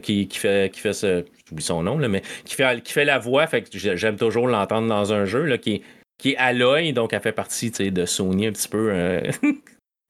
[0.02, 3.06] qui, qui, fait, qui fait ce, j'oublie son nom, là, mais qui fait, qui fait
[3.06, 5.84] la voix, fait que j'aime toujours l'entendre dans un jeu, là, qui
[6.22, 9.22] qui est Aloy, donc elle fait partie de Sony un petit peu euh,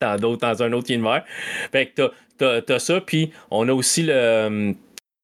[0.00, 1.24] dans, un autre univers.
[1.72, 4.12] Fait que t'as, as, ça, puis on a aussi le.
[4.12, 4.72] Euh,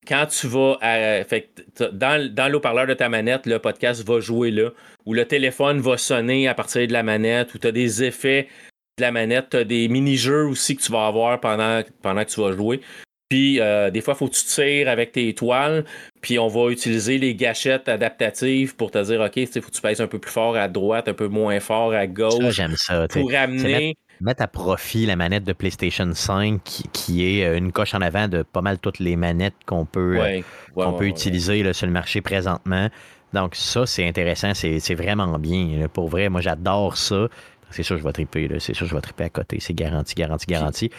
[0.06, 0.78] quand tu vas
[1.28, 1.50] fait,
[1.92, 4.70] dans, dans l'eau-parleur de ta manette, le podcast va jouer là,
[5.04, 8.48] ou le téléphone va sonner à partir de la manette, ou tu as des effets
[8.96, 12.30] de la manette, tu as des mini-jeux aussi que tu vas avoir pendant, pendant que
[12.30, 12.80] tu vas jouer.
[13.28, 15.84] Puis euh, des fois, il faut que tu tires avec tes étoiles.
[16.20, 19.80] Puis on va utiliser les gâchettes adaptatives pour te dire, OK, il faut que tu
[19.80, 22.50] pèses un peu plus fort à droite, un peu moins fort à gauche.
[22.50, 23.06] j'aime ça.
[23.08, 23.96] Pour amener.
[24.20, 28.26] Mettre, à profit la manette de PlayStation 5 qui, est euh, une coche en avant
[28.26, 32.88] de pas mal toutes les manettes qu'on peut, euh, peut utiliser sur le marché présentement.
[33.32, 35.86] Donc ça, c'est intéressant, c'est vraiment bien.
[35.92, 37.28] Pour vrai, moi j'adore ça.
[37.70, 38.48] C'est sûr, je vais triper.
[38.58, 39.58] C'est sûr, je vais triper à côté.
[39.60, 40.90] C'est garanti, garanti, garanti.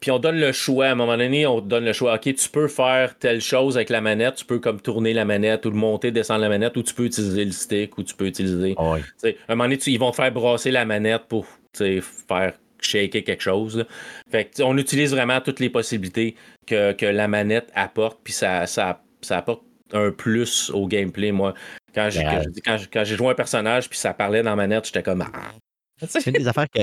[0.00, 0.86] Puis, on donne le choix.
[0.86, 2.14] À un moment donné, on donne le choix.
[2.14, 4.36] OK, tu peux faire telle chose avec la manette.
[4.36, 7.04] Tu peux comme tourner la manette ou le monter, descendre la manette, ou tu peux
[7.04, 8.74] utiliser le stick, ou tu peux utiliser.
[8.78, 8.94] Ah
[9.24, 13.42] à un moment donné, ils vont te faire brasser la manette pour faire shaker quelque
[13.42, 13.84] chose.
[14.30, 16.36] Fait que, on utilise vraiment toutes les possibilités
[16.66, 18.18] que, la manette apporte.
[18.22, 19.62] Puis ça, ça, ça apporte
[19.92, 21.32] un plus au gameplay.
[21.32, 21.54] Moi,
[21.94, 22.24] quand j'ai,
[22.64, 25.22] quand, joué un personnage, puis ça parlait dans la manette, j'étais comme.
[25.22, 25.52] Ah,
[25.98, 26.80] C'est une des affaires, que,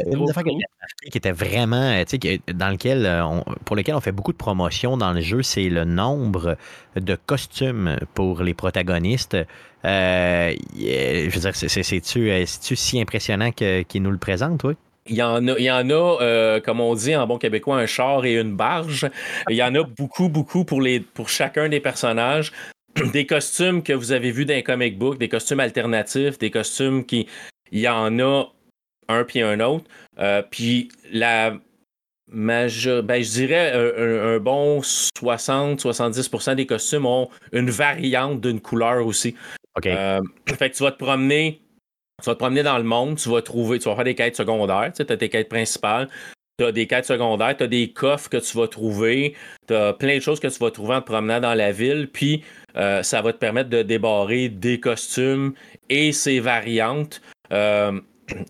[1.10, 3.24] qui était vraiment, tu sais, dans lequel
[3.64, 6.58] pour lequel on fait beaucoup de promotion dans le jeu, c'est le nombre
[6.96, 9.38] de costumes pour les protagonistes.
[9.84, 14.74] je veux dire, c'est-tu si impressionnant qu'il nous le présente, oui?
[15.06, 17.78] Il y en a, il y en a euh, comme on dit en bon québécois,
[17.78, 19.10] un char et une barge.
[19.50, 22.52] Il y en a beaucoup, beaucoup pour, les, pour chacun des personnages.
[23.12, 27.04] Des costumes que vous avez vus dans les comic books, des costumes alternatifs, des costumes
[27.06, 27.28] qui.
[27.72, 28.44] Il y en a
[29.08, 29.86] un puis un autre.
[30.20, 31.56] Euh, puis la
[32.32, 33.04] major...
[33.04, 39.36] ben, je dirais un, bon 60-70% des costumes ont une variante d'une couleur aussi.
[39.78, 39.88] OK.
[39.88, 40.22] Euh,
[40.58, 41.64] fait que tu vas te promener
[42.22, 44.36] tu vas te promener dans le monde, tu vas trouver, tu vas faire des quêtes
[44.36, 46.08] secondaires, tu as tes quêtes principales,
[46.58, 49.36] tu as des quêtes secondaires, tu as des coffres que tu vas trouver,
[49.68, 52.08] tu as plein de choses que tu vas trouver en te promenant dans la ville,
[52.12, 52.44] puis
[52.76, 55.54] euh, ça va te permettre de débarrer des costumes
[55.90, 57.22] et ses variantes.
[57.52, 58.00] Euh,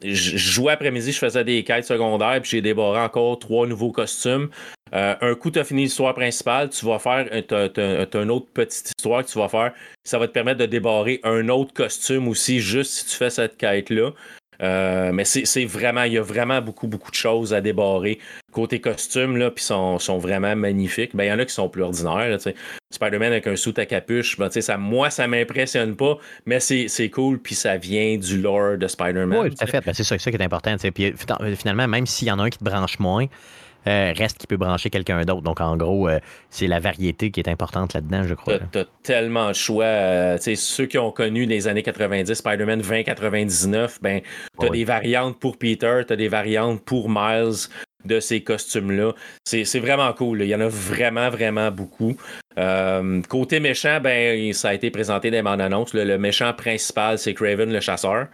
[0.04, 4.50] je jouais après-midi, je faisais des quêtes secondaires, puis j'ai débarré encore trois nouveaux costumes.
[4.94, 8.48] Euh, un coup, tu as fini l'histoire principale, tu vas faire, tu as, une autre
[8.54, 9.74] petite histoire que tu vas faire.
[10.04, 13.58] Ça va te permettre de débarrer un autre costume aussi, juste si tu fais cette
[13.58, 14.12] quête-là.
[14.62, 18.20] Euh, mais c'est vraiment, il y a vraiment beaucoup, beaucoup de choses à débarrer.
[18.52, 21.16] Côté costume, là, puis sont, sont vraiment magnifiques.
[21.16, 22.38] Ben, il y en a qui sont plus ordinaires.
[22.92, 27.40] Spider-Man avec un soute à capuche, ben, ça, moi, ça m'impressionne pas, mais c'est cool,
[27.40, 29.40] puis ça vient du lore de Spider-Man.
[29.40, 29.84] Oui, tout à fait.
[29.84, 30.76] Ben, c'est ça, ça, qui est important.
[30.78, 31.14] Puis
[31.58, 33.26] finalement, même s'il y en a un qui te branche moins,
[33.88, 35.42] euh, reste qui peut brancher quelqu'un d'autre.
[35.42, 36.20] Donc, en gros, euh,
[36.50, 38.60] c'est la variété qui est importante là-dedans, je crois.
[38.72, 39.86] Tu as, tellement de choix.
[39.86, 44.22] Euh, ceux qui ont connu les années 90, Spider-Man 2099, ben,
[44.60, 47.68] tu as des variantes pour Peter, tu as des variantes pour Miles
[48.06, 49.14] de ces costumes-là.
[49.46, 50.42] C'est vraiment cool.
[50.42, 52.16] Il y en a vraiment, vraiment beaucoup.
[53.28, 55.94] côté méchant, ben, ça a été présenté dans les bandes annonces.
[55.94, 58.28] Le, méchant principal, c'est Craven le chasseur.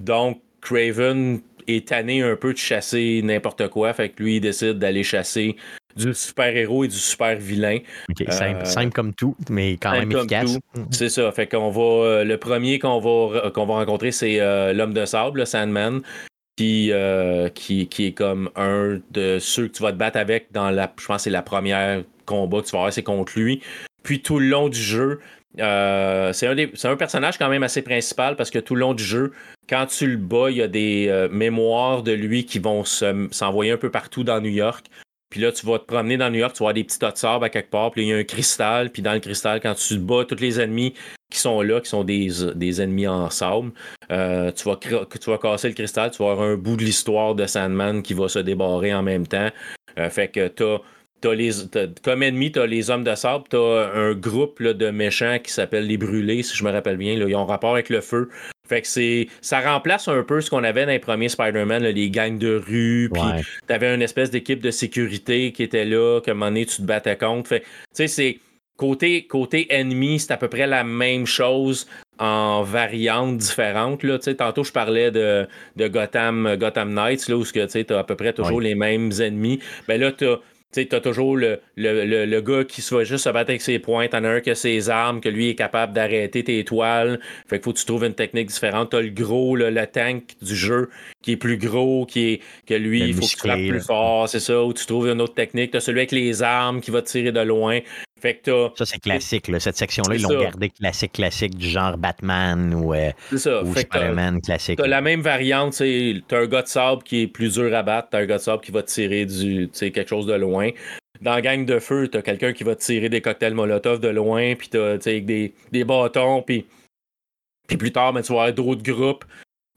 [0.00, 3.92] donc, Craven est tanné un peu de chasser n'importe quoi.
[3.92, 5.56] Fait que lui, il décide d'aller chasser
[5.96, 7.78] du super-héros et du super-vilain.
[8.20, 10.58] Euh, simple, comme tout, mais quand même efficace.
[10.74, 10.86] Mhm.
[10.90, 11.32] C'est ça.
[11.32, 11.82] Fait qu'on va.
[11.82, 16.02] Euh, le premier qu'on va, qu'on va rencontrer, c'est euh, l'homme de sable, le Sandman.
[16.58, 16.90] Qui,
[17.54, 20.90] qui, qui, est comme un de ceux que tu vas te battre avec dans la.
[20.98, 23.60] Je pense que c'est la première combat que tu vas avoir, c'est contre lui.
[24.02, 25.20] Puis tout le long du jeu,
[25.58, 29.32] euh, c'est un, personnage quand même assez principal parce que tout le long du jeu,
[29.68, 33.72] quand tu le bats, il y a des euh, mémoires de lui qui vont s'envoyer
[33.72, 34.86] un peu partout dans New York.
[35.30, 37.10] Puis là, tu vas te promener dans New York, tu vas avoir des petits tas
[37.10, 39.74] de à quelque part, puis il y a un cristal, puis dans le cristal, quand
[39.74, 40.94] tu bats tous les ennemis
[41.32, 43.72] qui sont là, qui sont des, ennemis en sable,
[44.12, 48.02] euh, tu, vas casser le cristal, tu vas avoir un bout de l'histoire de Sandman
[48.02, 49.50] qui va se débarrer en même temps.
[50.10, 50.62] fait que tu
[51.28, 51.50] as les,
[52.02, 55.52] comme ennemi, tu as les hommes de sable, tu as un groupe de méchants qui
[55.52, 57.16] s'appelle les brûlés, si je me rappelle bien.
[57.16, 58.28] Là, ils ont rapport avec le feu.
[58.68, 59.28] Fait que c'est.
[59.40, 63.10] Ça remplace un peu ce qu'on avait dans les premiers Spider-Man, les gangs de rue,
[63.12, 63.22] puis
[63.66, 66.82] t'avais une espèce d'équipe de sécurité qui était là, que un moment donné, tu te
[66.82, 67.48] battais contre.
[67.48, 68.38] Fait tu sais, c'est.
[68.76, 71.86] Côté, côté ennemi, c'est à peu près la même chose
[72.18, 74.02] en variantes différentes.
[74.02, 74.18] Là.
[74.18, 75.46] Tantôt, je parlais de,
[75.76, 79.60] de Gotham, Gotham Knights, là, où tu as à peu près toujours les mêmes ennemis.
[79.88, 80.26] Ben là, tu
[80.84, 84.08] tu as toujours le, le, gars qui se va juste se battre avec ses points.
[84.08, 87.20] T'en as un qui a ses armes, que lui est capable d'arrêter tes toiles.
[87.46, 88.90] Fait qu'il faut que tu trouves une technique différente.
[88.90, 90.90] T'as le gros, le tank du jeu
[91.22, 94.28] qui est plus gros, qui est que lui, il faut que tu frappes plus fort,
[94.28, 94.62] c'est ça.
[94.62, 95.70] Ou tu trouves une autre technique.
[95.72, 97.80] T'as celui avec les armes qui va tirer de loin.
[98.26, 99.52] Fait que ça, c'est classique.
[99.60, 104.78] Cette section-là, ils l'ont gardé classique, classique du genre Batman ou, euh, Spider-Man classique.
[104.78, 105.76] T'as la même variante.
[105.76, 108.08] T'as un gars de sable qui est plus dur à battre.
[108.10, 110.70] T'as un gars de sable qui va tirer du, quelque chose de loin.
[111.20, 114.56] Dans la gang de feu, t'as quelqu'un qui va tirer des cocktails Molotov de loin.
[114.56, 116.42] Puis t'as des, des bâtons.
[116.42, 116.66] Puis,
[117.68, 119.24] puis plus tard, ben, tu vas avoir d'autres groupes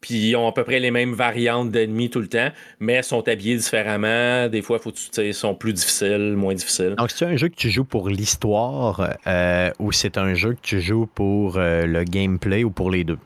[0.02, 2.50] puis ils ont à peu près les mêmes variantes d'ennemis tout le temps,
[2.80, 4.48] mais sont habillés différemment.
[4.48, 6.96] Des fois, faut, ils sont plus difficiles, moins difficiles.
[6.98, 10.62] Donc, c'est un jeu que tu joues pour l'histoire euh, ou c'est un jeu que
[10.62, 13.18] tu joues pour euh, le gameplay ou pour les deux?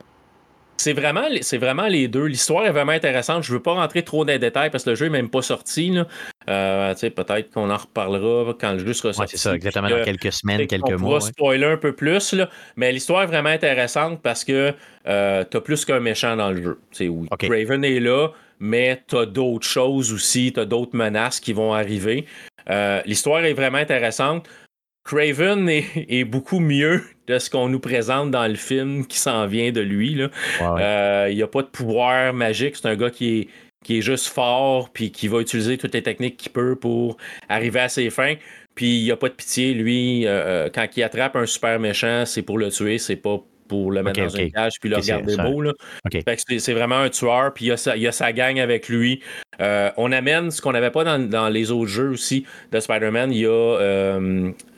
[0.78, 2.26] C'est vraiment, c'est vraiment les deux.
[2.26, 3.44] L'histoire est vraiment intéressante.
[3.44, 5.30] Je ne veux pas rentrer trop dans les détails parce que le jeu n'est même
[5.30, 5.98] pas sorti.
[6.50, 9.38] Euh, peut-être qu'on en reparlera quand le jeu sera sorti.
[9.38, 11.18] c'est ça, exactement, dans quelques semaines, quelques on mois.
[11.18, 14.74] On spoiler un peu plus, là, mais l'histoire est vraiment intéressante parce que
[15.08, 16.80] euh, tu as plus qu'un méchant dans le jeu.
[17.00, 17.28] Oui.
[17.32, 18.30] Raven est là,
[18.60, 22.26] mais tu as d'autres choses aussi, tu as d'autres menaces qui vont arriver.
[22.70, 24.48] Euh, l'histoire est vraiment intéressante.
[25.04, 29.72] Craven est, beaucoup mieux de ce qu'on nous présente dans le film qui s'en vient
[29.72, 30.22] de lui.
[30.62, 32.76] Euh, il n'y a pas de pouvoir magique.
[32.76, 33.48] C'est un gars qui est,
[33.84, 37.18] qui est juste fort puis qui va utiliser toutes les techniques qu'il peut pour
[37.50, 38.36] arriver à ses fins.
[38.76, 39.74] Puis il n'y a pas de pitié.
[39.74, 43.40] Lui, euh, euh, quand il attrape un super méchant, c'est pour le tuer, c'est pas
[43.70, 45.62] pour le mettre dans une cage puis le regarder beau.
[45.62, 45.72] Là.
[46.36, 49.22] c'est vraiment un tueur, puis il y, a sa, gang avec lui.
[49.62, 53.32] Euh, on amène ce qu'on n'avait pas dans, les autres jeux aussi de Spider-Man.
[53.32, 54.20] Il y a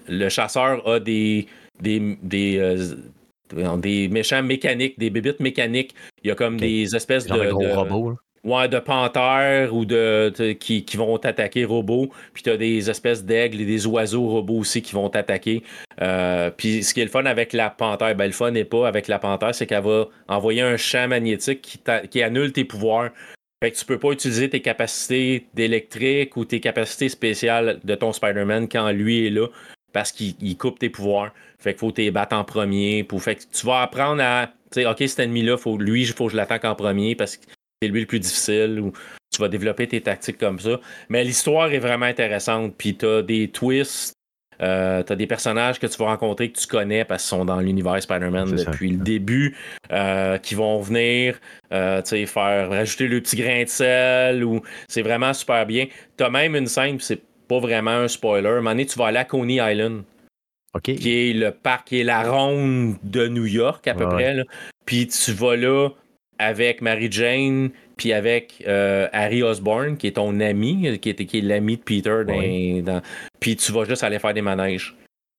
[0.07, 1.47] le chasseur a des
[1.81, 5.95] des, des, euh, des méchants mécaniques, des bébites mécaniques.
[6.23, 8.17] Il y a comme des espèces de, gros robots.
[8.43, 12.09] Ouais, de panthères ou de, qui, vont t'attaquer robots.
[12.33, 15.63] Puis tu as des espèces d'aigles et des oiseaux robots aussi qui vont t'attaquer.
[16.01, 18.87] Euh, puis ce qui est le fun avec la panthère, ben le fun n'est pas
[18.87, 21.79] avec la panthère, c'est qu'elle va envoyer un champ magnétique qui,
[22.09, 23.09] qui annule tes pouvoirs.
[23.63, 28.13] Fait que tu peux pas utiliser tes capacités d'électrique ou tes capacités spéciales de ton
[28.13, 29.47] Spider-Man quand lui est là
[29.91, 31.31] parce qu'il coupe tes pouvoirs.
[31.59, 33.03] Fait qu'il faut t'es battre en premier.
[33.03, 34.47] Pour, fait que tu vas apprendre à.
[34.71, 37.37] Tu sais, OK, cet ennemi-là, faut, lui, il faut que je l'attaque en premier parce
[37.37, 37.45] que
[37.81, 38.79] c'est lui le plus difficile.
[38.79, 38.91] Ou
[39.31, 40.79] tu vas développer tes tactiques comme ça.
[41.09, 42.75] Mais l'histoire est vraiment intéressante.
[42.77, 44.15] Puis t'as des twists.
[44.61, 47.59] Euh, t'as des personnages que tu vas rencontrer que tu connais parce qu'ils sont dans
[47.59, 49.55] l'univers Spider-Man depuis le début,
[49.91, 51.39] euh, qui vont venir
[51.73, 55.87] euh, faire rajouter le petit grain de sel ou c'est vraiment super bien.
[56.17, 58.47] T'as même une scène, c'est pas vraiment un spoiler.
[58.47, 60.03] À un moment donné, tu vas aller à Coney Island.
[60.83, 64.43] Qui est le parc, qui est la ronde de New York à peu près.
[64.85, 65.89] Puis tu vas là
[66.37, 71.37] avec Mary Jane, puis avec euh, Harry Osborne, qui est ton ami, qui est, qui
[71.37, 72.23] est l'ami de Peter.
[73.39, 74.95] Puis tu vas juste aller faire des manèges.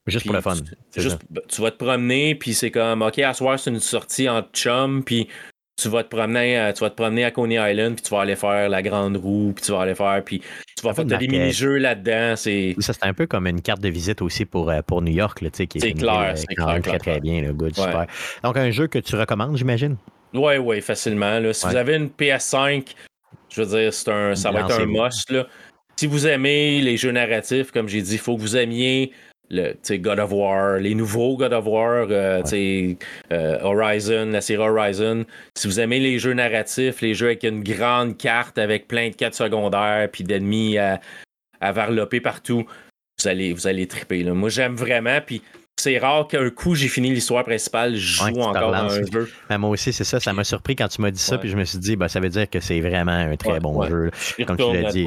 [0.06, 0.54] Juste pour le fun.
[0.94, 5.02] tu vas te promener, puis c'est comme, OK, à soir, c'est une sortie en chum,
[5.04, 5.28] puis
[5.76, 8.22] tu vas te promener à, tu vas te promener à Coney Island puis tu vas
[8.22, 10.40] aller faire la grande roue puis tu vas aller faire puis
[10.76, 13.90] tu vas faire des mini-jeux là-dedans c'est ça c'est un peu comme une carte de
[13.90, 17.20] visite aussi pour, euh, pour New York là, qui c'est clair c'est clair, très très
[17.20, 18.06] bien le good super.
[18.42, 19.96] Donc un jeu que tu recommandes j'imagine?
[20.32, 21.52] Oui oui facilement là.
[21.52, 22.94] si vous avez une PS5
[23.50, 25.46] je veux dire c'est un ça va être un must là.
[25.96, 29.12] si vous aimez les jeux narratifs comme j'ai dit il faut que vous aimiez
[29.50, 32.42] le God of War, les nouveaux God of War, euh,
[33.32, 35.24] euh, Horizon, la série Horizon.
[35.54, 39.14] Si vous aimez les jeux narratifs, les jeux avec une grande carte avec plein de
[39.14, 41.00] quêtes secondaires puis d'ennemis à,
[41.60, 42.64] à varloper partout,
[43.18, 44.22] vous allez, vous allez triper.
[44.22, 44.34] Là.
[44.34, 45.20] Moi, j'aime vraiment.
[45.24, 45.42] Puis
[45.78, 49.30] c'est rare qu'un coup j'ai fini l'histoire principale, je joue encore dans un jeu.
[49.48, 50.20] Ben, moi aussi, c'est ça.
[50.20, 52.18] Ça m'a surpris quand tu m'as dit ça, puis je me suis dit, ben, ça
[52.20, 54.10] veut dire que c'est vraiment un très bon jeu.
[54.46, 55.06] Comme tu l'as dit.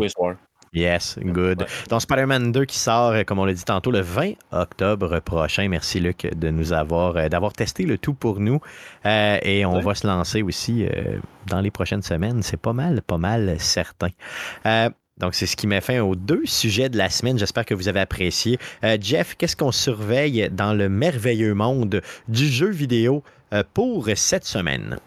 [0.74, 1.66] Yes, good.
[1.90, 5.68] Donc, Spider-Man 2 qui sort, euh, comme on l'a dit tantôt, le 20 octobre prochain.
[5.68, 8.60] Merci, Luc, de nous avoir, euh, d'avoir testé le tout pour nous.
[9.06, 10.86] Euh, et on va se lancer aussi
[11.48, 12.44] dans les prochaines semaines.
[12.44, 14.10] C'est pas mal, pas mal certain.
[15.18, 17.38] donc, c'est ce qui met fin aux deux sujets de la semaine.
[17.38, 18.60] J'espère que vous avez apprécié.
[19.02, 23.24] Jeff, qu'est-ce qu'on surveille dans le merveilleux monde du jeu vidéo
[23.74, 24.98] pour cette semaine?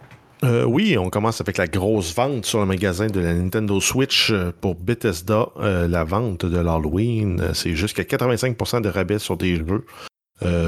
[0.44, 4.31] Euh, oui, on commence avec la grosse vente sur le magasin de la Nintendo Switch
[4.32, 5.47] euh, pour Bethesda.
[5.59, 9.85] Euh, la vente de l'Halloween, c'est jusqu'à 85% de rabais sur des jeux.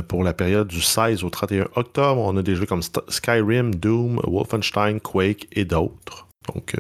[0.07, 4.21] pour la période du 16 au 31 octobre, on a des jeux comme Skyrim, Doom,
[4.23, 6.29] Wolfenstein, Quake et d'autres.
[6.47, 6.77] Donc,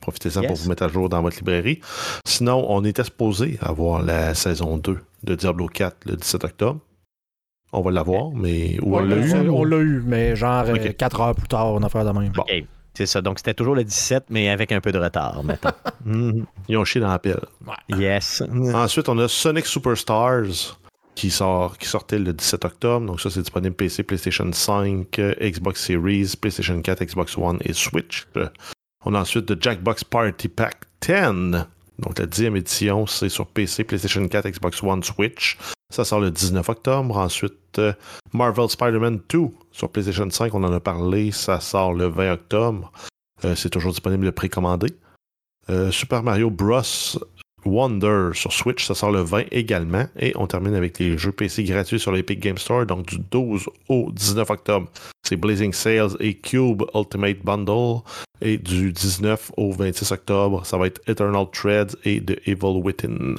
[0.00, 1.80] profitez-en pour vous mettre à jour dans votre librairie.
[2.24, 6.80] Sinon, on était supposé avoir la saison 2 de Diablo 4 le 17 octobre.
[7.72, 9.48] On va l'avoir, mais on l'a eu?
[9.48, 12.32] On l'a eu, mais genre 4 euh, heures plus tard, on a fait de même.
[12.32, 12.44] Bon.
[12.94, 13.22] C'est ça.
[13.22, 15.72] Donc, c'était toujours le 17, mais avec un peu de retard, maintenant.
[16.04, 16.46] Mhm.
[16.68, 17.36] Ils ont chié dans la pile.
[17.90, 18.42] Yes.
[18.74, 20.78] Ensuite, on a Sonic Superstars
[21.14, 23.06] qui, sort, qui sortait le 17 octobre.
[23.06, 28.26] Donc, ça, c'est disponible PC, PlayStation 5, Xbox Series, PlayStation 4, Xbox One et Switch.
[29.04, 31.66] On a ensuite The Jackbox Party Pack 10.
[31.98, 35.58] Donc, la 10e édition, c'est sur PC, PlayStation 4, Xbox One, Switch.
[35.90, 37.16] Ça sort le 19 octobre.
[37.16, 37.92] Ensuite, euh,
[38.32, 39.38] Marvel Spider-Man 2
[39.72, 41.32] sur PlayStation 5, on en a parlé.
[41.32, 42.92] Ça sort le 20 octobre.
[43.44, 44.88] Euh, c'est toujours disponible de précommandé.
[45.68, 46.82] Euh, Super Mario Bros.
[47.64, 50.06] Wonder sur Switch, ça sort le 20 également.
[50.18, 52.86] Et on termine avec les jeux PC gratuits sur l'Epic Game Store.
[52.86, 54.88] Donc du 12 au 19 octobre,
[55.22, 58.00] c'est Blazing Sales et Cube Ultimate Bundle.
[58.40, 63.34] Et du 19 au 26 octobre, ça va être Eternal Threads et The Evil Within.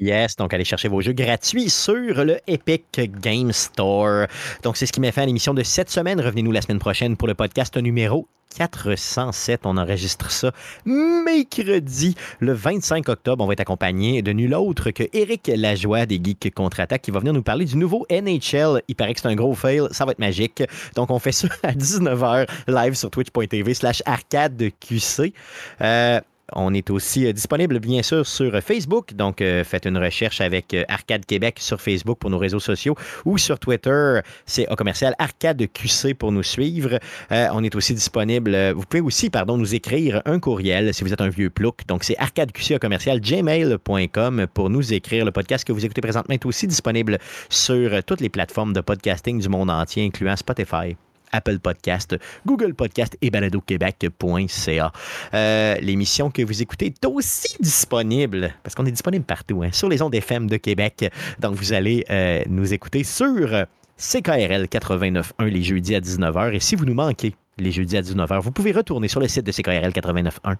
[0.00, 1.94] Yes, donc allez chercher vos jeux gratuits sur
[2.24, 4.26] le Epic Game Store.
[4.62, 6.20] Donc c'est ce qui m'a fait à l'émission de cette semaine.
[6.20, 9.60] Revenez-nous la semaine prochaine pour le podcast numéro 407.
[9.64, 10.52] On enregistre ça
[10.86, 13.44] mercredi, le 25 octobre.
[13.44, 17.20] On va être accompagné de nul autre que Eric Lajoie des Geeks Contre-Attaque qui va
[17.20, 18.82] venir nous parler du nouveau NHL.
[18.88, 19.82] Il paraît que c'est un gros fail.
[19.90, 20.62] Ça va être magique.
[20.96, 25.32] Donc, on fait ça à 19h live sur twitch.tv slash arcadeqc.
[25.80, 26.20] Euh,
[26.54, 29.14] on est aussi euh, disponible, bien sûr, sur Facebook.
[29.14, 32.94] Donc, euh, faites une recherche avec euh, Arcade Québec sur Facebook pour nos réseaux sociaux
[33.24, 36.98] ou sur Twitter, c'est au commercial Arcade QC pour nous suivre.
[37.30, 38.72] on est aussi disponible.
[38.72, 41.86] Vous pouvez aussi, pardon, nous écrire un courriel si vous êtes un vieux plouc.
[41.86, 45.24] Donc, c'est arcadeqc au commercial gmail.com pour nous écrire.
[45.24, 47.18] Le podcast que vous écoutez présentement est aussi disponible
[47.48, 50.96] sur toutes les plateformes de podcasting du monde entier, incluant Spotify.
[51.32, 52.16] Apple Podcast,
[52.46, 54.92] Google Podcast et baladoquebec.ca.
[55.34, 59.88] Euh, l'émission que vous écoutez est aussi disponible, parce qu'on est disponible partout, hein, sur
[59.88, 61.10] les ondes FM de Québec.
[61.38, 63.66] Donc, vous allez euh, nous écouter sur
[63.96, 66.54] CKRL 89.1 les jeudis à 19h.
[66.54, 69.44] Et si vous nous manquez les jeudis à 19h, vous pouvez retourner sur le site
[69.44, 70.56] de CKRL 89.1.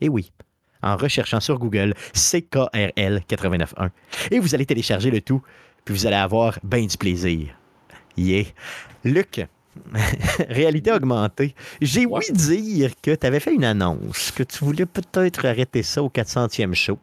[0.00, 0.30] Et oui,
[0.82, 3.90] en recherchant sur Google CKRL 89.1.
[4.30, 5.42] Et vous allez télécharger le tout,
[5.84, 7.48] puis vous allez avoir bien du plaisir.
[8.16, 8.44] Yeah.
[9.04, 9.46] Luc,
[10.48, 11.54] réalité augmentée.
[11.80, 16.02] J'ai ouï dire que tu avais fait une annonce, que tu voulais peut-être arrêter ça
[16.02, 16.98] au 400e show,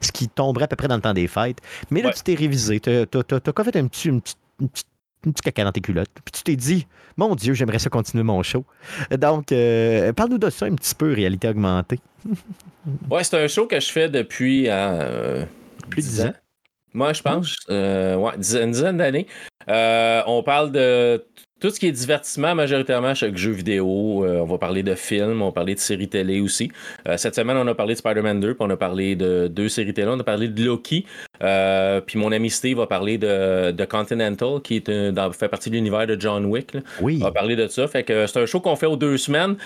[0.00, 1.58] ce qui tomberait à peu près dans le temps des fêtes.
[1.90, 2.80] Mais là, tu t'es révisé.
[2.80, 6.10] Tu as, fait un petit, une petite caca dans tes culottes.
[6.24, 6.86] Puis tu t'es dit,
[7.16, 8.64] mon Dieu, j'aimerais ça continuer mon show.
[9.18, 12.00] Donc, euh, parle-nous de ça un petit peu, réalité augmentée.
[13.10, 15.44] ouais, c'est un show que je fais depuis euh,
[15.90, 16.34] plus de 10 ans.
[16.92, 19.26] Moi, je pense, euh, ouais, une dizaine d'années.
[19.68, 21.24] on parle de
[21.64, 24.22] tout ce qui est divertissement, majoritairement chaque jeu vidéo.
[24.22, 26.70] Euh, on va parler de films, on va parler de séries télé aussi.
[27.08, 29.70] Euh, cette semaine, on a parlé de Spider-Man 2, puis on a parlé de deux
[29.70, 30.08] séries télé.
[30.10, 31.06] On a parlé de Loki.
[31.42, 35.76] Euh, puis mon ami Steve va parler de, de Continental, qui est fait partie de
[35.76, 36.76] l'univers de John Wick.
[37.00, 37.16] Oui.
[37.22, 37.88] On va parler de ça.
[37.88, 39.56] Fait que c'est un show qu'on fait aux deux semaines.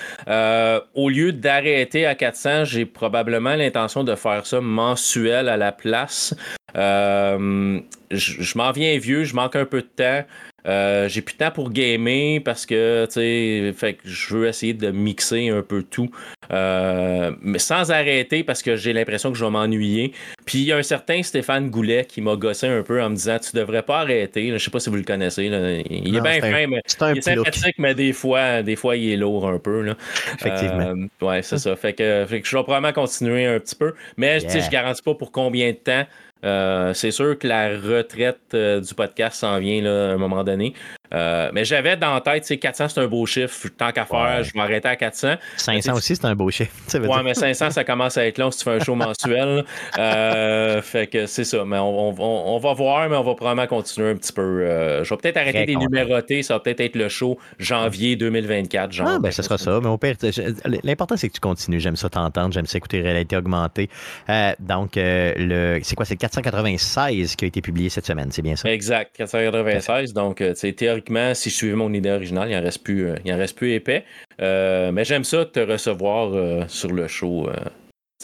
[0.94, 6.32] au lieu d'arrêter à 400, j'ai probablement l'intention de faire ça mensuel à la place.
[6.76, 10.24] je m'en viens vieux, je manque un peu de temps.
[10.68, 14.46] Euh, j'ai plus de temps pour gamer parce que, tu sais, fait que je veux
[14.46, 16.10] essayer de mixer un peu tout.
[16.50, 20.12] Euh, mais sans arrêter parce que j'ai l'impression que je vais m'ennuyer.
[20.44, 23.14] Puis il y a un certain Stéphane Goulet qui m'a gossé un peu en me
[23.14, 24.50] disant Tu devrais pas arrêter.
[24.50, 25.44] Je sais pas si vous le connaissez.
[25.44, 26.80] Il est bien fin, mais
[27.12, 29.82] il est sympathique, mais des fois, des fois, il est lourd un peu.
[29.82, 29.94] Là.
[30.34, 30.94] Effectivement.
[31.22, 31.76] Euh, ouais, c'est ça.
[31.76, 33.94] Fait que, fait que, je vais probablement continuer un petit peu.
[34.16, 34.60] Mais yeah.
[34.60, 36.04] je garantis pas pour combien de temps.
[36.44, 40.44] Euh, c'est sûr que la retraite euh, du podcast s'en vient là, à un moment
[40.44, 40.74] donné.
[41.14, 43.68] Euh, mais j'avais dans la tête, 400 c'est un beau chiffre.
[43.76, 45.34] Tant qu'à faire, je vais arrêter à 400.
[45.56, 46.72] 500 aussi, c'est un beau chiffre.
[46.94, 49.64] ouais, mais 500, ça commence à être long si tu fais un show mensuel.
[49.94, 51.64] fait que c'est ça.
[51.64, 55.02] Mais on, va voir, mais on va probablement continuer un petit peu.
[55.02, 56.42] je vais peut-être arrêter des numérotés.
[56.42, 58.92] Ça va peut-être être le show janvier 2024.
[58.92, 59.80] Genre, ah, ben, ce sera ça.
[59.82, 60.16] Mais au pire,
[60.84, 61.80] l'important, c'est que tu continues.
[61.80, 62.52] J'aime ça t'entendre.
[62.52, 63.88] J'aime ça écouter réalité augmentée.
[64.60, 66.04] donc, le, c'est quoi?
[66.04, 68.70] C'est 496 qui a été publié cette semaine, c'est bien ça?
[68.70, 70.12] Exact, 496.
[70.12, 70.97] Donc, euh, théoriquement,
[71.34, 73.72] si je suivais mon idée originale, il en reste plus, euh, il en reste plus
[73.72, 74.04] épais.
[74.40, 77.48] Euh, mais j'aime ça te recevoir sur le show.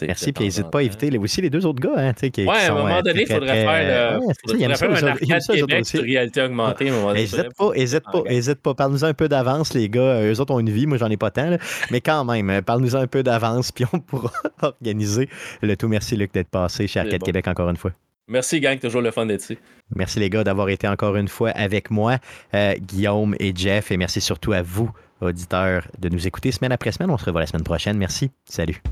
[0.02, 1.94] Merci, puis n'hésite pas à éviter aussi les deux autres gars.
[1.96, 6.90] Hein, qui, ouais, à un moment donné, il faudrait faire, un sur réalité augmentée.
[6.90, 8.74] N'hésite pas, hésite pas, hésite pas.
[8.74, 10.20] Parle-nous un peu d'avance, les gars.
[10.20, 11.56] Eux autres ont une vie, moi j'en ai pas tant.
[11.92, 14.32] Mais quand même, parle-nous un peu d'avance, puis on pourra
[14.62, 15.28] organiser
[15.62, 15.86] le tout.
[15.86, 17.92] Merci Luc d'être passé chez Arcade Québec encore une fois.
[18.28, 18.78] Merci, gang.
[18.78, 19.59] Toujours le fun d'être ici.
[19.94, 22.18] Merci, les gars, d'avoir été encore une fois avec moi,
[22.55, 23.90] euh, Guillaume et Jeff.
[23.90, 24.90] Et merci surtout à vous,
[25.20, 27.10] auditeurs, de nous écouter semaine après semaine.
[27.10, 27.98] On se revoit la semaine prochaine.
[27.98, 28.30] Merci.
[28.44, 28.82] Salut.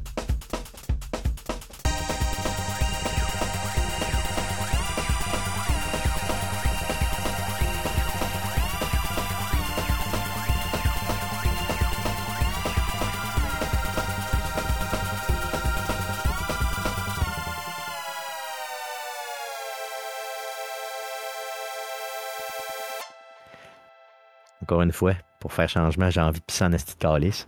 [24.72, 27.46] Encore une fois, pour faire changement, j'ai envie de pisser en esti de calice.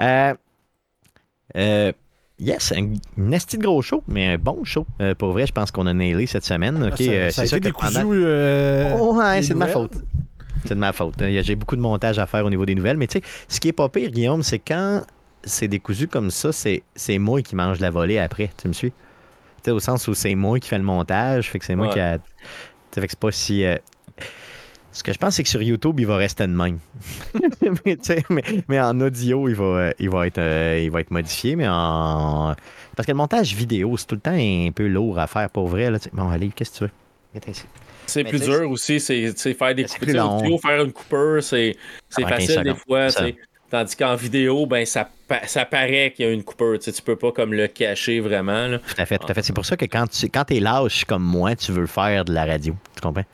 [0.00, 0.34] Euh,
[1.56, 1.92] euh,
[2.38, 4.86] yes, un, esti de gros show, mais un bon show.
[5.00, 6.76] Euh, pour vrai, je pense qu'on a nailé cette semaine.
[6.82, 8.98] Ok, ah, ça, c'est ça que pendant...
[9.00, 9.94] oh, c'est de ma faute.
[10.64, 11.14] C'est de ma faute.
[11.18, 12.98] J'ai beaucoup de montage à faire au niveau des nouvelles.
[12.98, 15.02] Mais tu sais, ce qui est pas pire, Guillaume, c'est quand
[15.44, 18.50] c'est décousu comme ça, c'est moi qui mange la volée après.
[18.60, 18.90] Tu me suis?
[18.90, 18.96] Tu
[19.64, 22.00] sais, au sens où c'est moi qui fais le montage, fait que c'est moi qui
[22.00, 22.18] a.
[22.92, 23.64] Fait que c'est pas si.
[24.92, 26.78] Ce que je pense, c'est que sur YouTube, il va rester de même.
[28.68, 32.54] mais, en audio, il va, il, va être, euh, il va être modifié, mais en.
[32.96, 35.68] Parce que le montage vidéo, c'est tout le temps un peu lourd à faire pour
[35.68, 35.90] vrai.
[35.90, 35.98] Là.
[36.12, 37.54] Bon, allez, qu'est-ce que tu veux?
[38.06, 40.60] C'est plus dur aussi, c'est faire des coupures.
[40.60, 41.76] faire une coupure, c'est
[42.10, 43.08] facile des fois.
[43.70, 45.10] Tandis qu'en vidéo, ben ça,
[45.44, 46.78] ça paraît qu'il y a une coupure.
[46.78, 48.66] Tu, sais, peux pas comme le cacher vraiment.
[48.66, 48.78] Là.
[48.78, 49.42] Tout à fait, tout à fait.
[49.42, 52.32] C'est pour ça que quand tu quand es lâche comme moi, tu veux faire de
[52.32, 52.74] la radio.
[52.94, 53.26] Tu comprends?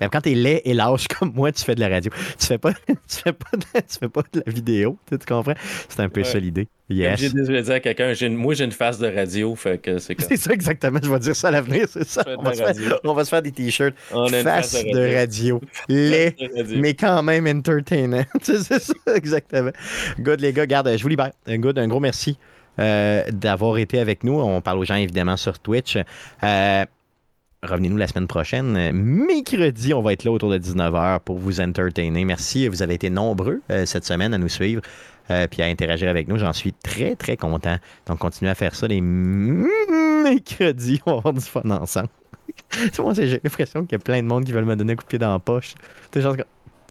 [0.00, 2.10] Même quand t'es laid et lâche comme moi, tu fais de la radio.
[2.38, 4.96] Tu fais pas, tu fais pas, de, tu fais pas de la vidéo.
[5.10, 5.54] Tu, comprends?
[5.88, 6.68] C'est un peu ça l'idée.
[6.88, 7.20] Yes.
[7.20, 7.30] J'ai
[7.62, 10.98] dit à quelqu'un, moi j'ai une face de radio, fait que c'est C'est ça exactement,
[11.00, 12.24] je vais dire ça à l'avenir, c'est ça.
[12.36, 13.94] On va, faire, on va, se faire, des t-shirts.
[14.08, 15.60] Face, face, de radio.
[15.88, 16.34] Laid,
[16.76, 18.24] mais quand même entertainant.
[18.42, 19.70] c'est ça, exactement.
[20.18, 21.30] Good, les gars, garde, je vous libère.
[21.46, 22.36] Good, un gros merci
[22.80, 24.40] euh, d'avoir été avec nous.
[24.40, 25.96] On parle aux gens évidemment sur Twitch.
[26.42, 26.84] Euh,
[27.62, 28.92] revenez-nous la semaine prochaine.
[28.92, 32.24] Mercredi, on va être là autour de 19h pour vous entertainer.
[32.24, 32.68] Merci.
[32.68, 34.82] Vous avez été nombreux cette semaine à nous suivre.
[35.50, 36.38] puis à interagir avec nous.
[36.38, 37.76] J'en suis très, très content.
[38.06, 41.00] Donc, continuez à faire ça les mercredis.
[41.06, 42.08] On va avoir du fun ensemble.
[42.98, 45.04] Moi, j'ai l'impression qu'il y a plein de monde qui veulent me donner un coup
[45.04, 45.74] de pied dans la poche.
[46.12, 46.36] C'est genre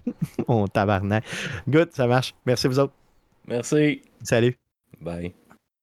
[0.47, 1.23] On tabarnak.
[1.67, 2.33] Good, ça marche.
[2.45, 2.93] Merci vous autres.
[3.47, 4.01] Merci.
[4.23, 4.55] Salut.
[5.01, 5.38] Bye.